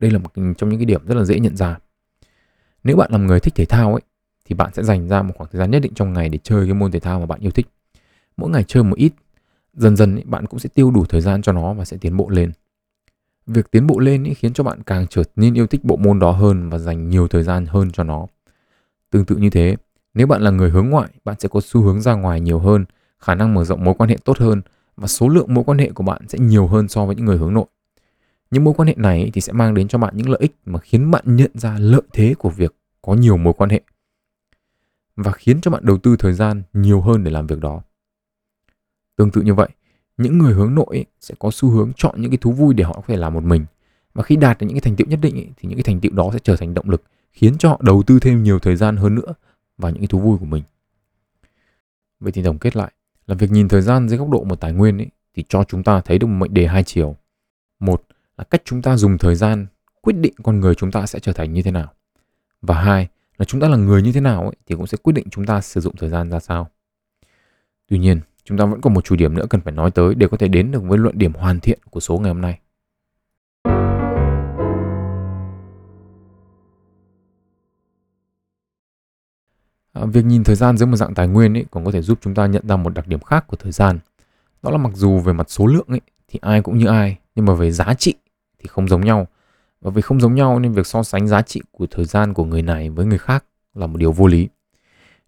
Đây 0.00 0.10
là 0.10 0.18
một 0.18 0.30
trong 0.34 0.70
những 0.70 0.78
cái 0.78 0.86
điểm 0.86 1.06
rất 1.06 1.14
là 1.14 1.24
dễ 1.24 1.40
nhận 1.40 1.56
ra. 1.56 1.78
Nếu 2.84 2.96
bạn 2.96 3.12
là 3.12 3.18
một 3.18 3.24
người 3.24 3.40
thích 3.40 3.54
thể 3.54 3.64
thao 3.64 3.92
ấy, 3.92 4.02
thì 4.44 4.54
bạn 4.54 4.70
sẽ 4.74 4.82
dành 4.82 5.08
ra 5.08 5.22
một 5.22 5.34
khoảng 5.36 5.50
thời 5.52 5.58
gian 5.58 5.70
nhất 5.70 5.82
định 5.82 5.94
trong 5.94 6.12
ngày 6.12 6.28
để 6.28 6.38
chơi 6.42 6.64
cái 6.64 6.74
môn 6.74 6.90
thể 6.92 7.00
thao 7.00 7.20
mà 7.20 7.26
bạn 7.26 7.40
yêu 7.40 7.50
thích. 7.50 7.66
Mỗi 8.36 8.50
ngày 8.50 8.64
chơi 8.68 8.82
một 8.82 8.96
ít, 8.96 9.12
dần 9.74 9.96
dần 9.96 10.16
ấy, 10.16 10.24
bạn 10.26 10.46
cũng 10.46 10.60
sẽ 10.60 10.68
tiêu 10.74 10.90
đủ 10.90 11.04
thời 11.04 11.20
gian 11.20 11.42
cho 11.42 11.52
nó 11.52 11.74
và 11.74 11.84
sẽ 11.84 11.96
tiến 11.96 12.16
bộ 12.16 12.28
lên. 12.28 12.52
Việc 13.46 13.70
tiến 13.70 13.86
bộ 13.86 13.98
lên 13.98 14.24
ấy 14.24 14.34
khiến 14.34 14.52
cho 14.52 14.64
bạn 14.64 14.82
càng 14.82 15.06
trở 15.10 15.22
nên 15.36 15.54
yêu 15.54 15.66
thích 15.66 15.84
bộ 15.84 15.96
môn 15.96 16.18
đó 16.18 16.30
hơn 16.30 16.70
và 16.70 16.78
dành 16.78 17.08
nhiều 17.08 17.28
thời 17.28 17.42
gian 17.42 17.66
hơn 17.66 17.90
cho 17.90 18.04
nó. 18.04 18.26
Tương 19.10 19.24
tự 19.24 19.36
như 19.36 19.50
thế, 19.50 19.76
nếu 20.14 20.26
bạn 20.26 20.42
là 20.42 20.50
người 20.50 20.70
hướng 20.70 20.90
ngoại, 20.90 21.08
bạn 21.24 21.36
sẽ 21.38 21.48
có 21.48 21.60
xu 21.64 21.82
hướng 21.82 22.00
ra 22.00 22.14
ngoài 22.14 22.40
nhiều 22.40 22.58
hơn, 22.58 22.84
khả 23.18 23.34
năng 23.34 23.54
mở 23.54 23.64
rộng 23.64 23.84
mối 23.84 23.94
quan 23.94 24.10
hệ 24.10 24.16
tốt 24.24 24.38
hơn 24.38 24.62
và 24.96 25.08
số 25.08 25.28
lượng 25.28 25.54
mối 25.54 25.64
quan 25.64 25.78
hệ 25.78 25.90
của 25.90 26.04
bạn 26.04 26.28
sẽ 26.28 26.38
nhiều 26.38 26.66
hơn 26.66 26.88
so 26.88 27.06
với 27.06 27.16
những 27.16 27.24
người 27.24 27.38
hướng 27.38 27.54
nội. 27.54 27.66
Những 28.52 28.64
mối 28.64 28.74
quan 28.76 28.88
hệ 28.88 28.94
này 28.96 29.30
thì 29.34 29.40
sẽ 29.40 29.52
mang 29.52 29.74
đến 29.74 29.88
cho 29.88 29.98
bạn 29.98 30.16
những 30.16 30.30
lợi 30.30 30.38
ích 30.40 30.56
mà 30.64 30.78
khiến 30.78 31.10
bạn 31.10 31.36
nhận 31.36 31.50
ra 31.54 31.78
lợi 31.78 32.02
thế 32.12 32.34
của 32.38 32.50
việc 32.50 32.74
có 33.02 33.14
nhiều 33.14 33.36
mối 33.36 33.52
quan 33.56 33.70
hệ 33.70 33.80
và 35.16 35.32
khiến 35.32 35.60
cho 35.60 35.70
bạn 35.70 35.86
đầu 35.86 35.98
tư 35.98 36.16
thời 36.18 36.32
gian 36.32 36.62
nhiều 36.72 37.00
hơn 37.00 37.24
để 37.24 37.30
làm 37.30 37.46
việc 37.46 37.60
đó. 37.60 37.82
Tương 39.16 39.30
tự 39.30 39.42
như 39.42 39.54
vậy, 39.54 39.68
những 40.16 40.38
người 40.38 40.54
hướng 40.54 40.74
nội 40.74 41.04
sẽ 41.20 41.34
có 41.38 41.50
xu 41.52 41.70
hướng 41.70 41.92
chọn 41.96 42.20
những 42.20 42.30
cái 42.30 42.38
thú 42.38 42.52
vui 42.52 42.74
để 42.74 42.84
họ 42.84 42.92
có 42.92 43.02
thể 43.06 43.16
làm 43.16 43.34
một 43.34 43.44
mình 43.44 43.64
và 44.14 44.22
khi 44.22 44.36
đạt 44.36 44.58
được 44.58 44.66
những 44.66 44.74
cái 44.74 44.80
thành 44.80 44.96
tựu 44.96 45.06
nhất 45.06 45.18
định 45.22 45.52
thì 45.56 45.68
những 45.68 45.78
cái 45.78 45.82
thành 45.82 46.00
tựu 46.00 46.12
đó 46.12 46.30
sẽ 46.32 46.38
trở 46.42 46.56
thành 46.56 46.74
động 46.74 46.90
lực 46.90 47.02
khiến 47.32 47.58
cho 47.58 47.68
họ 47.68 47.80
đầu 47.82 48.02
tư 48.02 48.18
thêm 48.20 48.42
nhiều 48.42 48.58
thời 48.58 48.76
gian 48.76 48.96
hơn 48.96 49.14
nữa 49.14 49.34
vào 49.78 49.90
những 49.90 50.00
cái 50.00 50.06
thú 50.06 50.18
vui 50.18 50.38
của 50.38 50.44
mình. 50.44 50.62
Vậy 52.20 52.32
thì 52.32 52.42
tổng 52.42 52.58
kết 52.58 52.76
lại, 52.76 52.92
là 53.26 53.34
việc 53.34 53.50
nhìn 53.50 53.68
thời 53.68 53.82
gian 53.82 54.08
dưới 54.08 54.18
góc 54.18 54.28
độ 54.28 54.44
một 54.44 54.60
tài 54.60 54.72
nguyên 54.72 54.98
ấy, 54.98 55.08
thì 55.34 55.44
cho 55.48 55.64
chúng 55.64 55.82
ta 55.82 56.00
thấy 56.00 56.18
được 56.18 56.26
một 56.26 56.36
mệnh 56.38 56.54
đề 56.54 56.66
hai 56.66 56.84
chiều. 56.84 57.16
Một 57.80 58.02
cách 58.42 58.62
chúng 58.64 58.82
ta 58.82 58.96
dùng 58.96 59.18
thời 59.18 59.34
gian 59.34 59.66
quyết 60.00 60.12
định 60.12 60.34
con 60.42 60.60
người 60.60 60.74
chúng 60.74 60.90
ta 60.90 61.06
sẽ 61.06 61.18
trở 61.18 61.32
thành 61.32 61.52
như 61.52 61.62
thế 61.62 61.70
nào. 61.70 61.92
Và 62.62 62.74
hai 62.74 63.08
là 63.38 63.44
chúng 63.44 63.60
ta 63.60 63.68
là 63.68 63.76
người 63.76 64.02
như 64.02 64.12
thế 64.12 64.20
nào 64.20 64.42
ấy, 64.42 64.56
thì 64.66 64.74
cũng 64.74 64.86
sẽ 64.86 64.98
quyết 65.02 65.12
định 65.12 65.26
chúng 65.30 65.46
ta 65.46 65.60
sử 65.60 65.80
dụng 65.80 65.96
thời 65.96 66.10
gian 66.10 66.30
ra 66.30 66.40
sao. 66.40 66.68
Tuy 67.88 67.98
nhiên, 67.98 68.20
chúng 68.44 68.58
ta 68.58 68.64
vẫn 68.64 68.80
còn 68.80 68.94
một 68.94 69.04
chủ 69.04 69.16
điểm 69.16 69.34
nữa 69.34 69.46
cần 69.50 69.60
phải 69.60 69.72
nói 69.72 69.90
tới 69.90 70.14
để 70.14 70.28
có 70.28 70.36
thể 70.36 70.48
đến 70.48 70.70
được 70.70 70.82
với 70.82 70.98
luận 70.98 71.18
điểm 71.18 71.32
hoàn 71.32 71.60
thiện 71.60 71.78
của 71.90 72.00
số 72.00 72.18
ngày 72.18 72.32
hôm 72.32 72.40
nay. 72.40 72.58
À, 79.92 80.06
việc 80.06 80.24
nhìn 80.24 80.44
thời 80.44 80.56
gian 80.56 80.76
dưới 80.76 80.86
một 80.86 80.96
dạng 80.96 81.14
tài 81.14 81.28
nguyên 81.28 81.56
ấy 81.56 81.64
còn 81.70 81.84
có 81.84 81.90
thể 81.90 82.02
giúp 82.02 82.18
chúng 82.20 82.34
ta 82.34 82.46
nhận 82.46 82.68
ra 82.68 82.76
một 82.76 82.94
đặc 82.94 83.06
điểm 83.06 83.20
khác 83.20 83.46
của 83.46 83.56
thời 83.56 83.72
gian. 83.72 83.98
Đó 84.62 84.70
là 84.70 84.78
mặc 84.78 84.92
dù 84.94 85.18
về 85.18 85.32
mặt 85.32 85.50
số 85.50 85.66
lượng 85.66 85.86
ấy 85.88 86.00
thì 86.28 86.38
ai 86.42 86.62
cũng 86.62 86.78
như 86.78 86.86
ai, 86.86 87.18
nhưng 87.34 87.46
mà 87.46 87.54
về 87.54 87.70
giá 87.70 87.94
trị 87.94 88.14
thì 88.62 88.68
không 88.68 88.88
giống 88.88 89.00
nhau. 89.00 89.26
Và 89.80 89.90
vì 89.90 90.02
không 90.02 90.20
giống 90.20 90.34
nhau 90.34 90.58
nên 90.58 90.72
việc 90.72 90.86
so 90.86 91.02
sánh 91.02 91.28
giá 91.28 91.42
trị 91.42 91.62
của 91.70 91.86
thời 91.90 92.04
gian 92.04 92.34
của 92.34 92.44
người 92.44 92.62
này 92.62 92.90
với 92.90 93.06
người 93.06 93.18
khác 93.18 93.44
là 93.74 93.86
một 93.86 93.98
điều 93.98 94.12
vô 94.12 94.26
lý. 94.26 94.48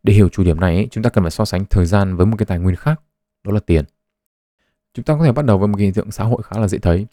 Để 0.03 0.13
hiểu 0.13 0.29
chủ 0.29 0.45
điểm 0.45 0.61
này 0.61 0.75
ấy, 0.75 0.89
chúng 0.91 1.05
ta 1.05 1.11
cần 1.11 1.25
phải 1.25 1.31
so 1.31 1.45
sánh 1.45 1.65
thời 1.65 1.87
gian 1.87 2.17
với 2.17 2.27
một 2.27 2.37
cái 2.39 2.47
tài 2.47 2.59
nguyên 2.59 2.77
khác, 2.77 3.01
đó 3.45 3.53
là 3.53 3.61
tiền. 3.61 3.85
Chúng 4.95 5.05
ta 5.05 5.15
có 5.19 5.25
thể 5.25 5.33
bắt 5.33 5.45
đầu 5.45 5.59
với 5.59 5.69
một 5.69 5.79
hiện 5.79 5.93
tượng 5.93 6.11
xã 6.11 6.25
hội 6.25 6.43
khá 6.43 6.61
là 6.61 6.69
dễ 6.69 6.79
thấy. 6.79 7.07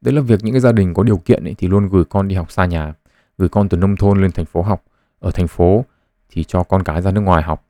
Đấy 0.00 0.14
là 0.14 0.20
việc 0.20 0.44
những 0.44 0.54
cái 0.54 0.60
gia 0.60 0.72
đình 0.72 0.94
có 0.94 1.02
điều 1.02 1.16
kiện 1.16 1.44
ấy 1.44 1.54
thì 1.58 1.68
luôn 1.68 1.88
gửi 1.88 2.04
con 2.04 2.28
đi 2.28 2.34
học 2.34 2.52
xa 2.52 2.66
nhà, 2.66 2.94
gửi 3.38 3.48
con 3.48 3.68
từ 3.68 3.76
nông 3.76 3.96
thôn 3.96 4.22
lên 4.22 4.32
thành 4.32 4.46
phố 4.46 4.62
học. 4.62 4.84
Ở 5.18 5.30
thành 5.30 5.48
phố 5.48 5.84
thì 6.30 6.44
cho 6.44 6.62
con 6.62 6.82
cái 6.82 7.02
ra 7.02 7.10
nước 7.10 7.20
ngoài 7.20 7.42
học 7.42 7.64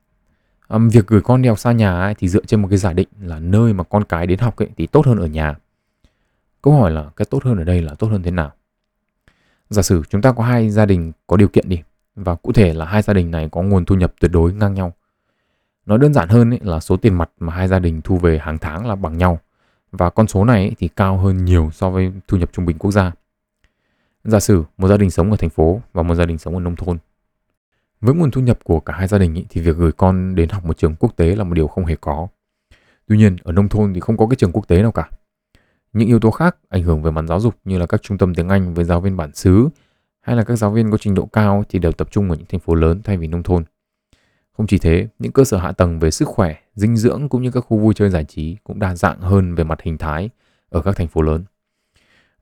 um, 0.73 0.89
việc 0.89 1.07
gửi 1.07 1.21
con 1.21 1.41
đi 1.41 1.49
học 1.49 1.59
xa 1.59 1.71
nhà 1.71 1.99
ấy, 1.99 2.15
thì 2.15 2.27
dựa 2.27 2.45
trên 2.45 2.61
một 2.61 2.67
cái 2.67 2.77
giả 2.77 2.93
định 2.93 3.07
là 3.21 3.39
nơi 3.39 3.73
mà 3.73 3.83
con 3.83 4.03
cái 4.03 4.27
đến 4.27 4.39
học 4.39 4.55
ấy, 4.57 4.69
thì 4.77 4.87
tốt 4.87 5.05
hơn 5.05 5.17
ở 5.17 5.27
nhà 5.27 5.55
câu 6.63 6.73
hỏi 6.73 6.91
là 6.91 7.09
cái 7.15 7.25
tốt 7.29 7.43
hơn 7.43 7.57
ở 7.57 7.63
đây 7.63 7.81
là 7.81 7.95
tốt 7.99 8.07
hơn 8.07 8.23
thế 8.23 8.31
nào 8.31 8.51
giả 9.69 9.81
sử 9.81 10.03
chúng 10.09 10.21
ta 10.21 10.31
có 10.31 10.43
hai 10.43 10.69
gia 10.69 10.85
đình 10.85 11.11
có 11.27 11.37
điều 11.37 11.47
kiện 11.47 11.69
đi 11.69 11.81
và 12.15 12.35
cụ 12.35 12.51
thể 12.51 12.73
là 12.73 12.85
hai 12.85 13.01
gia 13.01 13.13
đình 13.13 13.31
này 13.31 13.49
có 13.51 13.61
nguồn 13.61 13.85
thu 13.85 13.95
nhập 13.95 14.13
tuyệt 14.19 14.31
đối 14.31 14.53
ngang 14.53 14.73
nhau 14.73 14.93
Nói 15.85 15.97
đơn 15.99 16.13
giản 16.13 16.29
hơn 16.29 16.53
ấy, 16.53 16.59
là 16.63 16.79
số 16.79 16.97
tiền 16.97 17.13
mặt 17.13 17.29
mà 17.39 17.53
hai 17.53 17.67
gia 17.67 17.79
đình 17.79 18.01
thu 18.01 18.17
về 18.17 18.37
hàng 18.37 18.57
tháng 18.57 18.87
là 18.87 18.95
bằng 18.95 19.17
nhau 19.17 19.39
và 19.91 20.09
con 20.09 20.27
số 20.27 20.45
này 20.45 20.61
ấy, 20.61 20.75
thì 20.79 20.87
cao 20.87 21.17
hơn 21.17 21.45
nhiều 21.45 21.69
so 21.73 21.89
với 21.89 22.11
thu 22.27 22.37
nhập 22.37 22.49
trung 22.53 22.65
bình 22.65 22.77
quốc 22.77 22.91
gia. 22.91 23.11
Giả 24.23 24.39
sử 24.39 24.63
một 24.77 24.87
gia 24.87 24.97
đình 24.97 25.11
sống 25.11 25.31
ở 25.31 25.37
thành 25.37 25.49
phố 25.49 25.81
và 25.93 26.03
một 26.03 26.15
gia 26.15 26.25
đình 26.25 26.37
sống 26.37 26.53
ở 26.53 26.59
nông 26.59 26.75
thôn. 26.75 26.97
Với 28.01 28.15
nguồn 28.15 28.31
thu 28.31 28.41
nhập 28.41 28.59
của 28.63 28.79
cả 28.79 28.93
hai 28.93 29.07
gia 29.07 29.17
đình 29.17 29.37
ấy, 29.37 29.45
thì 29.49 29.61
việc 29.61 29.77
gửi 29.77 29.91
con 29.91 30.35
đến 30.35 30.49
học 30.49 30.65
một 30.65 30.77
trường 30.77 30.95
quốc 30.95 31.17
tế 31.17 31.35
là 31.35 31.43
một 31.43 31.53
điều 31.53 31.67
không 31.67 31.85
hề 31.85 31.95
có. 32.01 32.27
Tuy 33.07 33.17
nhiên, 33.17 33.37
ở 33.43 33.51
nông 33.51 33.69
thôn 33.69 33.93
thì 33.93 33.99
không 33.99 34.17
có 34.17 34.27
cái 34.27 34.35
trường 34.35 34.51
quốc 34.51 34.67
tế 34.67 34.81
nào 34.81 34.91
cả. 34.91 35.09
Những 35.93 36.07
yếu 36.07 36.19
tố 36.19 36.31
khác 36.31 36.55
ảnh 36.69 36.83
hưởng 36.83 37.01
về 37.01 37.11
mặt 37.11 37.25
giáo 37.27 37.39
dục 37.39 37.55
như 37.65 37.77
là 37.77 37.85
các 37.85 38.01
trung 38.01 38.17
tâm 38.17 38.35
tiếng 38.35 38.49
Anh 38.49 38.73
với 38.73 38.85
giáo 38.85 39.01
viên 39.01 39.17
bản 39.17 39.33
xứ 39.33 39.69
hay 40.21 40.35
là 40.35 40.43
các 40.43 40.55
giáo 40.55 40.71
viên 40.71 40.91
có 40.91 40.97
trình 40.97 41.15
độ 41.15 41.25
cao 41.25 41.63
thì 41.69 41.79
đều 41.79 41.91
tập 41.91 42.07
trung 42.11 42.29
ở 42.29 42.35
những 42.35 42.45
thành 42.49 42.59
phố 42.59 42.75
lớn 42.75 43.01
thay 43.03 43.17
vì 43.17 43.27
nông 43.27 43.43
thôn. 43.43 43.63
Không 44.57 44.67
chỉ 44.67 44.77
thế, 44.79 45.07
những 45.19 45.31
cơ 45.31 45.43
sở 45.43 45.57
hạ 45.57 45.71
tầng 45.71 45.99
về 45.99 46.11
sức 46.11 46.27
khỏe, 46.27 46.55
dinh 46.75 46.97
dưỡng 46.97 47.29
cũng 47.29 47.41
như 47.41 47.51
các 47.51 47.61
khu 47.61 47.77
vui 47.77 47.93
chơi 47.93 48.09
giải 48.09 48.23
trí 48.23 48.57
cũng 48.63 48.79
đa 48.79 48.95
dạng 48.95 49.19
hơn 49.19 49.55
về 49.55 49.63
mặt 49.63 49.81
hình 49.81 49.97
thái 49.97 50.29
ở 50.69 50.81
các 50.81 50.95
thành 50.95 51.07
phố 51.07 51.21
lớn. 51.21 51.43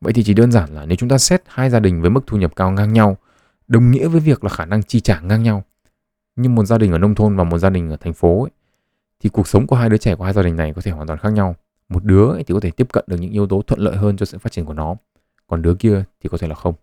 Vậy 0.01 0.13
thì 0.13 0.23
chỉ 0.23 0.33
đơn 0.33 0.51
giản 0.51 0.69
là 0.75 0.85
nếu 0.85 0.95
chúng 0.95 1.09
ta 1.09 1.17
xét 1.17 1.41
hai 1.47 1.69
gia 1.69 1.79
đình 1.79 2.01
với 2.01 2.09
mức 2.09 2.21
thu 2.27 2.37
nhập 2.37 2.55
cao 2.55 2.71
ngang 2.71 2.93
nhau, 2.93 3.17
đồng 3.67 3.91
nghĩa 3.91 4.07
với 4.07 4.19
việc 4.19 4.43
là 4.43 4.49
khả 4.49 4.65
năng 4.65 4.83
chi 4.83 4.99
trả 4.99 5.19
ngang 5.19 5.43
nhau. 5.43 5.63
Nhưng 6.35 6.55
một 6.55 6.65
gia 6.65 6.77
đình 6.77 6.91
ở 6.91 6.97
nông 6.97 7.15
thôn 7.15 7.35
và 7.35 7.43
một 7.43 7.57
gia 7.57 7.69
đình 7.69 7.89
ở 7.89 7.97
thành 7.97 8.13
phố 8.13 8.43
ấy, 8.43 8.51
thì 9.19 9.29
cuộc 9.29 9.47
sống 9.47 9.67
của 9.67 9.75
hai 9.75 9.89
đứa 9.89 9.97
trẻ 9.97 10.15
của 10.15 10.23
hai 10.23 10.33
gia 10.33 10.41
đình 10.41 10.55
này 10.55 10.73
có 10.73 10.81
thể 10.81 10.91
hoàn 10.91 11.07
toàn 11.07 11.19
khác 11.19 11.33
nhau. 11.33 11.55
Một 11.91 12.03
đứa 12.03 12.31
ấy 12.31 12.43
thì 12.43 12.53
có 12.53 12.59
thể 12.59 12.71
tiếp 12.71 12.87
cận 12.93 13.03
được 13.07 13.17
những 13.19 13.31
yếu 13.31 13.47
tố 13.47 13.61
thuận 13.61 13.79
lợi 13.79 13.95
hơn 13.95 14.17
cho 14.17 14.25
sự 14.25 14.37
phát 14.37 14.51
triển 14.51 14.65
của 14.65 14.73
nó, 14.73 14.95
còn 15.47 15.61
đứa 15.61 15.75
kia 15.75 16.03
thì 16.21 16.29
có 16.29 16.37
thể 16.37 16.47
là 16.47 16.55
không. 16.55 16.75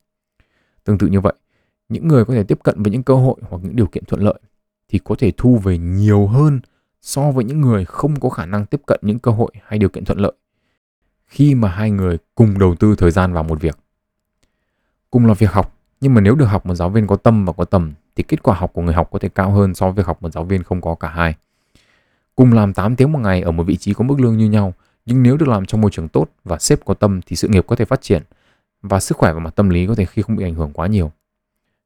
Tương 0.85 0.99
tự 0.99 1.07
như 1.07 1.21
vậy, 1.21 1.35
những 1.89 2.09
người 2.09 2.25
có 2.25 2.35
thể 2.35 2.43
tiếp 2.43 2.59
cận 2.63 2.83
với 2.83 2.93
những 2.93 3.03
cơ 3.03 3.15
hội 3.15 3.37
hoặc 3.51 3.59
những 3.63 3.77
điều 3.77 3.87
kiện 3.87 4.05
thuận 4.05 4.23
lợi 4.23 4.41
thì 4.89 4.99
có 5.05 5.15
thể 5.19 5.33
thu 5.37 5.57
về 5.57 5.79
nhiều 5.79 6.27
hơn 6.27 6.61
so 7.03 7.31
với 7.31 7.45
những 7.45 7.61
người 7.61 7.85
không 7.85 8.21
có 8.21 8.29
khả 8.29 8.47
năng 8.47 8.67
tiếp 8.67 8.81
cận 8.87 9.01
những 9.03 9.19
cơ 9.19 9.31
hội 9.31 9.53
hay 9.65 9.79
điều 9.79 9.89
kiện 9.89 10.05
thuận 10.05 10.19
lợi 10.19 10.33
khi 11.27 11.55
mà 11.55 11.69
hai 11.69 11.91
người 11.91 12.19
cùng 12.35 12.59
đầu 12.59 12.75
tư 12.75 12.95
thời 12.99 13.11
gian 13.11 13.33
vào 13.33 13.45
một 13.45 13.61
việc. 13.61 13.79
Cùng 15.11 15.27
là 15.27 15.35
việc 15.35 15.51
học, 15.51 15.77
nhưng 16.01 16.15
mà 16.15 16.21
nếu 16.21 16.35
được 16.35 16.47
học 16.47 16.67
một 16.67 16.75
giáo 16.75 16.91
viên 16.91 17.07
có 17.07 17.17
tâm 17.17 17.45
và 17.45 17.53
có 17.53 17.65
tầm 17.65 17.93
thì 18.17 18.25
kết 18.29 18.43
quả 18.43 18.55
học 18.55 18.71
của 18.73 18.83
người 18.83 18.95
học 18.95 19.09
có 19.11 19.19
thể 19.19 19.29
cao 19.29 19.51
hơn 19.51 19.75
so 19.75 19.87
với 19.87 19.95
việc 19.95 20.07
học 20.07 20.23
một 20.23 20.33
giáo 20.33 20.45
viên 20.45 20.63
không 20.63 20.81
có 20.81 20.95
cả 20.95 21.09
hai. 21.09 21.35
Cùng 22.35 22.53
làm 22.53 22.75
8 22.75 22.97
tiếng 22.97 23.13
một 23.13 23.19
ngày 23.19 23.43
ở 23.43 23.51
một 23.51 23.65
vị 23.65 23.77
trí 23.77 23.95
có 23.95 24.05
mức 24.05 24.21
lương 24.21 24.37
như 24.37 24.51
nhau, 24.51 24.75
nhưng 25.09 25.23
nếu 25.23 25.37
được 25.37 25.49
làm 25.49 25.67
trong 25.67 25.81
môi 25.81 25.91
trường 25.91 26.09
tốt 26.09 26.29
và 26.45 26.59
sếp 26.59 26.85
có 26.85 26.95
tâm 26.95 27.21
thì 27.27 27.37
sự 27.37 27.49
nghiệp 27.49 27.65
có 27.67 27.77
thể 27.77 27.85
phát 27.85 28.03
triển 28.03 28.23
và 28.83 29.01
sức 29.01 29.17
khỏe 29.17 29.33
và 29.33 29.39
mặt 29.41 29.51
tâm 29.57 29.69
lý 29.69 29.87
có 29.87 29.95
thể 29.95 30.05
khi 30.05 30.23
không 30.23 30.37
bị 30.37 30.45
ảnh 30.45 30.55
hưởng 30.55 30.73
quá 30.73 30.87
nhiều. 30.87 31.13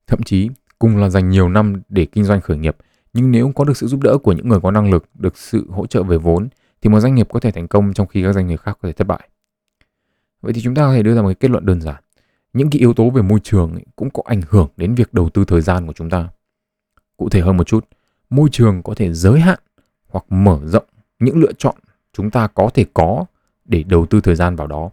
Thậm 0.06 0.22
chí, 0.22 0.50
cùng 0.78 0.96
là 0.96 1.08
dành 1.08 1.28
nhiều 1.28 1.48
năm 1.48 1.82
để 1.88 2.06
kinh 2.06 2.24
doanh 2.24 2.40
khởi 2.40 2.56
nghiệp, 2.56 2.76
nhưng 3.12 3.30
nếu 3.30 3.52
có 3.54 3.64
được 3.64 3.76
sự 3.76 3.86
giúp 3.86 4.00
đỡ 4.02 4.18
của 4.18 4.32
những 4.32 4.48
người 4.48 4.60
có 4.60 4.70
năng 4.70 4.90
lực, 4.90 5.08
được 5.14 5.38
sự 5.38 5.66
hỗ 5.70 5.86
trợ 5.86 6.02
về 6.02 6.18
vốn 6.18 6.48
thì 6.82 6.90
một 6.90 7.00
doanh 7.00 7.14
nghiệp 7.14 7.28
có 7.32 7.40
thể 7.40 7.50
thành 7.50 7.68
công 7.68 7.92
trong 7.92 8.06
khi 8.06 8.22
các 8.22 8.32
doanh 8.32 8.46
nghiệp 8.46 8.60
khác 8.60 8.78
có 8.82 8.88
thể 8.88 8.92
thất 8.92 9.06
bại. 9.06 9.28
Vậy 10.40 10.52
thì 10.52 10.60
chúng 10.60 10.74
ta 10.74 10.82
có 10.82 10.92
thể 10.92 11.02
đưa 11.02 11.14
ra 11.14 11.22
một 11.22 11.28
cái 11.28 11.34
kết 11.34 11.50
luận 11.50 11.66
đơn 11.66 11.80
giản. 11.80 12.02
Những 12.52 12.70
cái 12.70 12.80
yếu 12.80 12.94
tố 12.94 13.10
về 13.10 13.22
môi 13.22 13.40
trường 13.42 13.78
cũng 13.96 14.10
có 14.10 14.22
ảnh 14.26 14.40
hưởng 14.48 14.68
đến 14.76 14.94
việc 14.94 15.14
đầu 15.14 15.28
tư 15.28 15.44
thời 15.44 15.60
gian 15.60 15.86
của 15.86 15.92
chúng 15.92 16.10
ta. 16.10 16.28
Cụ 17.16 17.28
thể 17.28 17.40
hơn 17.40 17.56
một 17.56 17.66
chút, 17.66 17.88
môi 18.30 18.48
trường 18.52 18.82
có 18.82 18.94
thể 18.94 19.12
giới 19.12 19.40
hạn 19.40 19.58
hoặc 20.08 20.24
mở 20.28 20.60
rộng 20.64 20.84
những 21.18 21.40
lựa 21.40 21.52
chọn 21.52 21.74
chúng 22.12 22.30
ta 22.30 22.46
có 22.46 22.70
thể 22.74 22.84
có 22.94 23.24
để 23.64 23.82
đầu 23.82 24.06
tư 24.06 24.20
thời 24.20 24.34
gian 24.34 24.56
vào 24.56 24.66
đó, 24.66 24.90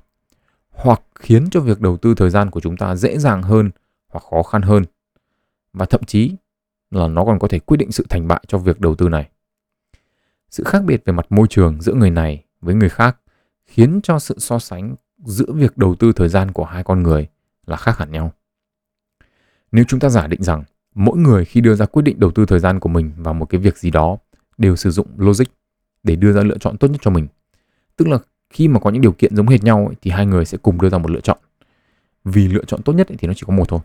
hoặc 0.71 1.01
khiến 1.15 1.49
cho 1.51 1.60
việc 1.62 1.82
đầu 1.82 1.97
tư 1.97 2.13
thời 2.17 2.29
gian 2.29 2.49
của 2.49 2.60
chúng 2.60 2.77
ta 2.77 2.95
dễ 2.95 3.17
dàng 3.17 3.43
hơn 3.43 3.69
hoặc 4.10 4.23
khó 4.29 4.43
khăn 4.43 4.62
hơn. 4.62 4.84
Và 5.73 5.86
thậm 5.86 6.03
chí 6.03 6.36
là 6.91 7.08
nó 7.08 7.25
còn 7.25 7.39
có 7.39 7.47
thể 7.47 7.60
quyết 7.60 7.77
định 7.77 7.91
sự 7.91 8.05
thành 8.10 8.27
bại 8.27 8.43
cho 8.47 8.58
việc 8.58 8.79
đầu 8.79 8.95
tư 8.95 9.10
này. 9.10 9.29
Sự 10.49 10.63
khác 10.63 10.84
biệt 10.84 11.05
về 11.05 11.13
mặt 11.13 11.25
môi 11.29 11.47
trường 11.49 11.82
giữa 11.82 11.93
người 11.93 12.10
này 12.10 12.45
với 12.62 12.75
người 12.75 12.89
khác 12.89 13.17
khiến 13.65 13.99
cho 14.03 14.19
sự 14.19 14.36
so 14.39 14.60
sánh 14.60 14.95
giữa 15.25 15.51
việc 15.53 15.77
đầu 15.77 15.95
tư 15.95 16.12
thời 16.15 16.29
gian 16.29 16.51
của 16.51 16.65
hai 16.65 16.84
con 16.84 17.03
người 17.03 17.27
là 17.65 17.77
khác 17.77 17.97
hẳn 17.97 18.12
nhau. 18.12 18.34
Nếu 19.71 19.86
chúng 19.88 19.99
ta 19.99 20.10
giả 20.10 20.27
định 20.27 20.43
rằng 20.43 20.63
mỗi 20.95 21.17
người 21.17 21.45
khi 21.45 21.62
đưa 21.62 21.75
ra 21.75 21.86
quyết 21.86 22.01
định 22.01 22.19
đầu 22.19 22.32
tư 22.32 22.45
thời 22.45 22.60
gian 22.60 22.79
của 22.79 22.89
mình 22.89 23.12
vào 23.17 23.34
một 23.34 23.45
cái 23.45 23.62
việc 23.62 23.77
gì 23.77 23.91
đó 23.91 24.17
đều 24.58 24.75
sử 24.75 24.91
dụng 24.91 25.08
logic 25.17 25.45
để 26.03 26.15
đưa 26.15 26.33
ra 26.33 26.43
lựa 26.43 26.57
chọn 26.57 26.77
tốt 26.77 26.88
nhất 26.88 27.01
cho 27.01 27.12
mình. 27.12 27.27
Tức 27.95 28.07
là 28.07 28.17
khi 28.49 28.67
mà 28.67 28.79
có 28.79 28.89
những 28.89 29.01
điều 29.01 29.12
kiện 29.12 29.35
giống 29.35 29.47
hệt 29.47 29.63
nhau 29.63 29.88
ấy, 29.88 29.95
thì 30.01 30.12
hai 30.12 30.25
người 30.25 30.45
sẽ 30.45 30.57
cùng 30.57 30.81
đưa 30.81 30.89
ra 30.89 30.97
một 30.97 31.12
lựa 31.12 31.21
chọn. 31.21 31.38
Vì 32.23 32.47
lựa 32.47 32.63
chọn 32.63 32.81
tốt 32.81 32.93
nhất 32.93 33.07
ấy, 33.07 33.17
thì 33.17 33.27
nó 33.27 33.33
chỉ 33.33 33.43
có 33.47 33.53
một 33.53 33.69
thôi. 33.69 33.79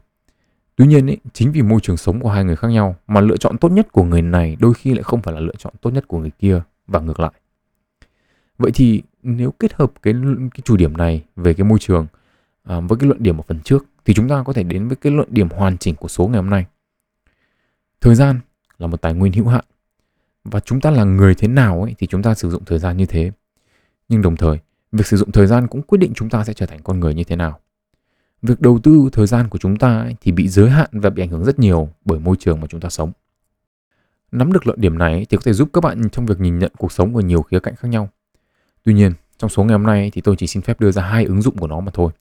Tuy 0.76 0.86
nhiên 0.86 1.10
ấy, 1.10 1.18
chính 1.32 1.52
vì 1.52 1.62
môi 1.62 1.80
trường 1.80 1.96
sống 1.96 2.20
của 2.20 2.30
hai 2.30 2.44
người 2.44 2.56
khác 2.56 2.68
nhau 2.68 2.96
mà 3.06 3.20
lựa 3.20 3.36
chọn 3.36 3.58
tốt 3.58 3.68
nhất 3.68 3.92
của 3.92 4.04
người 4.04 4.22
này 4.22 4.56
đôi 4.60 4.74
khi 4.74 4.94
lại 4.94 5.02
không 5.02 5.22
phải 5.22 5.34
là 5.34 5.40
lựa 5.40 5.54
chọn 5.58 5.74
tốt 5.80 5.90
nhất 5.90 6.08
của 6.08 6.18
người 6.18 6.30
kia 6.38 6.62
và 6.86 7.00
ngược 7.00 7.20
lại. 7.20 7.32
Vậy 8.58 8.70
thì 8.74 9.02
nếu 9.22 9.50
kết 9.50 9.74
hợp 9.74 9.92
cái 10.02 10.14
cái 10.54 10.60
chủ 10.64 10.76
điểm 10.76 10.96
này 10.96 11.24
về 11.36 11.54
cái 11.54 11.64
môi 11.64 11.78
trường 11.78 12.06
à, 12.64 12.80
với 12.80 12.98
cái 12.98 13.08
luận 13.08 13.22
điểm 13.22 13.36
ở 13.36 13.42
phần 13.48 13.60
trước 13.60 13.84
thì 14.04 14.14
chúng 14.14 14.28
ta 14.28 14.42
có 14.46 14.52
thể 14.52 14.62
đến 14.62 14.88
với 14.88 14.96
cái 14.96 15.12
luận 15.12 15.28
điểm 15.30 15.48
hoàn 15.48 15.78
chỉnh 15.78 15.94
của 15.94 16.08
số 16.08 16.28
ngày 16.28 16.36
hôm 16.36 16.50
nay. 16.50 16.66
Thời 18.00 18.14
gian 18.14 18.40
là 18.78 18.86
một 18.86 19.00
tài 19.00 19.14
nguyên 19.14 19.32
hữu 19.32 19.46
hạn 19.46 19.64
và 20.44 20.60
chúng 20.60 20.80
ta 20.80 20.90
là 20.90 21.04
người 21.04 21.34
thế 21.34 21.48
nào 21.48 21.82
ấy 21.82 21.94
thì 21.98 22.06
chúng 22.06 22.22
ta 22.22 22.34
sử 22.34 22.50
dụng 22.50 22.64
thời 22.64 22.78
gian 22.78 22.96
như 22.96 23.06
thế. 23.06 23.30
Nhưng 24.08 24.22
đồng 24.22 24.36
thời 24.36 24.58
việc 24.92 25.06
sử 25.06 25.16
dụng 25.16 25.32
thời 25.32 25.46
gian 25.46 25.68
cũng 25.68 25.82
quyết 25.82 25.98
định 25.98 26.12
chúng 26.14 26.30
ta 26.30 26.44
sẽ 26.44 26.52
trở 26.52 26.66
thành 26.66 26.82
con 26.84 27.00
người 27.00 27.14
như 27.14 27.24
thế 27.24 27.36
nào. 27.36 27.60
Việc 28.42 28.60
đầu 28.60 28.78
tư 28.82 29.08
thời 29.12 29.26
gian 29.26 29.48
của 29.48 29.58
chúng 29.58 29.76
ta 29.76 29.98
ấy, 29.98 30.16
thì 30.20 30.32
bị 30.32 30.48
giới 30.48 30.70
hạn 30.70 30.88
và 30.92 31.10
bị 31.10 31.22
ảnh 31.22 31.28
hưởng 31.28 31.44
rất 31.44 31.58
nhiều 31.58 31.88
bởi 32.04 32.18
môi 32.18 32.36
trường 32.38 32.60
mà 32.60 32.66
chúng 32.66 32.80
ta 32.80 32.88
sống. 32.88 33.12
Nắm 34.32 34.52
được 34.52 34.66
luận 34.66 34.80
điểm 34.80 34.98
này 34.98 35.26
thì 35.30 35.36
có 35.36 35.42
thể 35.44 35.52
giúp 35.52 35.68
các 35.72 35.80
bạn 35.84 36.10
trong 36.10 36.26
việc 36.26 36.40
nhìn 36.40 36.58
nhận 36.58 36.72
cuộc 36.78 36.92
sống 36.92 37.16
ở 37.16 37.22
nhiều 37.22 37.42
khía 37.42 37.60
cạnh 37.60 37.76
khác 37.76 37.88
nhau. 37.88 38.08
Tuy 38.82 38.94
nhiên 38.94 39.12
trong 39.38 39.50
số 39.50 39.64
ngày 39.64 39.72
hôm 39.72 39.82
nay 39.82 40.10
thì 40.12 40.20
tôi 40.20 40.36
chỉ 40.36 40.46
xin 40.46 40.62
phép 40.62 40.80
đưa 40.80 40.90
ra 40.90 41.02
hai 41.02 41.24
ứng 41.24 41.42
dụng 41.42 41.56
của 41.56 41.66
nó 41.66 41.80
mà 41.80 41.90
thôi. 41.94 42.12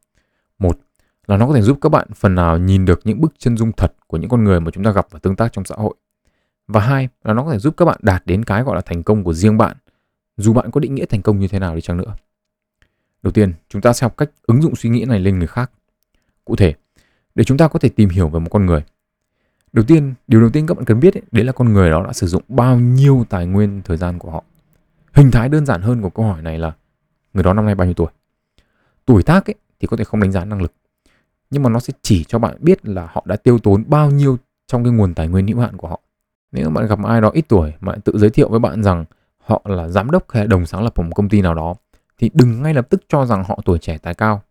Một 0.59 0.79
là 1.27 1.37
nó 1.37 1.47
có 1.47 1.53
thể 1.53 1.61
giúp 1.61 1.77
các 1.81 1.89
bạn 1.89 2.07
phần 2.15 2.35
nào 2.35 2.57
nhìn 2.57 2.85
được 2.85 2.99
những 3.03 3.21
bức 3.21 3.33
chân 3.37 3.57
dung 3.57 3.71
thật 3.71 3.93
của 4.07 4.17
những 4.17 4.29
con 4.29 4.43
người 4.43 4.59
mà 4.59 4.71
chúng 4.71 4.83
ta 4.83 4.91
gặp 4.91 5.07
và 5.11 5.19
tương 5.19 5.35
tác 5.35 5.53
trong 5.53 5.65
xã 5.65 5.75
hội 5.75 5.95
và 6.67 6.79
hai 6.79 7.09
là 7.23 7.33
nó 7.33 7.43
có 7.43 7.51
thể 7.51 7.59
giúp 7.59 7.77
các 7.77 7.85
bạn 7.85 7.99
đạt 8.01 8.23
đến 8.25 8.43
cái 8.43 8.63
gọi 8.63 8.75
là 8.75 8.81
thành 8.81 9.03
công 9.03 9.23
của 9.23 9.33
riêng 9.33 9.57
bạn. 9.57 9.77
Dù 10.37 10.53
bạn 10.53 10.71
có 10.71 10.79
định 10.79 10.95
nghĩa 10.95 11.05
thành 11.05 11.21
công 11.21 11.39
như 11.39 11.47
thế 11.47 11.59
nào 11.59 11.75
đi 11.75 11.81
chăng 11.81 11.97
nữa. 11.97 12.15
Đầu 13.23 13.31
tiên 13.31 13.53
chúng 13.69 13.81
ta 13.81 13.93
sẽ 13.93 14.05
học 14.05 14.17
cách 14.17 14.29
ứng 14.41 14.61
dụng 14.61 14.75
suy 14.75 14.89
nghĩ 14.89 15.05
này 15.05 15.19
lên 15.19 15.37
người 15.37 15.47
khác. 15.47 15.71
Cụ 16.45 16.55
thể 16.55 16.73
để 17.35 17.43
chúng 17.43 17.57
ta 17.57 17.67
có 17.67 17.79
thể 17.79 17.89
tìm 17.89 18.09
hiểu 18.09 18.29
về 18.29 18.39
một 18.39 18.49
con 18.51 18.65
người. 18.65 18.83
Đầu 19.73 19.85
tiên 19.85 20.13
điều 20.27 20.41
đầu 20.41 20.49
tiên 20.49 20.67
các 20.67 20.77
bạn 20.77 20.85
cần 20.85 20.99
biết 20.99 21.13
ấy, 21.13 21.21
đấy 21.31 21.45
là 21.45 21.51
con 21.51 21.73
người 21.73 21.89
đó 21.89 22.05
đã 22.05 22.13
sử 22.13 22.27
dụng 22.27 22.43
bao 22.47 22.79
nhiêu 22.79 23.25
tài 23.29 23.45
nguyên 23.45 23.81
thời 23.85 23.97
gian 23.97 24.19
của 24.19 24.31
họ. 24.31 24.43
Hình 25.13 25.31
thái 25.31 25.49
đơn 25.49 25.65
giản 25.65 25.81
hơn 25.81 26.01
của 26.01 26.09
câu 26.09 26.25
hỏi 26.25 26.41
này 26.41 26.59
là 26.59 26.73
người 27.33 27.43
đó 27.43 27.53
năm 27.53 27.65
nay 27.65 27.75
bao 27.75 27.85
nhiêu 27.85 27.93
tuổi? 27.93 28.11
Tuổi 29.05 29.23
tác 29.23 29.49
ấy, 29.49 29.55
thì 29.79 29.87
có 29.87 29.97
thể 29.97 30.03
không 30.03 30.19
đánh 30.19 30.31
giá 30.31 30.45
năng 30.45 30.61
lực. 30.61 30.73
Nhưng 31.49 31.63
mà 31.63 31.69
nó 31.69 31.79
sẽ 31.79 31.93
chỉ 32.01 32.23
cho 32.23 32.39
bạn 32.39 32.57
biết 32.59 32.85
là 32.85 33.07
họ 33.11 33.23
đã 33.27 33.35
tiêu 33.35 33.59
tốn 33.59 33.83
bao 33.87 34.11
nhiêu 34.11 34.37
trong 34.67 34.83
cái 34.83 34.93
nguồn 34.93 35.13
tài 35.13 35.27
nguyên 35.27 35.47
hữu 35.47 35.59
hạn 35.59 35.77
của 35.77 35.87
họ 35.87 35.99
nếu 36.53 36.69
bạn 36.69 36.87
gặp 36.87 36.99
ai 37.03 37.21
đó 37.21 37.29
ít 37.33 37.45
tuổi 37.47 37.73
mà 37.79 37.95
tự 38.05 38.17
giới 38.17 38.29
thiệu 38.29 38.49
với 38.49 38.59
bạn 38.59 38.83
rằng 38.83 39.05
họ 39.37 39.61
là 39.65 39.87
giám 39.87 40.11
đốc 40.11 40.31
hay 40.31 40.47
đồng 40.47 40.65
sáng 40.65 40.83
lập 40.83 40.95
của 40.95 41.03
một 41.03 41.11
công 41.15 41.29
ty 41.29 41.41
nào 41.41 41.53
đó 41.53 41.75
thì 42.17 42.31
đừng 42.33 42.61
ngay 42.61 42.73
lập 42.73 42.87
tức 42.89 43.03
cho 43.09 43.25
rằng 43.25 43.43
họ 43.43 43.59
tuổi 43.65 43.79
trẻ 43.79 43.97
tài 43.97 44.13
cao. 44.13 44.41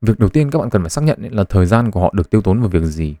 Việc 0.00 0.18
đầu 0.18 0.28
tiên 0.28 0.50
các 0.50 0.58
bạn 0.58 0.70
cần 0.70 0.82
phải 0.82 0.90
xác 0.90 1.04
nhận 1.04 1.18
là 1.30 1.44
thời 1.44 1.66
gian 1.66 1.90
của 1.90 2.00
họ 2.00 2.12
được 2.16 2.30
tiêu 2.30 2.42
tốn 2.42 2.60
vào 2.60 2.68
việc 2.68 2.82
gì. 2.82 3.16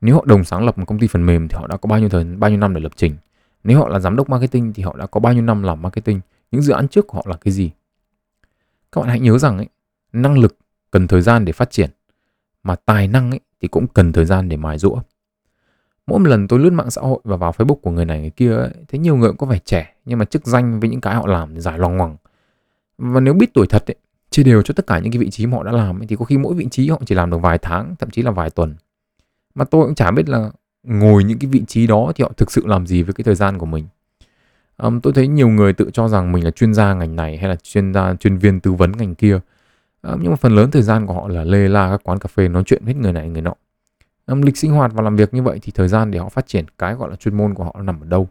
Nếu 0.00 0.14
họ 0.14 0.24
đồng 0.24 0.44
sáng 0.44 0.64
lập 0.64 0.78
một 0.78 0.84
công 0.86 0.98
ty 0.98 1.06
phần 1.06 1.26
mềm 1.26 1.48
thì 1.48 1.56
họ 1.56 1.66
đã 1.66 1.76
có 1.76 1.86
bao 1.88 1.98
nhiêu 1.98 2.08
thời 2.08 2.24
bao 2.24 2.50
nhiêu 2.50 2.58
năm 2.58 2.74
để 2.74 2.80
lập 2.80 2.92
trình. 2.96 3.16
Nếu 3.64 3.78
họ 3.78 3.88
là 3.88 3.98
giám 3.98 4.16
đốc 4.16 4.28
marketing 4.28 4.72
thì 4.72 4.82
họ 4.82 4.96
đã 4.96 5.06
có 5.06 5.20
bao 5.20 5.32
nhiêu 5.32 5.42
năm 5.42 5.62
làm 5.62 5.82
marketing. 5.82 6.20
Những 6.50 6.62
dự 6.62 6.72
án 6.72 6.88
trước 6.88 7.06
của 7.06 7.18
họ 7.18 7.24
là 7.26 7.36
cái 7.36 7.52
gì? 7.52 7.70
Các 8.92 9.00
bạn 9.00 9.10
hãy 9.10 9.20
nhớ 9.20 9.38
rằng 9.38 9.56
ấy, 9.56 9.68
năng 10.12 10.38
lực 10.38 10.56
cần 10.90 11.08
thời 11.08 11.22
gian 11.22 11.44
để 11.44 11.52
phát 11.52 11.70
triển 11.70 11.90
mà 12.62 12.76
tài 12.76 13.08
năng 13.08 13.30
ấy, 13.30 13.40
thì 13.60 13.68
cũng 13.68 13.86
cần 13.86 14.12
thời 14.12 14.24
gian 14.24 14.48
để 14.48 14.56
mài 14.56 14.78
rũa 14.78 15.00
mỗi 16.06 16.18
một 16.18 16.28
lần 16.28 16.48
tôi 16.48 16.58
lướt 16.58 16.70
mạng 16.70 16.90
xã 16.90 17.02
hội 17.02 17.20
và 17.24 17.36
vào 17.36 17.52
Facebook 17.52 17.74
của 17.74 17.90
người 17.90 18.04
này 18.04 18.20
người 18.20 18.30
kia 18.30 18.56
ấy, 18.56 18.70
thấy 18.88 18.98
nhiều 18.98 19.16
người 19.16 19.28
cũng 19.28 19.36
có 19.36 19.46
vẻ 19.46 19.58
trẻ 19.64 19.94
nhưng 20.04 20.18
mà 20.18 20.24
chức 20.24 20.46
danh 20.46 20.80
với 20.80 20.90
những 20.90 21.00
cái 21.00 21.14
họ 21.14 21.26
làm 21.26 21.54
thì 21.54 21.60
dài 21.60 21.78
loằng 21.78 21.96
ngoằng. 21.96 22.16
Và 22.98 23.20
nếu 23.20 23.34
biết 23.34 23.54
tuổi 23.54 23.66
thật 23.66 23.90
ấy, 23.90 23.96
chia 24.30 24.42
đều 24.42 24.62
cho 24.62 24.74
tất 24.74 24.86
cả 24.86 24.98
những 24.98 25.12
cái 25.12 25.18
vị 25.18 25.30
trí 25.30 25.46
mà 25.46 25.56
họ 25.56 25.62
đã 25.62 25.72
làm 25.72 26.00
ấy, 26.00 26.06
thì 26.06 26.16
có 26.16 26.24
khi 26.24 26.38
mỗi 26.38 26.54
vị 26.54 26.66
trí 26.70 26.88
họ 26.88 27.00
chỉ 27.06 27.14
làm 27.14 27.30
được 27.30 27.38
vài 27.38 27.58
tháng 27.58 27.94
thậm 27.98 28.10
chí 28.10 28.22
là 28.22 28.30
vài 28.30 28.50
tuần. 28.50 28.74
Mà 29.54 29.64
tôi 29.64 29.86
cũng 29.86 29.94
chả 29.94 30.10
biết 30.10 30.28
là 30.28 30.50
ngồi 30.82 31.24
những 31.24 31.38
cái 31.38 31.50
vị 31.50 31.62
trí 31.66 31.86
đó 31.86 32.12
thì 32.14 32.22
họ 32.22 32.32
thực 32.36 32.52
sự 32.52 32.66
làm 32.66 32.86
gì 32.86 33.02
với 33.02 33.14
cái 33.14 33.24
thời 33.24 33.34
gian 33.34 33.58
của 33.58 33.66
mình. 33.66 33.86
Um, 34.76 35.00
tôi 35.00 35.12
thấy 35.12 35.28
nhiều 35.28 35.48
người 35.48 35.72
tự 35.72 35.90
cho 35.92 36.08
rằng 36.08 36.32
mình 36.32 36.44
là 36.44 36.50
chuyên 36.50 36.74
gia 36.74 36.94
ngành 36.94 37.16
này 37.16 37.36
hay 37.36 37.48
là 37.48 37.56
chuyên 37.56 37.94
gia 37.94 38.14
chuyên 38.14 38.38
viên 38.38 38.60
tư 38.60 38.72
vấn 38.72 38.92
ngành 38.92 39.14
kia. 39.14 39.40
Um, 40.02 40.22
nhưng 40.22 40.30
mà 40.30 40.36
phần 40.36 40.56
lớn 40.56 40.70
thời 40.70 40.82
gian 40.82 41.06
của 41.06 41.14
họ 41.14 41.28
là 41.28 41.44
lê 41.44 41.68
la 41.68 41.90
các 41.90 42.00
quán 42.04 42.18
cà 42.18 42.28
phê 42.28 42.48
nói 42.48 42.62
chuyện 42.66 42.84
với 42.84 42.94
người 42.94 43.12
này 43.12 43.28
người 43.28 43.42
nọ 43.42 43.54
lịch 44.26 44.56
sinh 44.56 44.72
hoạt 44.72 44.92
và 44.94 45.02
làm 45.02 45.16
việc 45.16 45.34
như 45.34 45.42
vậy 45.42 45.58
thì 45.62 45.72
thời 45.72 45.88
gian 45.88 46.10
để 46.10 46.18
họ 46.18 46.28
phát 46.28 46.46
triển 46.46 46.64
cái 46.78 46.94
gọi 46.94 47.10
là 47.10 47.16
chuyên 47.16 47.36
môn 47.36 47.54
của 47.54 47.64
họ 47.64 47.76
nằm 47.82 48.00
ở 48.00 48.06
đâu? 48.06 48.28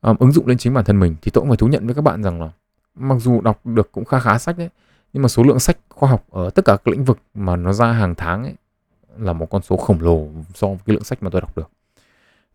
À, 0.00 0.14
ứng 0.18 0.32
dụng 0.32 0.46
lên 0.46 0.58
chính 0.58 0.74
bản 0.74 0.84
thân 0.84 1.00
mình 1.00 1.16
thì 1.22 1.30
tôi 1.30 1.42
cũng 1.42 1.50
phải 1.50 1.56
thú 1.56 1.66
nhận 1.66 1.86
với 1.86 1.94
các 1.94 2.02
bạn 2.02 2.22
rằng 2.22 2.40
là 2.40 2.50
mặc 2.94 3.16
dù 3.20 3.40
đọc 3.40 3.66
được 3.66 3.92
cũng 3.92 4.04
khá 4.04 4.18
khá 4.18 4.38
sách 4.38 4.58
đấy 4.58 4.68
nhưng 5.12 5.22
mà 5.22 5.28
số 5.28 5.42
lượng 5.42 5.58
sách 5.58 5.78
khoa 5.88 6.10
học 6.10 6.24
ở 6.30 6.50
tất 6.50 6.64
cả 6.64 6.76
các 6.76 6.88
lĩnh 6.88 7.04
vực 7.04 7.18
mà 7.34 7.56
nó 7.56 7.72
ra 7.72 7.92
hàng 7.92 8.14
tháng 8.14 8.44
ấy 8.44 8.54
là 9.18 9.32
một 9.32 9.50
con 9.50 9.62
số 9.62 9.76
khổng 9.76 10.00
lồ 10.00 10.28
so 10.54 10.66
với 10.66 10.78
cái 10.86 10.94
lượng 10.94 11.04
sách 11.04 11.22
mà 11.22 11.30
tôi 11.30 11.40
đọc 11.40 11.56
được. 11.56 11.70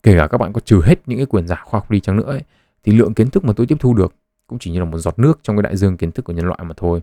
Kể 0.03 0.17
cả 0.17 0.27
các 0.27 0.37
bạn 0.37 0.53
có 0.53 0.59
trừ 0.59 0.81
hết 0.83 1.01
những 1.05 1.19
cái 1.19 1.25
quyền 1.25 1.47
giả 1.47 1.61
khoa 1.65 1.79
học 1.79 1.91
đi 1.91 1.99
chăng 1.99 2.17
nữa 2.17 2.31
ấy, 2.31 2.41
thì 2.83 2.91
lượng 2.91 3.13
kiến 3.13 3.29
thức 3.29 3.45
mà 3.45 3.53
tôi 3.53 3.67
tiếp 3.67 3.77
thu 3.79 3.93
được 3.93 4.13
cũng 4.47 4.59
chỉ 4.59 4.71
như 4.71 4.79
là 4.79 4.85
một 4.85 4.97
giọt 4.97 5.19
nước 5.19 5.39
trong 5.43 5.55
cái 5.55 5.63
đại 5.63 5.77
dương 5.77 5.97
kiến 5.97 6.11
thức 6.11 6.25
của 6.25 6.33
nhân 6.33 6.45
loại 6.45 6.59
mà 6.63 6.73
thôi. 6.77 7.01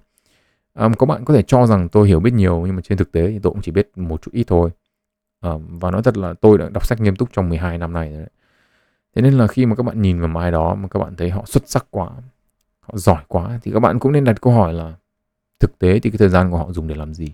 À, 0.75 0.89
có 0.99 1.07
bạn 1.07 1.25
có 1.25 1.35
thể 1.35 1.43
cho 1.43 1.67
rằng 1.67 1.89
tôi 1.89 2.09
hiểu 2.09 2.21
biết 2.21 2.33
nhiều 2.33 2.63
nhưng 2.67 2.77
mà 2.77 2.83
trên 2.85 2.99
thực 2.99 3.13
tế 3.13 3.29
thì 3.29 3.39
tôi 3.39 3.53
cũng 3.53 3.63
chỉ 3.63 3.73
biết 3.73 3.91
một 3.97 4.23
chút 4.23 4.31
ít 4.35 4.45
thôi. 4.47 4.71
Ờ, 5.41 5.59
và 5.69 5.91
nói 5.91 6.03
thật 6.03 6.17
là 6.17 6.35
tôi 6.35 6.59
đã 6.59 6.69
đọc 6.69 6.87
sách 6.87 7.01
nghiêm 7.01 7.17
túc 7.17 7.29
trong 7.33 7.49
12 7.49 7.79
năm 7.79 7.93
này 7.93 8.11
rồi 8.11 8.19
đấy. 8.19 8.31
thế 9.17 9.23
nên 9.23 9.35
là 9.35 9.47
khi 9.47 9.67
mà 9.67 9.77
các 9.77 9.83
bạn 9.83 10.03
nhìn 10.03 10.21
vào 10.21 10.43
ai 10.43 10.51
đó 10.51 10.75
mà 10.75 10.89
các 10.89 10.99
bạn 10.99 11.17
thấy 11.17 11.31
họ 11.31 11.45
xuất 11.47 11.69
sắc 11.69 11.87
quá 11.91 12.11
họ 12.81 12.95
giỏi 12.95 13.23
quá 13.29 13.59
thì 13.63 13.73
các 13.73 13.81
bạn 13.81 13.99
cũng 13.99 14.13
nên 14.13 14.25
đặt 14.25 14.41
câu 14.41 14.53
hỏi 14.53 14.73
là 14.73 14.95
thực 15.61 15.79
tế 15.79 16.01
thì 16.01 16.11
cái 16.11 16.19
thời 16.19 16.29
gian 16.29 16.51
của 16.51 16.57
họ 16.57 16.73
dùng 16.73 16.89
để 16.89 16.95
làm 16.95 17.15
gì 17.15 17.33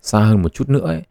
xa 0.00 0.20
hơn 0.20 0.42
một 0.42 0.54
chút 0.54 0.68
nữa 0.68 0.86
ấy, 0.86 1.02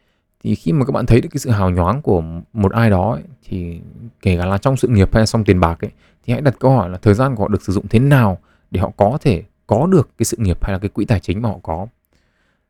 thì 0.44 0.56
khi 0.56 0.72
mà 0.72 0.86
các 0.86 0.92
bạn 0.92 1.06
thấy 1.06 1.22
được 1.22 1.30
cái 1.32 1.40
sự 1.40 1.50
hào 1.50 1.70
nhoáng 1.70 2.02
của 2.02 2.24
một 2.54 2.72
ai 2.72 2.90
đó 2.90 3.12
ấy, 3.12 3.24
thì 3.44 3.82
kể 4.22 4.38
cả 4.38 4.46
là 4.46 4.58
trong 4.58 4.78
sự 4.78 4.88
nghiệp 4.88 5.16
hay 5.16 5.26
trong 5.26 5.44
tiền 5.44 5.60
bạc 5.60 5.86
ấy 5.86 5.92
thì 6.24 6.34
hãy 6.34 6.42
đặt 6.42 6.56
câu 6.60 6.72
hỏi 6.72 6.90
là 6.90 6.98
thời 6.98 7.14
gian 7.14 7.36
của 7.36 7.44
họ 7.44 7.48
được 7.48 7.62
sử 7.62 7.74
dụng 7.74 7.88
thế 7.88 8.00
nào 8.00 8.38
để 8.72 8.82
họ 8.82 8.92
có 8.98 9.18
thể 9.22 9.44
có 9.68 9.88
được 9.88 10.10
cái 10.18 10.26
sự 10.26 10.38
nghiệp 10.40 10.64
hay 10.64 10.74
là 10.74 10.80
cái 10.80 10.90
quỹ 10.90 11.06
tài 11.06 11.20
chính 11.20 11.42
mà 11.42 11.50
họ 11.50 11.60
có 11.64 11.88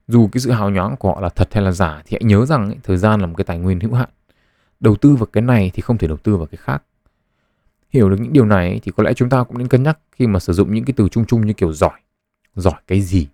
dù 0.07 0.29
cái 0.31 0.41
sự 0.41 0.51
hào 0.51 0.69
nhoáng 0.69 0.95
của 0.97 1.09
họ 1.13 1.21
là 1.21 1.29
thật 1.29 1.47
hay 1.51 1.63
là 1.63 1.71
giả 1.71 2.01
thì 2.05 2.17
hãy 2.21 2.23
nhớ 2.23 2.45
rằng 2.45 2.65
ấy, 2.65 2.77
thời 2.83 2.97
gian 2.97 3.19
là 3.19 3.27
một 3.27 3.33
cái 3.37 3.45
tài 3.45 3.59
nguyên 3.59 3.79
hữu 3.79 3.93
hạn. 3.93 4.09
Đầu 4.79 4.95
tư 4.95 5.15
vào 5.15 5.25
cái 5.25 5.41
này 5.41 5.71
thì 5.73 5.81
không 5.81 5.97
thể 5.97 6.07
đầu 6.07 6.17
tư 6.17 6.37
vào 6.37 6.45
cái 6.45 6.57
khác. 6.57 6.83
Hiểu 7.89 8.09
được 8.09 8.17
những 8.19 8.33
điều 8.33 8.45
này 8.45 8.69
ấy, 8.69 8.79
thì 8.83 8.91
có 8.97 9.03
lẽ 9.03 9.13
chúng 9.13 9.29
ta 9.29 9.43
cũng 9.43 9.57
nên 9.57 9.67
cân 9.67 9.83
nhắc 9.83 9.99
khi 10.11 10.27
mà 10.27 10.39
sử 10.39 10.53
dụng 10.53 10.73
những 10.73 10.85
cái 10.85 10.93
từ 10.97 11.09
chung 11.09 11.25
chung 11.25 11.47
như 11.47 11.53
kiểu 11.53 11.73
giỏi. 11.73 11.99
Giỏi 12.55 12.81
cái 12.87 13.01
gì? 13.01 13.27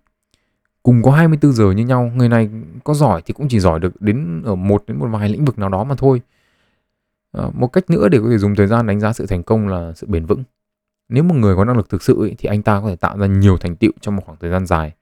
Cùng 0.84 1.04
có 1.04 1.12
24 1.12 1.54
giờ 1.54 1.72
như 1.72 1.86
nhau 1.86 2.12
người 2.16 2.30
này 2.30 2.50
có 2.84 2.94
giỏi 2.94 3.22
thì 3.26 3.34
cũng 3.34 3.48
chỉ 3.48 3.60
giỏi 3.60 3.80
được 3.80 4.02
đến 4.02 4.42
ở 4.46 4.56
một 4.56 4.84
đến 4.88 5.00
một 5.00 5.08
vài 5.12 5.30
lĩnh 5.30 5.46
vực 5.46 5.60
nào 5.60 5.70
đó 5.70 5.84
mà 5.84 5.96
thôi. 5.96 6.22
À, 7.32 7.44
một 7.54 7.68
cách 7.68 7.90
nữa 7.90 8.10
để 8.10 8.20
có 8.20 8.30
thể 8.30 8.38
dùng 8.38 8.56
thời 8.56 8.68
gian 8.68 8.88
đánh 8.88 9.00
giá 9.00 9.14
sự 9.14 9.26
thành 9.26 9.44
công 9.44 9.68
là 9.68 9.94
sự 9.96 10.08
bền 10.08 10.26
vững. 10.26 10.44
Nếu 11.10 11.24
một 11.24 11.36
người 11.36 11.56
có 11.56 11.66
năng 11.66 11.78
lực 11.78 11.90
thực 11.90 12.04
sự 12.04 12.22
ấy, 12.22 12.36
thì 12.38 12.50
anh 12.50 12.64
ta 12.64 12.82
có 12.82 12.90
thể 12.90 12.96
tạo 12.96 13.18
ra 13.18 13.26
nhiều 13.26 13.58
thành 13.58 13.76
tựu 13.76 13.92
trong 14.02 14.16
một 14.16 14.24
khoảng 14.26 14.38
thời 14.42 14.52
gian 14.52 14.66
dài. 14.66 14.94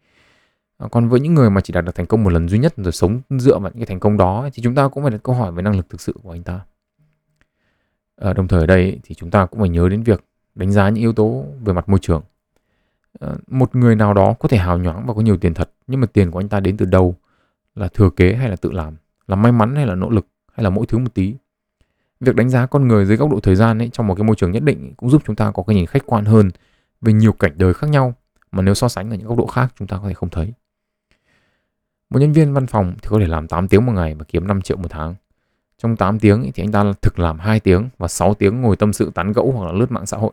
Ờ, 0.80 0.88
còn 0.92 1.10
với 1.10 1.20
những 1.20 1.34
người 1.34 1.50
mà 1.50 1.62
chỉ 1.62 1.74
đạt 1.74 1.86
được 1.86 1.96
thành 1.96 2.06
công 2.06 2.24
một 2.24 2.30
lần 2.30 2.50
duy 2.50 2.60
nhất 2.60 2.74
rồi 2.78 2.92
sống 2.92 3.22
dựa 3.30 3.60
vào 3.60 3.72
những 3.72 3.80
cái 3.80 3.86
thành 3.86 4.00
công 4.00 4.18
đó 4.18 4.50
thì 4.54 4.64
chúng 4.64 4.76
ta 4.76 4.88
cũng 4.88 5.04
phải 5.04 5.12
đặt 5.12 5.24
câu 5.24 5.36
hỏi 5.36 5.52
về 5.52 5.62
năng 5.62 5.76
lực 5.76 5.90
thực 5.90 6.02
sự 6.02 6.14
của 6.24 6.32
anh 6.32 6.44
ta. 6.44 6.60
À, 8.16 8.34
đồng 8.34 8.48
thời 8.48 8.60
ở 8.60 8.66
đây 8.66 9.00
thì 9.04 9.16
chúng 9.16 9.32
ta 9.32 9.46
cũng 9.46 9.60
phải 9.60 9.70
nhớ 9.70 9.90
đến 9.90 10.04
việc 10.04 10.26
đánh 10.56 10.72
giá 10.72 10.90
những 10.90 11.02
yếu 11.02 11.14
tố 11.14 11.46
về 11.66 11.74
mặt 11.74 11.90
môi 11.90 12.00
trường. 12.00 12.22
À, 13.20 13.28
một 13.48 13.76
người 13.76 13.96
nào 13.96 14.14
đó 14.14 14.34
có 14.40 14.48
thể 14.48 14.58
hào 14.58 14.78
nhoáng 14.78 15.06
và 15.08 15.14
có 15.14 15.22
nhiều 15.22 15.38
tiền 15.38 15.54
thật 15.54 15.72
nhưng 15.88 16.02
mà 16.02 16.08
tiền 16.08 16.32
của 16.32 16.40
anh 16.40 16.50
ta 16.50 16.60
đến 16.60 16.78
từ 16.78 16.86
đâu? 16.86 17.16
Là 17.76 17.88
thừa 17.88 18.10
kế 18.10 18.34
hay 18.34 18.50
là 18.50 18.56
tự 18.56 18.72
làm? 18.72 18.96
Là 19.28 19.36
may 19.36 19.52
mắn 19.52 19.76
hay 19.76 19.86
là 19.86 19.96
nỗ 19.96 20.10
lực 20.10 20.28
hay 20.54 20.64
là 20.64 20.70
mỗi 20.70 20.86
thứ 20.86 20.98
một 20.98 21.14
tí? 21.14 21.36
Việc 22.20 22.36
đánh 22.36 22.50
giá 22.50 22.66
con 22.66 22.88
người 22.88 23.06
dưới 23.06 23.18
góc 23.18 23.32
độ 23.32 23.40
thời 23.40 23.56
gian 23.56 23.78
ấy 23.78 23.90
trong 23.94 24.08
một 24.08 24.16
cái 24.16 24.24
môi 24.24 24.36
trường 24.36 24.52
nhất 24.52 24.64
định 24.64 24.94
cũng 24.98 25.10
giúp 25.10 25.22
chúng 25.26 25.36
ta 25.36 25.52
có 25.52 25.64
cái 25.64 25.76
nhìn 25.76 25.86
khách 25.86 26.06
quan 26.06 26.26
hơn 26.26 26.50
về 27.02 27.14
nhiều 27.14 27.34
cảnh 27.34 27.52
đời 27.56 27.74
khác 27.74 27.90
nhau 27.90 28.14
mà 28.52 28.62
nếu 28.62 28.74
so 28.74 28.88
sánh 28.88 29.10
ở 29.10 29.16
những 29.16 29.28
góc 29.28 29.38
độ 29.38 29.46
khác 29.46 29.74
chúng 29.80 29.88
ta 29.88 29.98
có 30.02 30.08
thể 30.08 30.14
không 30.14 30.30
thấy 30.30 30.54
một 32.10 32.20
nhân 32.20 32.34
viên 32.34 32.54
văn 32.54 32.68
phòng 32.68 32.94
thì 33.02 33.08
có 33.10 33.20
thể 33.20 33.28
làm 33.28 33.48
8 33.48 33.68
tiếng 33.68 33.86
một 33.86 33.92
ngày 33.92 34.16
và 34.16 34.26
kiếm 34.28 34.48
5 34.48 34.62
triệu 34.62 34.78
một 34.78 34.88
tháng 34.90 35.16
trong 35.78 35.96
8 35.96 36.20
tiếng 36.20 36.52
thì 36.54 36.64
anh 36.64 36.72
ta 36.72 36.94
thực 37.02 37.20
làm 37.20 37.40
2 37.40 37.60
tiếng 37.60 37.90
và 37.98 38.08
6 38.08 38.34
tiếng 38.34 38.62
ngồi 38.62 38.76
tâm 38.76 38.94
sự 38.94 39.12
tán 39.16 39.32
gẫu 39.32 39.52
hoặc 39.52 39.66
là 39.66 39.72
lướt 39.72 39.92
mạng 39.92 40.06
xã 40.06 40.18
hội 40.18 40.32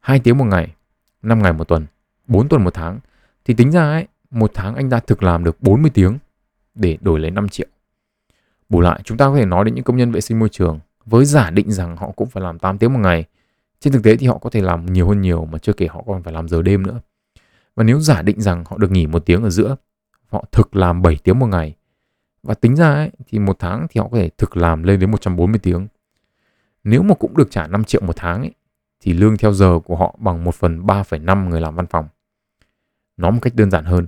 2 0.00 0.20
tiếng 0.20 0.38
một 0.38 0.44
ngày 0.44 0.74
5 1.22 1.42
ngày 1.42 1.52
một 1.52 1.68
tuần, 1.68 1.86
4 2.26 2.48
tuần 2.48 2.64
một 2.64 2.74
tháng 2.74 2.98
thì 3.44 3.54
tính 3.54 3.72
ra 3.72 3.82
ấy, 3.82 4.06
một 4.30 4.50
tháng 4.54 4.74
anh 4.74 4.90
ta 4.90 5.00
thực 5.00 5.22
làm 5.22 5.44
được 5.44 5.62
40 5.62 5.90
tiếng 5.94 6.18
để 6.74 6.98
đổi 7.00 7.20
lấy 7.20 7.30
5 7.30 7.48
triệu. 7.48 7.66
Bù 8.68 8.80
lại 8.80 9.00
chúng 9.04 9.18
ta 9.18 9.26
có 9.26 9.36
thể 9.36 9.44
nói 9.44 9.64
đến 9.64 9.74
những 9.74 9.84
công 9.84 9.96
nhân 9.96 10.12
vệ 10.12 10.20
sinh 10.20 10.38
môi 10.38 10.48
trường 10.48 10.80
với 11.04 11.24
giả 11.24 11.50
định 11.50 11.72
rằng 11.72 11.96
họ 11.96 12.10
cũng 12.16 12.28
phải 12.28 12.42
làm 12.42 12.58
8 12.58 12.78
tiếng 12.78 12.92
một 12.92 12.98
ngày. 12.98 13.24
Trên 13.80 13.92
thực 13.92 14.02
tế 14.02 14.16
thì 14.16 14.26
họ 14.26 14.38
có 14.38 14.50
thể 14.50 14.60
làm 14.60 14.86
nhiều 14.86 15.08
hơn 15.08 15.20
nhiều 15.20 15.44
mà 15.44 15.58
chưa 15.58 15.72
kể 15.72 15.86
họ 15.86 16.02
còn 16.06 16.22
phải 16.22 16.32
làm 16.32 16.48
giờ 16.48 16.62
đêm 16.62 16.86
nữa. 16.86 17.00
Và 17.76 17.84
nếu 17.84 18.00
giả 18.00 18.22
định 18.22 18.40
rằng 18.40 18.64
họ 18.68 18.78
được 18.78 18.90
nghỉ 18.90 19.06
một 19.06 19.26
tiếng 19.26 19.42
ở 19.42 19.50
giữa, 19.50 19.76
họ 20.32 20.44
thực 20.52 20.76
làm 20.76 21.02
7 21.02 21.18
tiếng 21.24 21.38
một 21.38 21.46
ngày. 21.46 21.76
Và 22.42 22.54
tính 22.54 22.76
ra 22.76 22.94
ấy, 22.94 23.10
thì 23.26 23.38
một 23.38 23.56
tháng 23.58 23.86
thì 23.90 24.00
họ 24.00 24.08
có 24.08 24.18
thể 24.18 24.28
thực 24.38 24.56
làm 24.56 24.82
lên 24.82 25.00
đến 25.00 25.10
140 25.10 25.60
tiếng. 25.62 25.88
Nếu 26.84 27.02
mà 27.02 27.14
cũng 27.14 27.36
được 27.36 27.50
trả 27.50 27.66
5 27.66 27.84
triệu 27.84 28.00
một 28.00 28.16
tháng 28.16 28.40
ấy, 28.40 28.52
thì 29.00 29.12
lương 29.12 29.36
theo 29.36 29.52
giờ 29.52 29.78
của 29.84 29.96
họ 29.96 30.14
bằng 30.18 30.44
1 30.44 30.54
phần 30.54 30.86
3,5 30.86 31.48
người 31.48 31.60
làm 31.60 31.74
văn 31.74 31.86
phòng. 31.86 32.08
Nói 33.16 33.32
một 33.32 33.38
cách 33.42 33.54
đơn 33.54 33.70
giản 33.70 33.84
hơn 33.84 34.06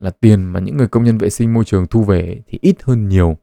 là 0.00 0.10
tiền 0.10 0.44
mà 0.44 0.60
những 0.60 0.76
người 0.76 0.88
công 0.88 1.04
nhân 1.04 1.18
vệ 1.18 1.30
sinh 1.30 1.54
môi 1.54 1.64
trường 1.64 1.86
thu 1.86 2.04
về 2.04 2.42
thì 2.46 2.58
ít 2.62 2.82
hơn 2.82 3.08
nhiều 3.08 3.36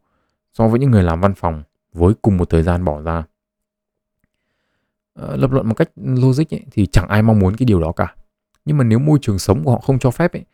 so 0.54 0.68
với 0.68 0.80
những 0.80 0.92
người 0.92 1.04
làm 1.04 1.22
văn 1.22 1.34
phòng 1.34 1.64
với 1.94 2.14
cùng 2.22 2.38
một 2.38 2.50
thời 2.50 2.64
gian 2.64 2.86
bỏ 2.86 3.02
ra. 3.02 3.24
Ờ, 5.14 5.36
lập 5.36 5.52
luận 5.52 5.68
một 5.68 5.74
cách 5.74 5.90
logic 5.96 6.54
ấy, 6.54 6.66
thì 6.72 6.86
chẳng 6.86 7.08
ai 7.08 7.22
mong 7.22 7.40
muốn 7.40 7.56
cái 7.56 7.66
điều 7.66 7.82
đó 7.82 7.92
cả. 7.92 8.16
Nhưng 8.66 8.78
mà 8.78 8.84
nếu 8.84 9.00
môi 9.00 9.20
trường 9.22 9.40
sống 9.40 9.64
của 9.64 9.72
họ 9.72 9.80
không 9.80 10.00
cho 10.00 10.12
phép 10.12 10.34
ấy, 10.34 10.46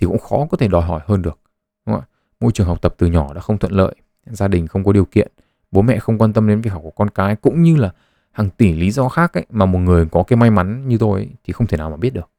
thì 0.00 0.06
cũng 0.06 0.18
khó 0.18 0.46
có 0.50 0.56
thể 0.56 0.68
đòi 0.68 0.82
hỏi 0.82 1.00
hơn 1.04 1.22
được. 1.22 1.38
Đúng 1.86 1.94
không? 1.94 2.04
Môi 2.40 2.52
trường 2.52 2.66
học 2.66 2.82
tập 2.82 2.94
từ 2.98 3.06
nhỏ 3.06 3.34
đã 3.34 3.40
không 3.40 3.58
thuận 3.58 3.72
lợi, 3.72 3.94
gia 4.26 4.48
đình 4.48 4.66
không 4.66 4.84
có 4.84 4.92
điều 4.92 5.04
kiện, 5.04 5.32
bố 5.70 5.82
mẹ 5.82 5.98
không 5.98 6.18
quan 6.18 6.32
tâm 6.32 6.48
đến 6.48 6.60
việc 6.60 6.70
học 6.72 6.82
của 6.84 6.90
con 6.90 7.10
cái 7.10 7.36
cũng 7.36 7.62
như 7.62 7.76
là 7.76 7.92
hàng 8.32 8.50
tỷ 8.50 8.72
lý 8.72 8.90
do 8.90 9.08
khác 9.08 9.32
ấy 9.34 9.46
mà 9.50 9.66
một 9.66 9.78
người 9.78 10.06
có 10.10 10.22
cái 10.22 10.36
may 10.36 10.50
mắn 10.50 10.88
như 10.88 10.98
tôi 10.98 11.20
ấy, 11.20 11.30
thì 11.44 11.52
không 11.52 11.66
thể 11.66 11.76
nào 11.76 11.90
mà 11.90 11.96
biết 11.96 12.14
được. 12.14 12.30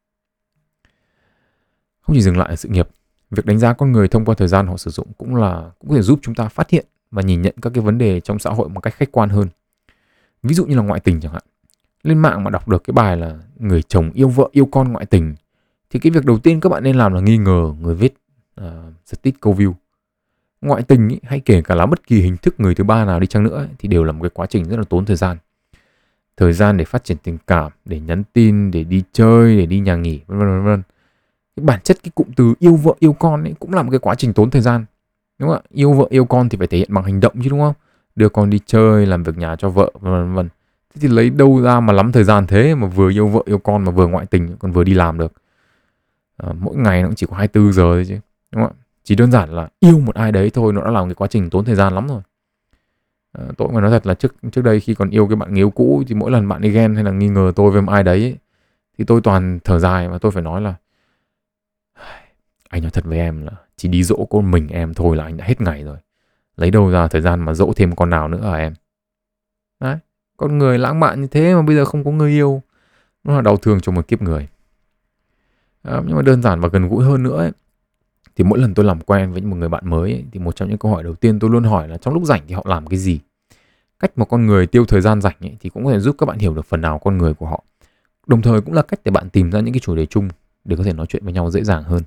Không 2.00 2.16
chỉ 2.16 2.22
dừng 2.22 2.36
lại 2.36 2.48
ở 2.48 2.56
sự 2.56 2.68
nghiệp, 2.68 2.88
việc 3.30 3.46
đánh 3.46 3.58
giá 3.58 3.72
con 3.72 3.92
người 3.92 4.08
thông 4.08 4.24
qua 4.24 4.34
thời 4.34 4.48
gian 4.48 4.66
họ 4.66 4.76
sử 4.76 4.90
dụng 4.90 5.12
cũng 5.18 5.36
là 5.36 5.70
cũng 5.78 5.90
có 5.90 5.96
thể 5.96 6.02
giúp 6.02 6.18
chúng 6.22 6.34
ta 6.34 6.48
phát 6.48 6.70
hiện 6.70 6.86
và 7.10 7.22
nhìn 7.22 7.42
nhận 7.42 7.54
các 7.62 7.72
cái 7.74 7.84
vấn 7.84 7.98
đề 7.98 8.20
trong 8.20 8.38
xã 8.38 8.50
hội 8.50 8.68
một 8.68 8.80
cách 8.80 8.94
khách 8.94 9.12
quan 9.12 9.28
hơn. 9.28 9.48
Ví 10.42 10.54
dụ 10.54 10.66
như 10.66 10.76
là 10.76 10.82
ngoại 10.82 11.00
tình 11.00 11.20
chẳng 11.20 11.32
hạn. 11.32 11.42
Lên 12.02 12.18
mạng 12.18 12.44
mà 12.44 12.50
đọc 12.50 12.68
được 12.68 12.84
cái 12.84 12.92
bài 12.92 13.16
là 13.16 13.38
người 13.56 13.82
chồng 13.82 14.10
yêu 14.14 14.28
vợ 14.28 14.48
yêu 14.52 14.68
con 14.72 14.92
ngoại 14.92 15.06
tình 15.06 15.34
thì 15.92 15.98
cái 16.00 16.10
việc 16.10 16.24
đầu 16.24 16.38
tiên 16.38 16.60
các 16.60 16.68
bạn 16.68 16.82
nên 16.82 16.96
làm 16.96 17.14
là 17.14 17.20
nghi 17.20 17.38
ngờ 17.38 17.74
người 17.80 17.94
viết 17.94 18.14
à, 18.54 18.66
uh, 18.66 18.94
statistics 19.06 19.40
câu 19.40 19.54
view. 19.54 19.72
Ngoại 20.60 20.82
tình 20.82 21.08
ý, 21.08 21.18
hay 21.22 21.40
kể 21.40 21.62
cả 21.62 21.74
là 21.74 21.86
bất 21.86 22.06
kỳ 22.06 22.20
hình 22.20 22.36
thức 22.36 22.54
người 22.58 22.74
thứ 22.74 22.84
ba 22.84 23.04
nào 23.04 23.20
đi 23.20 23.26
chăng 23.26 23.42
nữa 23.42 23.66
thì 23.78 23.88
đều 23.88 24.04
là 24.04 24.12
một 24.12 24.22
cái 24.22 24.30
quá 24.34 24.46
trình 24.46 24.64
rất 24.64 24.76
là 24.76 24.84
tốn 24.88 25.04
thời 25.04 25.16
gian. 25.16 25.36
Thời 26.36 26.52
gian 26.52 26.76
để 26.76 26.84
phát 26.84 27.04
triển 27.04 27.16
tình 27.22 27.38
cảm 27.46 27.72
để 27.84 28.00
nhắn 28.00 28.22
tin 28.32 28.70
để 28.70 28.84
đi 28.84 29.02
chơi 29.12 29.56
để 29.56 29.66
đi 29.66 29.80
nhà 29.80 29.96
nghỉ 29.96 30.20
vân 30.26 30.38
vân 30.38 30.48
vân 30.48 30.64
vân. 30.64 30.82
Cái 31.56 31.64
bản 31.64 31.80
chất 31.80 31.98
cái 32.02 32.10
cụm 32.14 32.26
từ 32.36 32.54
yêu 32.58 32.76
vợ 32.76 32.92
yêu 32.98 33.12
con 33.12 33.44
ấy 33.44 33.54
cũng 33.58 33.74
là 33.74 33.82
một 33.82 33.90
cái 33.90 33.98
quá 33.98 34.14
trình 34.14 34.32
tốn 34.32 34.50
thời 34.50 34.62
gian 34.62 34.84
đúng 35.38 35.48
không 35.48 35.58
ạ? 35.58 35.68
Yêu 35.70 35.92
vợ 35.92 36.06
yêu 36.10 36.24
con 36.24 36.48
thì 36.48 36.58
phải 36.58 36.66
thể 36.66 36.78
hiện 36.78 36.94
bằng 36.94 37.04
hành 37.04 37.20
động 37.20 37.34
chứ 37.42 37.50
đúng 37.50 37.60
không? 37.60 37.74
Đưa 38.16 38.28
con 38.28 38.50
đi 38.50 38.60
chơi 38.66 39.06
làm 39.06 39.22
việc 39.22 39.38
nhà 39.38 39.56
cho 39.56 39.68
vợ 39.68 39.90
vân 40.00 40.12
vân 40.12 40.34
vân. 40.34 40.48
Thế 40.94 40.98
thì 41.00 41.08
lấy 41.08 41.30
đâu 41.30 41.62
ra 41.62 41.80
mà 41.80 41.92
lắm 41.92 42.12
thời 42.12 42.24
gian 42.24 42.46
thế 42.46 42.74
mà 42.74 42.86
vừa 42.86 43.10
yêu 43.10 43.28
vợ 43.28 43.42
yêu 43.46 43.58
con 43.58 43.84
mà 43.84 43.90
vừa 43.90 44.06
ngoại 44.06 44.26
tình 44.26 44.56
còn 44.58 44.72
vừa 44.72 44.84
đi 44.84 44.94
làm 44.94 45.18
được? 45.18 45.32
À, 46.36 46.52
mỗi 46.58 46.76
ngày 46.76 47.02
nó 47.02 47.08
cũng 47.08 47.14
chỉ 47.14 47.26
có 47.26 47.36
24 47.36 47.72
giờ 47.72 47.82
thôi 47.82 48.04
chứ 48.08 48.18
đúng 48.52 48.62
không 48.62 48.72
ạ? 48.72 48.80
Chỉ 49.04 49.14
đơn 49.14 49.32
giản 49.32 49.50
là 49.50 49.68
yêu 49.80 50.00
một 50.00 50.14
ai 50.14 50.32
đấy 50.32 50.50
thôi 50.50 50.72
nó 50.72 50.84
đã 50.84 50.90
làm 50.90 51.08
cái 51.08 51.14
quá 51.14 51.28
trình 51.28 51.50
tốn 51.50 51.64
thời 51.64 51.74
gian 51.74 51.94
lắm 51.94 52.08
rồi. 52.08 52.22
À, 53.32 53.44
tôi 53.56 53.68
mà 53.72 53.80
nói 53.80 53.90
thật 53.90 54.06
là 54.06 54.14
trước 54.14 54.34
trước 54.52 54.62
đây 54.62 54.80
khi 54.80 54.94
còn 54.94 55.10
yêu 55.10 55.26
cái 55.26 55.36
bạn 55.36 55.54
yêu 55.54 55.70
cũ 55.70 56.02
thì 56.08 56.14
mỗi 56.14 56.30
lần 56.30 56.48
bạn 56.48 56.62
ấy 56.62 56.70
ghen 56.70 56.94
hay 56.94 57.04
là 57.04 57.10
nghi 57.10 57.28
ngờ 57.28 57.52
tôi 57.56 57.70
với 57.70 57.82
một 57.82 57.92
ai 57.92 58.02
đấy 58.02 58.36
thì 58.98 59.04
tôi 59.04 59.20
toàn 59.20 59.58
thở 59.64 59.78
dài 59.78 60.08
và 60.08 60.18
tôi 60.18 60.32
phải 60.32 60.42
nói 60.42 60.60
là 60.60 60.74
anh 62.68 62.82
nói 62.82 62.90
thật 62.90 63.04
với 63.04 63.18
em 63.18 63.42
là 63.46 63.52
chỉ 63.76 63.88
đi 63.88 64.02
dỗ 64.02 64.26
con 64.30 64.50
mình 64.50 64.68
em 64.68 64.94
thôi 64.94 65.16
là 65.16 65.24
anh 65.24 65.36
đã 65.36 65.44
hết 65.44 65.60
ngày 65.60 65.82
rồi. 65.82 65.96
Lấy 66.56 66.70
đâu 66.70 66.90
ra 66.90 67.08
thời 67.08 67.20
gian 67.20 67.40
mà 67.40 67.54
dỗ 67.54 67.72
thêm 67.76 67.94
con 67.94 68.10
nào 68.10 68.28
nữa 68.28 68.50
à 68.52 68.56
em? 68.56 68.74
Đấy 69.80 69.96
con 70.36 70.58
người 70.58 70.78
lãng 70.78 71.00
mạn 71.00 71.20
như 71.20 71.26
thế 71.26 71.54
mà 71.54 71.62
bây 71.62 71.76
giờ 71.76 71.84
không 71.84 72.04
có 72.04 72.10
người 72.10 72.30
yêu 72.30 72.62
nó 73.24 73.34
là 73.34 73.40
đau 73.40 73.56
thương 73.56 73.80
cho 73.80 73.92
một 73.92 74.08
kiếp 74.08 74.22
người 74.22 74.48
à, 75.82 76.02
nhưng 76.06 76.16
mà 76.16 76.22
đơn 76.22 76.42
giản 76.42 76.60
và 76.60 76.68
gần 76.68 76.88
gũi 76.88 77.04
hơn 77.04 77.22
nữa 77.22 77.36
ấy, 77.36 77.52
thì 78.36 78.44
mỗi 78.44 78.58
lần 78.58 78.74
tôi 78.74 78.84
làm 78.84 79.00
quen 79.00 79.32
với 79.32 79.42
một 79.42 79.56
người 79.56 79.68
bạn 79.68 79.90
mới 79.90 80.12
ấy, 80.12 80.24
thì 80.32 80.40
một 80.40 80.56
trong 80.56 80.68
những 80.68 80.78
câu 80.78 80.92
hỏi 80.92 81.02
đầu 81.02 81.14
tiên 81.14 81.38
tôi 81.38 81.50
luôn 81.50 81.64
hỏi 81.64 81.88
là 81.88 81.96
trong 81.96 82.14
lúc 82.14 82.24
rảnh 82.24 82.42
thì 82.48 82.54
họ 82.54 82.64
làm 82.68 82.86
cái 82.86 82.98
gì? 82.98 83.20
Cách 83.98 84.18
một 84.18 84.24
con 84.24 84.46
người 84.46 84.66
tiêu 84.66 84.84
thời 84.84 85.00
gian 85.00 85.20
rảnh 85.20 85.36
ấy, 85.40 85.56
thì 85.60 85.70
cũng 85.70 85.84
có 85.84 85.92
thể 85.92 86.00
giúp 86.00 86.16
các 86.18 86.26
bạn 86.26 86.38
hiểu 86.38 86.54
được 86.54 86.66
phần 86.66 86.80
nào 86.80 86.98
con 86.98 87.18
người 87.18 87.34
của 87.34 87.46
họ. 87.46 87.64
Đồng 88.26 88.42
thời 88.42 88.60
cũng 88.60 88.74
là 88.74 88.82
cách 88.82 89.00
để 89.04 89.10
bạn 89.10 89.30
tìm 89.30 89.50
ra 89.50 89.60
những 89.60 89.74
cái 89.74 89.80
chủ 89.80 89.94
đề 89.94 90.06
chung 90.06 90.28
để 90.64 90.76
có 90.76 90.84
thể 90.84 90.92
nói 90.92 91.06
chuyện 91.06 91.24
với 91.24 91.32
nhau 91.32 91.50
dễ 91.50 91.64
dàng 91.64 91.82
hơn. 91.82 92.02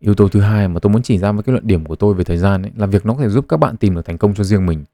Yếu 0.00 0.14
tố 0.14 0.28
thứ 0.28 0.40
hai 0.40 0.68
mà 0.68 0.80
tôi 0.80 0.92
muốn 0.92 1.02
chỉ 1.02 1.18
ra 1.18 1.32
với 1.32 1.42
cái 1.42 1.52
luận 1.52 1.66
điểm 1.66 1.84
của 1.84 1.96
tôi 1.96 2.14
về 2.14 2.24
thời 2.24 2.38
gian 2.38 2.62
ấy, 2.62 2.72
là 2.76 2.86
việc 2.86 3.06
nó 3.06 3.14
có 3.14 3.20
thể 3.20 3.28
giúp 3.28 3.44
các 3.48 3.56
bạn 3.56 3.76
tìm 3.76 3.94
được 3.94 4.04
thành 4.04 4.18
công 4.18 4.34
cho 4.34 4.44
riêng 4.44 4.66
mình 4.66 4.84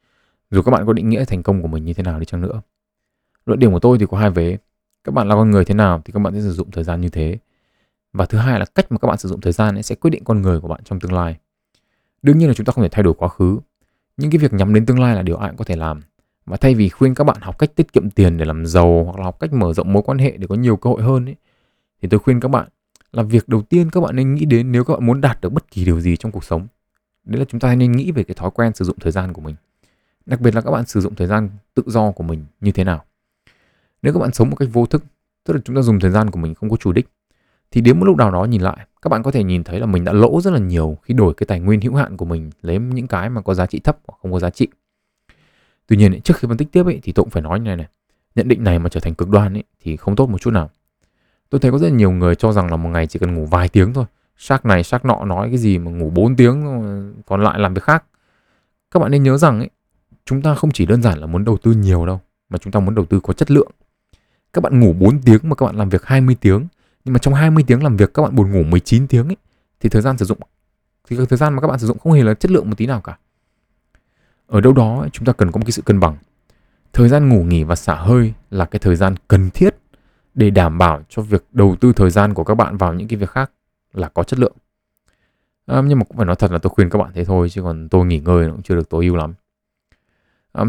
dù 0.54 0.62
các 0.62 0.70
bạn 0.70 0.86
có 0.86 0.92
định 0.92 1.08
nghĩa 1.08 1.24
thành 1.24 1.42
công 1.42 1.62
của 1.62 1.68
mình 1.68 1.84
như 1.84 1.94
thế 1.94 2.02
nào 2.02 2.18
đi 2.18 2.26
chăng 2.26 2.40
nữa. 2.40 2.62
Luận 3.46 3.60
điểm 3.60 3.72
của 3.72 3.78
tôi 3.80 3.98
thì 3.98 4.06
có 4.06 4.18
hai 4.18 4.30
vế. 4.30 4.58
Các 5.04 5.14
bạn 5.14 5.28
là 5.28 5.34
con 5.34 5.50
người 5.50 5.64
thế 5.64 5.74
nào 5.74 6.02
thì 6.04 6.12
các 6.12 6.20
bạn 6.20 6.34
sẽ 6.34 6.40
sử 6.40 6.52
dụng 6.52 6.70
thời 6.70 6.84
gian 6.84 7.00
như 7.00 7.08
thế. 7.08 7.38
Và 8.12 8.26
thứ 8.26 8.38
hai 8.38 8.58
là 8.58 8.64
cách 8.74 8.92
mà 8.92 8.98
các 8.98 9.08
bạn 9.08 9.18
sử 9.18 9.28
dụng 9.28 9.40
thời 9.40 9.52
gian 9.52 9.76
ấy 9.76 9.82
sẽ 9.82 9.94
quyết 9.94 10.10
định 10.10 10.24
con 10.24 10.42
người 10.42 10.60
của 10.60 10.68
bạn 10.68 10.80
trong 10.84 11.00
tương 11.00 11.12
lai. 11.12 11.36
Đương 12.22 12.38
nhiên 12.38 12.48
là 12.48 12.54
chúng 12.54 12.66
ta 12.66 12.72
không 12.72 12.84
thể 12.84 12.88
thay 12.88 13.02
đổi 13.02 13.14
quá 13.14 13.28
khứ. 13.28 13.58
Những 14.16 14.30
cái 14.30 14.38
việc 14.38 14.52
nhắm 14.52 14.74
đến 14.74 14.86
tương 14.86 15.00
lai 15.00 15.14
là 15.14 15.22
điều 15.22 15.36
ai 15.36 15.50
cũng 15.50 15.56
có 15.56 15.64
thể 15.64 15.76
làm. 15.76 16.00
Và 16.46 16.56
thay 16.56 16.74
vì 16.74 16.88
khuyên 16.88 17.14
các 17.14 17.24
bạn 17.24 17.36
học 17.40 17.58
cách 17.58 17.74
tiết 17.74 17.92
kiệm 17.92 18.10
tiền 18.10 18.36
để 18.36 18.44
làm 18.44 18.66
giàu 18.66 19.04
hoặc 19.04 19.18
là 19.18 19.24
học 19.24 19.40
cách 19.40 19.52
mở 19.52 19.72
rộng 19.72 19.92
mối 19.92 20.02
quan 20.02 20.18
hệ 20.18 20.36
để 20.36 20.46
có 20.46 20.54
nhiều 20.54 20.76
cơ 20.76 20.90
hội 20.90 21.02
hơn 21.02 21.24
ấy, 21.24 21.36
thì 22.02 22.08
tôi 22.08 22.20
khuyên 22.20 22.40
các 22.40 22.48
bạn 22.48 22.68
là 23.12 23.22
việc 23.22 23.48
đầu 23.48 23.62
tiên 23.62 23.90
các 23.90 24.00
bạn 24.00 24.16
nên 24.16 24.34
nghĩ 24.34 24.44
đến 24.44 24.72
nếu 24.72 24.84
các 24.84 24.94
bạn 24.94 25.06
muốn 25.06 25.20
đạt 25.20 25.40
được 25.40 25.52
bất 25.52 25.70
kỳ 25.70 25.84
điều 25.84 26.00
gì 26.00 26.16
trong 26.16 26.32
cuộc 26.32 26.44
sống. 26.44 26.66
Đấy 27.24 27.38
là 27.38 27.44
chúng 27.44 27.60
ta 27.60 27.74
nên 27.74 27.92
nghĩ 27.92 28.12
về 28.12 28.24
cái 28.24 28.34
thói 28.34 28.50
quen 28.50 28.74
sử 28.74 28.84
dụng 28.84 28.98
thời 29.00 29.12
gian 29.12 29.32
của 29.32 29.40
mình. 29.40 29.54
Đặc 30.26 30.40
biệt 30.40 30.54
là 30.54 30.60
các 30.60 30.70
bạn 30.70 30.86
sử 30.86 31.00
dụng 31.00 31.14
thời 31.14 31.26
gian 31.26 31.50
tự 31.74 31.82
do 31.86 32.10
của 32.10 32.24
mình 32.24 32.44
như 32.60 32.72
thế 32.72 32.84
nào. 32.84 33.04
Nếu 34.02 34.12
các 34.12 34.20
bạn 34.20 34.32
sống 34.32 34.50
một 34.50 34.56
cách 34.56 34.68
vô 34.72 34.86
thức, 34.86 35.04
tức 35.44 35.54
là 35.54 35.60
chúng 35.64 35.76
ta 35.76 35.82
dùng 35.82 36.00
thời 36.00 36.10
gian 36.10 36.30
của 36.30 36.38
mình 36.38 36.54
không 36.54 36.70
có 36.70 36.76
chủ 36.76 36.92
đích, 36.92 37.08
thì 37.70 37.80
đến 37.80 38.00
một 38.00 38.04
lúc 38.06 38.16
nào 38.16 38.30
đó 38.30 38.44
nhìn 38.44 38.60
lại, 38.60 38.86
các 39.02 39.08
bạn 39.08 39.22
có 39.22 39.30
thể 39.30 39.44
nhìn 39.44 39.64
thấy 39.64 39.80
là 39.80 39.86
mình 39.86 40.04
đã 40.04 40.12
lỗ 40.12 40.40
rất 40.40 40.50
là 40.50 40.58
nhiều 40.58 40.98
khi 41.02 41.14
đổi 41.14 41.34
cái 41.34 41.46
tài 41.46 41.60
nguyên 41.60 41.80
hữu 41.80 41.94
hạn 41.94 42.16
của 42.16 42.24
mình 42.24 42.50
lấy 42.62 42.78
những 42.78 43.06
cái 43.06 43.30
mà 43.30 43.40
có 43.40 43.54
giá 43.54 43.66
trị 43.66 43.80
thấp 43.80 43.98
hoặc 44.06 44.18
không 44.22 44.32
có 44.32 44.38
giá 44.38 44.50
trị. 44.50 44.68
Tuy 45.86 45.96
nhiên 45.96 46.20
trước 46.20 46.36
khi 46.36 46.48
phân 46.48 46.56
tích 46.56 46.72
tiếp 46.72 46.86
ấy, 46.86 47.00
thì 47.02 47.12
tôi 47.12 47.24
cũng 47.24 47.30
phải 47.30 47.42
nói 47.42 47.60
như 47.60 47.64
này 47.64 47.76
này, 47.76 47.86
nhận 48.34 48.48
định 48.48 48.64
này 48.64 48.78
mà 48.78 48.88
trở 48.88 49.00
thành 49.00 49.14
cực 49.14 49.28
đoan 49.28 49.54
ấy, 49.54 49.64
thì 49.80 49.96
không 49.96 50.16
tốt 50.16 50.28
một 50.28 50.40
chút 50.40 50.50
nào. 50.50 50.70
Tôi 51.50 51.60
thấy 51.60 51.72
có 51.72 51.78
rất 51.78 51.92
nhiều 51.92 52.10
người 52.10 52.34
cho 52.34 52.52
rằng 52.52 52.70
là 52.70 52.76
một 52.76 52.88
ngày 52.88 53.06
chỉ 53.06 53.18
cần 53.18 53.34
ngủ 53.34 53.46
vài 53.46 53.68
tiếng 53.68 53.92
thôi. 53.92 54.04
Xác 54.36 54.66
này 54.66 54.82
xác 54.82 55.04
nọ 55.04 55.24
nói 55.24 55.48
cái 55.48 55.58
gì 55.58 55.78
mà 55.78 55.90
ngủ 55.90 56.10
4 56.10 56.36
tiếng 56.36 56.66
ờ, 56.66 57.22
còn 57.26 57.42
lại 57.42 57.58
làm 57.58 57.74
việc 57.74 57.82
khác. 57.82 58.04
Các 58.90 59.00
bạn 59.00 59.10
nên 59.10 59.22
nhớ 59.22 59.38
rằng 59.38 59.58
ấy, 59.58 59.70
chúng 60.26 60.42
ta 60.42 60.54
không 60.54 60.70
chỉ 60.70 60.86
đơn 60.86 61.02
giản 61.02 61.18
là 61.18 61.26
muốn 61.26 61.44
đầu 61.44 61.56
tư 61.56 61.72
nhiều 61.72 62.06
đâu, 62.06 62.20
mà 62.48 62.58
chúng 62.58 62.72
ta 62.72 62.80
muốn 62.80 62.94
đầu 62.94 63.04
tư 63.04 63.20
có 63.20 63.32
chất 63.32 63.50
lượng. 63.50 63.70
Các 64.52 64.60
bạn 64.60 64.80
ngủ 64.80 64.92
4 64.92 65.22
tiếng 65.22 65.40
mà 65.42 65.54
các 65.54 65.66
bạn 65.66 65.76
làm 65.76 65.88
việc 65.88 66.04
20 66.04 66.36
tiếng, 66.40 66.66
nhưng 67.04 67.12
mà 67.12 67.18
trong 67.18 67.34
20 67.34 67.64
tiếng 67.66 67.82
làm 67.82 67.96
việc 67.96 68.14
các 68.14 68.22
bạn 68.22 68.34
buồn 68.34 68.52
ngủ 68.52 68.62
19 68.62 69.06
tiếng 69.06 69.26
ấy, 69.26 69.36
thì 69.80 69.88
thời 69.88 70.02
gian 70.02 70.18
sử 70.18 70.24
dụng 70.24 70.38
thì 71.08 71.16
thời 71.28 71.38
gian 71.38 71.54
mà 71.54 71.60
các 71.60 71.68
bạn 71.68 71.78
sử 71.78 71.86
dụng 71.86 71.98
không 71.98 72.12
hề 72.12 72.22
là 72.22 72.34
chất 72.34 72.50
lượng 72.50 72.70
một 72.70 72.78
tí 72.78 72.86
nào 72.86 73.00
cả. 73.00 73.18
Ở 74.46 74.60
đâu 74.60 74.72
đó 74.72 75.06
chúng 75.12 75.24
ta 75.24 75.32
cần 75.32 75.52
có 75.52 75.58
một 75.58 75.64
cái 75.66 75.72
sự 75.72 75.82
cân 75.82 76.00
bằng. 76.00 76.16
Thời 76.92 77.08
gian 77.08 77.28
ngủ 77.28 77.44
nghỉ 77.44 77.64
và 77.64 77.76
xả 77.76 77.94
hơi 77.94 78.32
là 78.50 78.64
cái 78.64 78.78
thời 78.78 78.96
gian 78.96 79.14
cần 79.28 79.50
thiết 79.50 79.76
để 80.34 80.50
đảm 80.50 80.78
bảo 80.78 81.02
cho 81.08 81.22
việc 81.22 81.44
đầu 81.52 81.76
tư 81.80 81.92
thời 81.92 82.10
gian 82.10 82.34
của 82.34 82.44
các 82.44 82.54
bạn 82.54 82.76
vào 82.76 82.94
những 82.94 83.08
cái 83.08 83.16
việc 83.16 83.30
khác 83.30 83.50
là 83.92 84.08
có 84.08 84.22
chất 84.22 84.38
lượng. 84.38 84.56
À, 85.66 85.82
nhưng 85.86 85.98
mà 85.98 86.04
cũng 86.04 86.16
phải 86.16 86.26
nói 86.26 86.36
thật 86.36 86.52
là 86.52 86.58
tôi 86.58 86.70
khuyên 86.70 86.90
các 86.90 86.98
bạn 86.98 87.10
thế 87.14 87.24
thôi 87.24 87.48
chứ 87.50 87.62
còn 87.62 87.88
tôi 87.88 88.06
nghỉ 88.06 88.18
ngơi 88.18 88.46
nó 88.46 88.52
cũng 88.52 88.62
chưa 88.62 88.74
được 88.74 88.88
tối 88.88 89.04
ưu 89.04 89.16
lắm. 89.16 89.34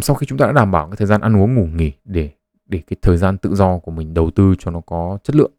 Sau 0.01 0.15
khi 0.15 0.25
chúng 0.27 0.37
ta 0.37 0.45
đã 0.45 0.51
đảm 0.51 0.71
bảo 0.71 0.87
cái 0.87 0.97
thời 0.97 1.07
gian 1.07 1.21
ăn 1.21 1.37
uống, 1.37 1.55
ngủ, 1.55 1.65
nghỉ 1.65 1.91
để 2.05 2.29
để 2.65 2.81
cái 2.87 2.97
thời 3.01 3.17
gian 3.17 3.37
tự 3.37 3.55
do 3.55 3.77
của 3.77 3.91
mình 3.91 4.13
đầu 4.13 4.31
tư 4.31 4.55
cho 4.59 4.71
nó 4.71 4.81
có 4.81 5.17
chất 5.23 5.35
lượng, 5.35 5.51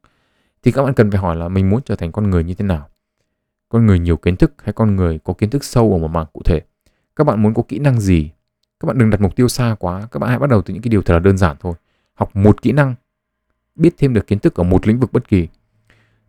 thì 0.62 0.72
các 0.72 0.84
bạn 0.84 0.94
cần 0.94 1.10
phải 1.10 1.20
hỏi 1.20 1.36
là 1.36 1.48
mình 1.48 1.70
muốn 1.70 1.80
trở 1.84 1.96
thành 1.96 2.12
con 2.12 2.30
người 2.30 2.44
như 2.44 2.54
thế 2.54 2.64
nào? 2.64 2.88
Con 3.68 3.86
người 3.86 3.98
nhiều 3.98 4.16
kiến 4.16 4.36
thức 4.36 4.52
hay 4.64 4.72
con 4.72 4.96
người 4.96 5.18
có 5.24 5.32
kiến 5.32 5.50
thức 5.50 5.64
sâu 5.64 5.92
ở 5.92 5.98
một 5.98 6.08
mảng 6.08 6.26
cụ 6.32 6.42
thể? 6.44 6.60
Các 7.16 7.24
bạn 7.24 7.42
muốn 7.42 7.54
có 7.54 7.62
kỹ 7.68 7.78
năng 7.78 8.00
gì? 8.00 8.30
Các 8.80 8.86
bạn 8.86 8.98
đừng 8.98 9.10
đặt 9.10 9.20
mục 9.20 9.36
tiêu 9.36 9.48
xa 9.48 9.76
quá, 9.78 10.08
các 10.10 10.18
bạn 10.18 10.30
hãy 10.30 10.38
bắt 10.38 10.50
đầu 10.50 10.62
từ 10.62 10.74
những 10.74 10.82
cái 10.82 10.88
điều 10.88 11.02
thật 11.02 11.14
là 11.14 11.20
đơn 11.20 11.38
giản 11.38 11.56
thôi. 11.60 11.74
Học 12.14 12.36
một 12.36 12.62
kỹ 12.62 12.72
năng, 12.72 12.94
biết 13.74 13.94
thêm 13.98 14.14
được 14.14 14.26
kiến 14.26 14.38
thức 14.38 14.54
ở 14.54 14.64
một 14.64 14.86
lĩnh 14.86 15.00
vực 15.00 15.12
bất 15.12 15.28
kỳ. 15.28 15.48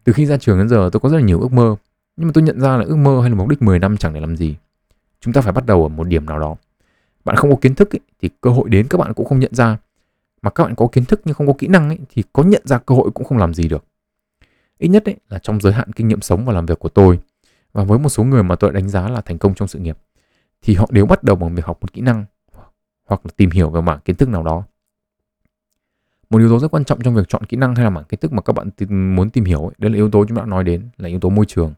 Từ 0.04 0.14
khi 0.14 0.26
ra 0.26 0.38
trường 0.38 0.58
đến 0.58 0.70
giờ, 0.70 0.90
tôi 0.92 1.00
có 1.00 1.10
rất 1.10 1.18
là 1.18 1.24
nhiều 1.24 1.40
ước 1.40 1.52
mơ, 1.52 1.76
nhưng 2.18 2.28
mà 2.28 2.32
tôi 2.34 2.44
nhận 2.44 2.60
ra 2.60 2.78
là 2.78 2.84
ước 2.84 2.96
mơ 2.96 3.22
hay 3.22 3.30
là 3.30 3.36
mục 3.36 3.48
đích 3.48 3.62
10 3.62 3.80
năm 3.80 3.98
chẳng 3.98 4.14
để 4.14 4.20
làm 4.20 4.38
gì. 4.38 4.56
Chúng 5.22 5.34
ta 5.34 5.42
phải 5.42 5.54
bắt 5.54 5.66
đầu 5.66 5.84
ở 5.84 5.88
một 5.88 6.04
điểm 6.04 6.26
nào 6.26 6.40
đó 6.40 6.56
bạn 7.28 7.36
không 7.36 7.50
có 7.50 7.56
kiến 7.62 7.76
thức 7.76 7.92
ý, 7.92 8.00
thì 8.22 8.30
cơ 8.42 8.50
hội 8.50 8.70
đến 8.70 8.88
các 8.88 8.98
bạn 8.98 9.14
cũng 9.14 9.26
không 9.26 9.40
nhận 9.40 9.56
ra. 9.56 9.78
Mà 10.42 10.50
các 10.50 10.64
bạn 10.64 10.76
có 10.76 10.88
kiến 10.92 11.06
thức 11.06 11.22
nhưng 11.26 11.36
không 11.36 11.48
có 11.48 11.54
kỹ 11.58 11.68
năng 11.68 11.90
ý, 11.90 11.98
thì 12.10 12.24
có 12.34 12.44
nhận 12.44 12.62
ra 12.66 12.78
cơ 12.78 12.96
hội 12.96 13.12
cũng 13.12 13.28
không 13.28 13.38
làm 13.38 13.54
gì 13.54 13.68
được. 13.68 13.86
Ít 14.78 14.88
nhất 14.88 15.06
ý, 15.06 15.14
là 15.30 15.40
trong 15.40 15.62
giới 15.62 15.74
hạn 15.74 15.94
kinh 15.94 16.08
nghiệm 16.08 16.22
sống 16.22 16.46
và 16.46 16.54
làm 16.54 16.66
việc 16.66 16.80
của 16.80 16.90
tôi 16.90 17.20
và 17.74 17.84
với 17.84 18.00
một 18.00 18.10
số 18.10 18.24
người 18.24 18.44
mà 18.44 18.56
tôi 18.56 18.72
đánh 18.72 18.90
giá 18.90 19.10
là 19.10 19.22
thành 19.22 19.38
công 19.38 19.56
trong 19.56 19.68
sự 19.68 19.80
nghiệp 19.80 19.98
thì 20.62 20.76
họ 20.76 20.88
đều 20.92 21.06
bắt 21.06 21.24
đầu 21.24 21.36
bằng 21.36 21.56
việc 21.56 21.66
học 21.66 21.78
một 21.82 21.94
kỹ 21.94 22.02
năng 22.02 22.26
hoặc 23.06 23.22
là 23.24 23.32
tìm 23.38 23.50
hiểu 23.50 23.70
về 23.70 23.82
mảng 23.82 24.00
kiến 24.06 24.16
thức 24.16 24.30
nào 24.30 24.44
đó. 24.44 24.64
Một 26.30 26.38
yếu 26.38 26.50
tố 26.50 26.60
rất 26.60 26.72
quan 26.72 26.86
trọng 26.86 27.02
trong 27.02 27.16
việc 27.16 27.30
chọn 27.30 27.46
kỹ 27.46 27.58
năng 27.58 27.76
hay 27.76 27.84
là 27.84 27.90
mảng 27.90 28.04
kiến 28.04 28.20
thức 28.20 28.34
mà 28.34 28.42
các 28.42 28.54
bạn 28.54 28.70
muốn 29.16 29.30
tìm 29.30 29.46
hiểu 29.46 29.62
ấy, 29.62 29.76
đấy 29.78 29.92
là 29.92 29.96
yếu 29.96 30.10
tố 30.12 30.26
chúng 30.26 30.38
ta 30.38 30.46
nói 30.46 30.64
đến 30.64 30.90
là 30.98 31.10
yếu 31.10 31.20
tố 31.20 31.30
môi 31.30 31.46
trường. 31.46 31.74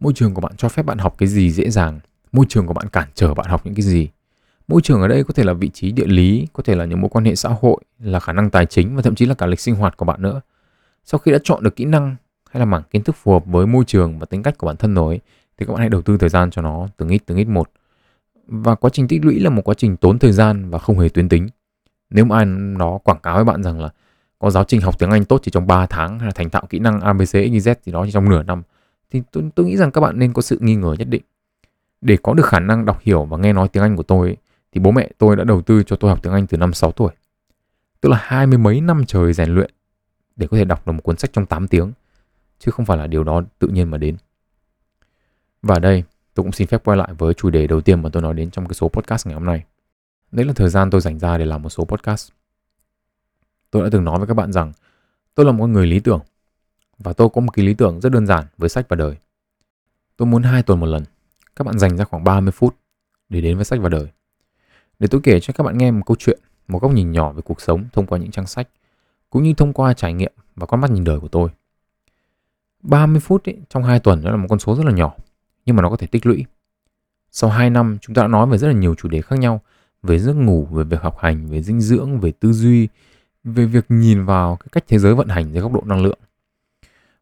Môi 0.00 0.12
trường 0.12 0.34
của 0.34 0.40
bạn 0.40 0.52
cho 0.56 0.68
phép 0.68 0.86
bạn 0.86 0.98
học 0.98 1.14
cái 1.18 1.28
gì 1.28 1.50
dễ 1.50 1.70
dàng 1.70 2.00
môi 2.32 2.46
trường 2.48 2.66
của 2.66 2.74
bạn 2.74 2.88
cản 2.88 3.08
trở 3.14 3.34
bạn 3.34 3.46
học 3.50 3.60
những 3.64 3.74
cái 3.74 3.82
gì 3.82 4.08
môi 4.72 4.82
trường 4.82 5.00
ở 5.00 5.08
đây 5.08 5.24
có 5.24 5.34
thể 5.34 5.44
là 5.44 5.52
vị 5.52 5.68
trí 5.68 5.92
địa 5.92 6.06
lý 6.06 6.46
có 6.52 6.62
thể 6.62 6.74
là 6.74 6.84
những 6.84 7.00
mối 7.00 7.10
quan 7.10 7.24
hệ 7.24 7.34
xã 7.34 7.48
hội 7.60 7.80
là 7.98 8.20
khả 8.20 8.32
năng 8.32 8.50
tài 8.50 8.66
chính 8.66 8.96
và 8.96 9.02
thậm 9.02 9.14
chí 9.14 9.26
là 9.26 9.34
cả 9.34 9.46
lịch 9.46 9.60
sinh 9.60 9.74
hoạt 9.74 9.96
của 9.96 10.04
bạn 10.04 10.22
nữa. 10.22 10.40
Sau 11.04 11.18
khi 11.18 11.32
đã 11.32 11.38
chọn 11.44 11.62
được 11.62 11.76
kỹ 11.76 11.84
năng 11.84 12.16
hay 12.50 12.58
là 12.60 12.64
mảng 12.64 12.82
kiến 12.90 13.02
thức 13.02 13.16
phù 13.16 13.32
hợp 13.32 13.46
với 13.46 13.66
môi 13.66 13.84
trường 13.84 14.18
và 14.18 14.26
tính 14.26 14.42
cách 14.42 14.58
của 14.58 14.66
bản 14.66 14.76
thân 14.76 14.94
rồi 14.94 15.20
thì 15.58 15.66
các 15.66 15.72
bạn 15.72 15.80
hãy 15.80 15.88
đầu 15.88 16.02
tư 16.02 16.16
thời 16.16 16.28
gian 16.28 16.50
cho 16.50 16.62
nó 16.62 16.88
từng 16.96 17.08
ít 17.08 17.22
từng 17.26 17.38
ít 17.38 17.48
một. 17.48 17.70
Và 18.46 18.74
quá 18.74 18.90
trình 18.92 19.08
tích 19.08 19.24
lũy 19.24 19.40
là 19.40 19.50
một 19.50 19.62
quá 19.64 19.74
trình 19.74 19.96
tốn 19.96 20.18
thời 20.18 20.32
gian 20.32 20.70
và 20.70 20.78
không 20.78 20.98
hề 20.98 21.08
tuyến 21.08 21.28
tính. 21.28 21.48
Nếu 22.10 22.24
mà 22.24 22.36
ai 22.36 22.44
nó 22.46 22.98
quảng 22.98 23.20
cáo 23.22 23.34
với 23.34 23.44
bạn 23.44 23.62
rằng 23.62 23.80
là 23.80 23.88
có 24.38 24.50
giáo 24.50 24.64
trình 24.64 24.80
học 24.80 24.98
tiếng 24.98 25.10
Anh 25.10 25.24
tốt 25.24 25.40
chỉ 25.42 25.50
trong 25.50 25.66
3 25.66 25.86
tháng 25.86 26.18
hay 26.18 26.26
là 26.26 26.32
thành 26.34 26.50
thạo 26.50 26.66
kỹ 26.68 26.78
năng 26.78 27.00
ABC 27.00 27.34
XYZ 27.34 27.74
thì 27.84 27.92
đó 27.92 28.04
chỉ 28.06 28.12
trong 28.12 28.28
nửa 28.28 28.42
năm 28.42 28.62
thì 29.10 29.22
tôi, 29.32 29.44
tôi 29.54 29.66
nghĩ 29.66 29.76
rằng 29.76 29.90
các 29.90 30.00
bạn 30.00 30.18
nên 30.18 30.32
có 30.32 30.42
sự 30.42 30.58
nghi 30.60 30.74
ngờ 30.74 30.94
nhất 30.98 31.08
định. 31.08 31.22
Để 32.00 32.16
có 32.22 32.34
được 32.34 32.46
khả 32.46 32.60
năng 32.60 32.84
đọc 32.84 32.98
hiểu 33.02 33.24
và 33.24 33.36
nghe 33.36 33.52
nói 33.52 33.68
tiếng 33.68 33.82
Anh 33.82 33.96
của 33.96 34.02
tôi 34.02 34.36
thì 34.72 34.80
bố 34.80 34.90
mẹ 34.90 35.10
tôi 35.18 35.36
đã 35.36 35.44
đầu 35.44 35.62
tư 35.62 35.82
cho 35.82 35.96
tôi 35.96 36.10
học 36.10 36.18
tiếng 36.22 36.32
Anh 36.32 36.46
từ 36.46 36.56
năm 36.56 36.72
6 36.72 36.92
tuổi. 36.92 37.12
Tức 38.00 38.08
là 38.08 38.18
hai 38.22 38.46
mươi 38.46 38.58
mấy 38.58 38.80
năm 38.80 39.04
trời 39.06 39.32
rèn 39.32 39.54
luyện 39.54 39.70
để 40.36 40.46
có 40.46 40.56
thể 40.56 40.64
đọc 40.64 40.86
được 40.86 40.92
một 40.92 41.02
cuốn 41.02 41.16
sách 41.16 41.32
trong 41.32 41.46
8 41.46 41.68
tiếng, 41.68 41.92
chứ 42.58 42.70
không 42.70 42.86
phải 42.86 42.98
là 42.98 43.06
điều 43.06 43.24
đó 43.24 43.42
tự 43.58 43.68
nhiên 43.68 43.90
mà 43.90 43.98
đến. 43.98 44.16
Và 45.62 45.78
đây, 45.78 46.04
tôi 46.34 46.44
cũng 46.44 46.52
xin 46.52 46.66
phép 46.66 46.84
quay 46.84 46.96
lại 46.96 47.14
với 47.18 47.34
chủ 47.34 47.50
đề 47.50 47.66
đầu 47.66 47.80
tiên 47.80 48.02
mà 48.02 48.08
tôi 48.12 48.22
nói 48.22 48.34
đến 48.34 48.50
trong 48.50 48.66
cái 48.66 48.74
số 48.74 48.88
podcast 48.88 49.26
ngày 49.26 49.34
hôm 49.34 49.44
nay. 49.44 49.64
Đấy 50.32 50.46
là 50.46 50.52
thời 50.52 50.68
gian 50.68 50.90
tôi 50.90 51.00
dành 51.00 51.18
ra 51.18 51.38
để 51.38 51.44
làm 51.44 51.62
một 51.62 51.68
số 51.68 51.84
podcast. 51.84 52.30
Tôi 53.70 53.82
đã 53.82 53.88
từng 53.92 54.04
nói 54.04 54.18
với 54.18 54.28
các 54.28 54.34
bạn 54.34 54.52
rằng 54.52 54.72
tôi 55.34 55.46
là 55.46 55.52
một 55.52 55.66
người 55.66 55.86
lý 55.86 56.00
tưởng 56.00 56.20
và 56.98 57.12
tôi 57.12 57.28
có 57.28 57.40
một 57.40 57.50
cái 57.50 57.66
lý 57.66 57.74
tưởng 57.74 58.00
rất 58.00 58.12
đơn 58.12 58.26
giản 58.26 58.44
với 58.58 58.68
sách 58.68 58.86
và 58.88 58.96
đời. 58.96 59.16
Tôi 60.16 60.26
muốn 60.26 60.42
hai 60.42 60.62
tuần 60.62 60.80
một 60.80 60.86
lần, 60.86 61.04
các 61.56 61.66
bạn 61.66 61.78
dành 61.78 61.96
ra 61.96 62.04
khoảng 62.04 62.24
30 62.24 62.52
phút 62.52 62.76
để 63.28 63.40
đến 63.40 63.56
với 63.56 63.64
sách 63.64 63.80
và 63.82 63.88
đời 63.88 64.08
để 65.02 65.08
tôi 65.10 65.20
kể 65.24 65.40
cho 65.40 65.52
các 65.52 65.64
bạn 65.64 65.78
nghe 65.78 65.90
một 65.90 66.02
câu 66.06 66.16
chuyện, 66.18 66.38
một 66.68 66.82
góc 66.82 66.92
nhìn 66.92 67.12
nhỏ 67.12 67.32
về 67.32 67.42
cuộc 67.44 67.60
sống 67.60 67.84
thông 67.92 68.06
qua 68.06 68.18
những 68.18 68.30
trang 68.30 68.46
sách, 68.46 68.68
cũng 69.30 69.42
như 69.42 69.54
thông 69.54 69.72
qua 69.72 69.94
trải 69.94 70.12
nghiệm 70.12 70.32
và 70.56 70.66
con 70.66 70.80
mắt 70.80 70.90
nhìn 70.90 71.04
đời 71.04 71.20
của 71.20 71.28
tôi. 71.28 71.50
30 72.82 73.20
phút 73.20 73.48
ấy, 73.48 73.56
trong 73.68 73.82
2 73.82 74.00
tuần 74.00 74.24
đó 74.24 74.30
là 74.30 74.36
một 74.36 74.46
con 74.50 74.58
số 74.58 74.76
rất 74.76 74.86
là 74.86 74.92
nhỏ, 74.92 75.14
nhưng 75.66 75.76
mà 75.76 75.82
nó 75.82 75.90
có 75.90 75.96
thể 75.96 76.06
tích 76.06 76.26
lũy. 76.26 76.44
Sau 77.30 77.50
2 77.50 77.70
năm, 77.70 77.98
chúng 78.00 78.14
ta 78.14 78.22
đã 78.22 78.28
nói 78.28 78.46
về 78.46 78.58
rất 78.58 78.68
là 78.68 78.74
nhiều 78.74 78.94
chủ 78.94 79.08
đề 79.08 79.22
khác 79.22 79.38
nhau, 79.38 79.60
về 80.02 80.18
giấc 80.18 80.32
ngủ, 80.32 80.68
về 80.70 80.84
việc 80.84 81.02
học 81.02 81.18
hành, 81.18 81.46
về 81.46 81.62
dinh 81.62 81.80
dưỡng, 81.80 82.20
về 82.20 82.32
tư 82.40 82.52
duy, 82.52 82.88
về 83.44 83.66
việc 83.66 83.84
nhìn 83.88 84.24
vào 84.24 84.56
cái 84.56 84.68
cách 84.72 84.84
thế 84.88 84.98
giới 84.98 85.14
vận 85.14 85.28
hành 85.28 85.52
dưới 85.52 85.62
góc 85.62 85.72
độ 85.72 85.82
năng 85.84 86.02
lượng. 86.02 86.18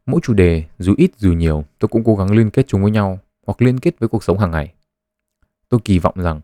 Mỗi 0.07 0.21
chủ 0.23 0.35
đề, 0.35 0.65
dù 0.79 0.95
ít 0.97 1.11
dù 1.17 1.33
nhiều, 1.33 1.65
tôi 1.79 1.89
cũng 1.89 2.05
cố 2.05 2.17
gắng 2.17 2.31
liên 2.31 2.51
kết 2.51 2.67
chúng 2.69 2.83
với 2.83 2.91
nhau 2.91 3.19
hoặc 3.47 3.63
liên 3.63 3.81
kết 3.81 3.99
với 3.99 4.09
cuộc 4.09 4.25
sống 4.25 4.39
hàng 4.39 4.51
ngày. 4.51 4.75
Tôi 5.69 5.81
kỳ 5.85 5.99
vọng 5.99 6.15
rằng, 6.17 6.41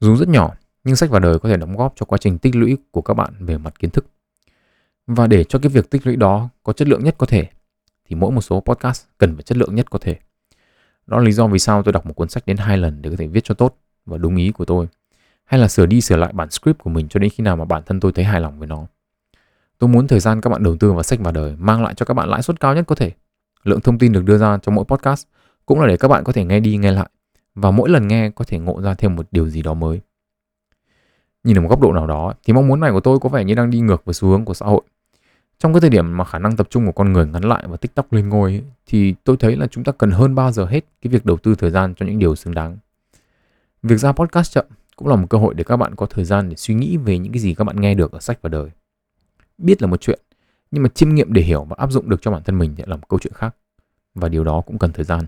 dù 0.00 0.16
rất 0.16 0.28
nhỏ, 0.28 0.54
nhưng 0.84 0.96
sách 0.96 1.10
và 1.10 1.18
đời 1.18 1.38
có 1.38 1.48
thể 1.48 1.56
đóng 1.56 1.76
góp 1.76 1.92
cho 1.96 2.06
quá 2.06 2.18
trình 2.18 2.38
tích 2.38 2.56
lũy 2.56 2.76
của 2.90 3.02
các 3.02 3.14
bạn 3.14 3.34
về 3.40 3.58
mặt 3.58 3.78
kiến 3.78 3.90
thức. 3.90 4.06
Và 5.06 5.26
để 5.26 5.44
cho 5.44 5.58
cái 5.58 5.70
việc 5.70 5.90
tích 5.90 6.06
lũy 6.06 6.16
đó 6.16 6.48
có 6.62 6.72
chất 6.72 6.88
lượng 6.88 7.04
nhất 7.04 7.14
có 7.18 7.26
thể, 7.26 7.48
thì 8.08 8.16
mỗi 8.16 8.32
một 8.32 8.40
số 8.40 8.60
podcast 8.60 9.04
cần 9.18 9.34
phải 9.34 9.42
chất 9.42 9.58
lượng 9.58 9.74
nhất 9.74 9.90
có 9.90 9.98
thể. 9.98 10.16
Đó 11.06 11.18
là 11.18 11.24
lý 11.24 11.32
do 11.32 11.46
vì 11.46 11.58
sao 11.58 11.82
tôi 11.82 11.92
đọc 11.92 12.06
một 12.06 12.12
cuốn 12.12 12.28
sách 12.28 12.46
đến 12.46 12.56
hai 12.56 12.78
lần 12.78 13.02
để 13.02 13.10
có 13.10 13.16
thể 13.16 13.26
viết 13.26 13.44
cho 13.44 13.54
tốt 13.54 13.78
và 14.06 14.18
đúng 14.18 14.36
ý 14.36 14.52
của 14.52 14.64
tôi. 14.64 14.86
Hay 15.44 15.60
là 15.60 15.68
sửa 15.68 15.86
đi 15.86 16.00
sửa 16.00 16.16
lại 16.16 16.32
bản 16.32 16.50
script 16.50 16.78
của 16.78 16.90
mình 16.90 17.08
cho 17.08 17.20
đến 17.20 17.30
khi 17.30 17.44
nào 17.44 17.56
mà 17.56 17.64
bản 17.64 17.82
thân 17.86 18.00
tôi 18.00 18.12
thấy 18.12 18.24
hài 18.24 18.40
lòng 18.40 18.58
với 18.58 18.68
nó. 18.68 18.86
Tôi 19.78 19.88
muốn 19.88 20.08
thời 20.08 20.20
gian 20.20 20.40
các 20.40 20.50
bạn 20.50 20.62
đầu 20.62 20.76
tư 20.80 20.92
vào 20.92 21.02
sách 21.02 21.18
và 21.22 21.32
đời 21.32 21.56
mang 21.58 21.82
lại 21.82 21.94
cho 21.94 22.06
các 22.06 22.14
bạn 22.14 22.28
lãi 22.28 22.42
suất 22.42 22.60
cao 22.60 22.74
nhất 22.74 22.84
có 22.86 22.94
thể. 22.94 23.12
Lượng 23.64 23.80
thông 23.80 23.98
tin 23.98 24.12
được 24.12 24.24
đưa 24.24 24.38
ra 24.38 24.58
trong 24.62 24.74
mỗi 24.74 24.84
podcast 24.84 25.26
cũng 25.66 25.80
là 25.80 25.86
để 25.86 25.96
các 25.96 26.08
bạn 26.08 26.24
có 26.24 26.32
thể 26.32 26.44
nghe 26.44 26.60
đi 26.60 26.76
nghe 26.76 26.92
lại 26.92 27.08
và 27.54 27.70
mỗi 27.70 27.88
lần 27.88 28.08
nghe 28.08 28.30
có 28.30 28.44
thể 28.44 28.58
ngộ 28.58 28.80
ra 28.82 28.94
thêm 28.94 29.16
một 29.16 29.26
điều 29.30 29.48
gì 29.48 29.62
đó 29.62 29.74
mới 29.74 30.00
nhìn 31.48 31.58
ở 31.58 31.60
một 31.60 31.68
góc 31.68 31.80
độ 31.80 31.92
nào 31.92 32.06
đó, 32.06 32.34
thì 32.44 32.52
mong 32.52 32.68
muốn 32.68 32.80
này 32.80 32.92
của 32.92 33.00
tôi 33.00 33.18
có 33.18 33.28
vẻ 33.28 33.44
như 33.44 33.54
đang 33.54 33.70
đi 33.70 33.80
ngược 33.80 34.04
với 34.04 34.14
xu 34.14 34.28
hướng 34.28 34.44
của 34.44 34.54
xã 34.54 34.66
hội. 34.66 34.82
Trong 35.58 35.72
cái 35.72 35.80
thời 35.80 35.90
điểm 35.90 36.16
mà 36.16 36.24
khả 36.24 36.38
năng 36.38 36.56
tập 36.56 36.66
trung 36.70 36.86
của 36.86 36.92
con 36.92 37.12
người 37.12 37.26
ngắn 37.26 37.44
lại 37.44 37.64
và 37.68 37.76
tiktok 37.76 38.12
lên 38.12 38.28
ngôi 38.28 38.62
thì 38.86 39.14
tôi 39.24 39.36
thấy 39.36 39.56
là 39.56 39.66
chúng 39.66 39.84
ta 39.84 39.92
cần 39.92 40.10
hơn 40.10 40.34
bao 40.34 40.52
giờ 40.52 40.66
hết 40.66 40.84
cái 41.02 41.10
việc 41.10 41.26
đầu 41.26 41.36
tư 41.36 41.54
thời 41.54 41.70
gian 41.70 41.94
cho 41.94 42.06
những 42.06 42.18
điều 42.18 42.36
xứng 42.36 42.54
đáng. 42.54 42.76
Việc 43.82 43.96
ra 43.96 44.12
podcast 44.12 44.52
chậm 44.52 44.66
cũng 44.96 45.08
là 45.08 45.16
một 45.16 45.26
cơ 45.30 45.38
hội 45.38 45.54
để 45.54 45.64
các 45.64 45.76
bạn 45.76 45.94
có 45.94 46.06
thời 46.06 46.24
gian 46.24 46.48
để 46.48 46.56
suy 46.56 46.74
nghĩ 46.74 46.96
về 46.96 47.18
những 47.18 47.32
cái 47.32 47.40
gì 47.40 47.54
các 47.54 47.64
bạn 47.64 47.80
nghe 47.80 47.94
được 47.94 48.12
ở 48.12 48.20
sách 48.20 48.38
và 48.42 48.48
đời. 48.48 48.70
Biết 49.58 49.82
là 49.82 49.88
một 49.88 50.00
chuyện, 50.00 50.20
nhưng 50.70 50.82
mà 50.82 50.88
chiêm 50.88 51.14
nghiệm 51.14 51.32
để 51.32 51.42
hiểu 51.42 51.64
và 51.64 51.76
áp 51.78 51.92
dụng 51.92 52.08
được 52.08 52.22
cho 52.22 52.30
bản 52.30 52.42
thân 52.42 52.58
mình 52.58 52.74
là 52.86 52.96
một 52.96 53.08
câu 53.08 53.18
chuyện 53.18 53.32
khác, 53.32 53.56
và 54.14 54.28
điều 54.28 54.44
đó 54.44 54.60
cũng 54.60 54.78
cần 54.78 54.92
thời 54.92 55.04
gian. 55.04 55.24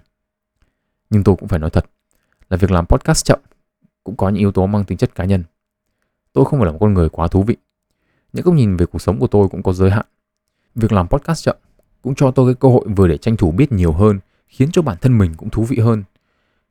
Nhưng 1.11 1.25
tôi 1.25 1.37
cũng 1.37 1.49
phải 1.49 1.59
nói 1.59 1.71
thật 1.71 1.85
là 2.51 2.57
việc 2.57 2.71
làm 2.71 2.87
podcast 2.87 3.25
chậm 3.25 3.41
cũng 4.05 4.16
có 4.16 4.29
những 4.29 4.39
yếu 4.39 4.53
tố 4.53 4.66
mang 4.66 4.85
tính 4.85 4.99
chất 4.99 5.14
cá 5.14 5.25
nhân. 5.25 5.45
Tôi 6.33 6.45
không 6.45 6.59
phải 6.59 6.66
là 6.66 6.72
một 6.72 6.78
con 6.81 6.95
người 6.95 7.09
quá 7.09 7.28
thú 7.28 7.43
vị. 7.43 7.57
Những 8.33 8.45
góc 8.45 8.55
nhìn 8.55 8.76
về 8.76 8.87
cuộc 8.87 8.99
sống 8.99 9.18
của 9.18 9.26
tôi 9.26 9.49
cũng 9.49 9.62
có 9.62 9.72
giới 9.72 9.91
hạn. 9.91 10.07
Việc 10.74 10.93
làm 10.93 11.09
podcast 11.09 11.45
chậm 11.45 11.57
cũng 12.03 12.14
cho 12.14 12.31
tôi 12.31 12.53
cái 12.53 12.55
cơ 12.55 12.68
hội 12.68 12.85
vừa 12.97 13.09
để 13.09 13.16
tranh 13.18 13.37
thủ 13.37 13.51
biết 13.51 13.72
nhiều 13.72 13.93
hơn, 13.93 14.20
khiến 14.49 14.70
cho 14.72 14.83
bản 14.83 14.97
thân 15.01 15.18
mình 15.18 15.35
cũng 15.37 15.51
thú 15.51 15.64
vị 15.64 15.78
hơn. 15.78 16.05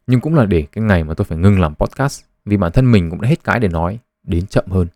Nhưng 0.08 0.22
cũng 0.22 0.36
là 0.36 0.46
để 0.46 0.68
cái 0.72 0.84
ngày 0.84 1.04
mà 1.04 1.14
tôi 1.14 1.26
phải 1.26 1.38
ngưng 1.38 1.60
làm 1.60 1.76
podcast 1.76 2.24
vì 2.46 2.58
bản 2.58 2.72
thân 2.72 2.92
mình 2.92 3.10
cũng 3.10 3.22
đã 3.22 3.30
hết 3.30 3.44
cái 3.44 3.60
để 3.60 3.68
nói, 3.68 4.00
đến 4.24 4.48
chậm 4.48 4.66
hơn. 4.68 4.88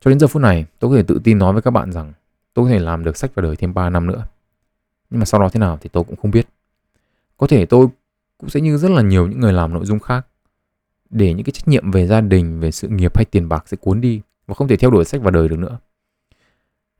Cho 0.00 0.08
đến 0.08 0.18
giờ 0.18 0.26
phút 0.26 0.42
này, 0.42 0.66
tôi 0.78 0.90
có 0.90 0.96
thể 0.96 1.02
tự 1.02 1.20
tin 1.24 1.38
nói 1.38 1.52
với 1.52 1.62
các 1.62 1.70
bạn 1.70 1.92
rằng 1.92 2.12
tôi 2.54 2.64
có 2.64 2.70
thể 2.70 2.78
làm 2.78 3.04
được 3.04 3.16
sách 3.16 3.30
và 3.34 3.42
đời 3.42 3.56
thêm 3.56 3.74
3 3.74 3.90
năm 3.90 4.06
nữa. 4.06 4.24
Nhưng 5.10 5.20
mà 5.20 5.24
sau 5.24 5.40
đó 5.40 5.48
thế 5.48 5.60
nào 5.60 5.78
thì 5.80 5.88
tôi 5.92 6.04
cũng 6.04 6.16
không 6.16 6.30
biết. 6.30 6.46
Có 7.36 7.46
thể 7.46 7.66
tôi 7.66 7.86
cũng 8.38 8.50
sẽ 8.50 8.60
như 8.60 8.78
rất 8.78 8.90
là 8.90 9.02
nhiều 9.02 9.26
những 9.26 9.40
người 9.40 9.52
làm 9.52 9.74
nội 9.74 9.84
dung 9.84 9.98
khác 9.98 10.26
để 11.14 11.34
những 11.34 11.44
cái 11.44 11.52
trách 11.52 11.68
nhiệm 11.68 11.90
về 11.90 12.06
gia 12.06 12.20
đình, 12.20 12.60
về 12.60 12.70
sự 12.70 12.88
nghiệp 12.88 13.16
hay 13.16 13.24
tiền 13.24 13.48
bạc 13.48 13.64
sẽ 13.68 13.76
cuốn 13.76 14.00
đi 14.00 14.20
và 14.46 14.54
không 14.54 14.68
thể 14.68 14.76
theo 14.76 14.90
đuổi 14.90 15.04
sách 15.04 15.22
và 15.22 15.30
đời 15.30 15.48
được 15.48 15.58
nữa. 15.58 15.78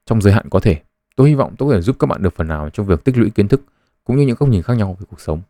Trong 0.07 0.23
giới 0.23 0.33
hạn 0.33 0.49
có 0.51 0.61
thể, 0.61 0.81
tôi 1.17 1.29
hy 1.29 1.35
vọng 1.35 1.55
tôi 1.59 1.69
có 1.69 1.75
thể 1.75 1.81
giúp 1.83 1.97
các 1.99 2.07
bạn 2.07 2.23
được 2.23 2.35
phần 2.37 2.49
nào 2.49 2.71
trong 2.71 2.87
việc 2.87 3.05
tích 3.05 3.19
lũy 3.19 3.31
kiến 3.31 3.49
thức 3.49 3.63
cũng 4.05 4.17
như 4.17 4.27
những 4.27 4.37
góc 4.39 4.49
nhìn 4.49 4.63
khác 4.63 4.75
nhau 4.75 4.97
về 5.01 5.07
cuộc 5.11 5.21
sống. 5.21 5.43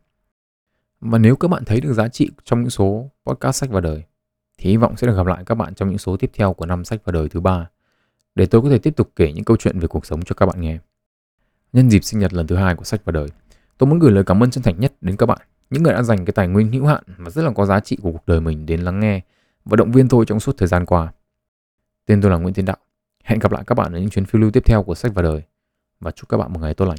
Và 1.00 1.18
nếu 1.18 1.36
các 1.36 1.48
bạn 1.48 1.64
thấy 1.64 1.80
được 1.80 1.92
giá 1.92 2.08
trị 2.08 2.30
trong 2.44 2.60
những 2.60 2.70
số 2.70 3.10
podcast 3.26 3.56
sách 3.56 3.70
và 3.70 3.80
đời, 3.80 4.02
thì 4.58 4.70
hy 4.70 4.76
vọng 4.76 4.96
sẽ 4.96 5.06
được 5.06 5.16
gặp 5.16 5.26
lại 5.26 5.44
các 5.46 5.54
bạn 5.54 5.74
trong 5.74 5.88
những 5.88 5.98
số 5.98 6.16
tiếp 6.16 6.30
theo 6.34 6.52
của 6.52 6.66
năm 6.66 6.84
sách 6.84 7.00
và 7.04 7.12
đời 7.12 7.28
thứ 7.28 7.40
ba 7.40 7.68
để 8.34 8.46
tôi 8.46 8.62
có 8.62 8.70
thể 8.70 8.78
tiếp 8.78 8.96
tục 8.96 9.10
kể 9.16 9.32
những 9.32 9.44
câu 9.44 9.56
chuyện 9.56 9.78
về 9.78 9.86
cuộc 9.86 10.06
sống 10.06 10.22
cho 10.22 10.34
các 10.34 10.46
bạn 10.46 10.60
nghe. 10.60 10.78
Nhân 11.72 11.90
dịp 11.90 12.04
sinh 12.04 12.20
nhật 12.20 12.32
lần 12.32 12.46
thứ 12.46 12.56
hai 12.56 12.74
của 12.74 12.84
sách 12.84 13.00
và 13.04 13.12
đời, 13.12 13.28
tôi 13.78 13.88
muốn 13.88 13.98
gửi 13.98 14.12
lời 14.12 14.24
cảm 14.24 14.42
ơn 14.42 14.50
chân 14.50 14.62
thành 14.62 14.80
nhất 14.80 14.92
đến 15.00 15.16
các 15.16 15.26
bạn, 15.26 15.38
những 15.75 15.83
người 15.83 15.93
đã 15.93 16.03
dành 16.03 16.25
cái 16.25 16.33
tài 16.33 16.49
nguyên 16.49 16.72
hữu 16.72 16.87
hạn 16.87 17.03
và 17.16 17.31
rất 17.31 17.43
là 17.43 17.51
có 17.51 17.66
giá 17.66 17.81
trị 17.81 17.99
của 18.03 18.12
cuộc 18.12 18.27
đời 18.27 18.41
mình 18.41 18.66
đến 18.66 18.81
lắng 18.81 19.01
nghe 19.01 19.20
và 19.64 19.77
động 19.77 19.93
viên 19.93 20.09
tôi 20.09 20.27
trong 20.27 20.41
suốt 20.41 20.59
thời 20.59 20.68
gian 20.68 20.87
qua. 20.87 21.12
Tên 22.07 22.20
tôi 22.20 22.31
là 22.31 22.37
Nguyễn 22.37 22.55
Tiến 22.55 22.64
Đạo. 22.64 22.77
Hẹn 23.25 23.39
gặp 23.39 23.53
lại 23.53 23.64
các 23.66 23.75
bạn 23.75 23.93
ở 23.93 23.99
những 23.99 24.11
chuyến 24.11 24.25
phiêu 24.25 24.41
lưu 24.41 24.51
tiếp 24.51 24.62
theo 24.66 24.83
của 24.83 24.95
sách 24.95 25.12
và 25.14 25.22
đời 25.22 25.43
và 26.01 26.11
chúc 26.11 26.29
các 26.29 26.37
bạn 26.37 26.53
một 26.53 26.61
ngày 26.61 26.75
tốt 26.75 26.85
lành. 26.85 26.99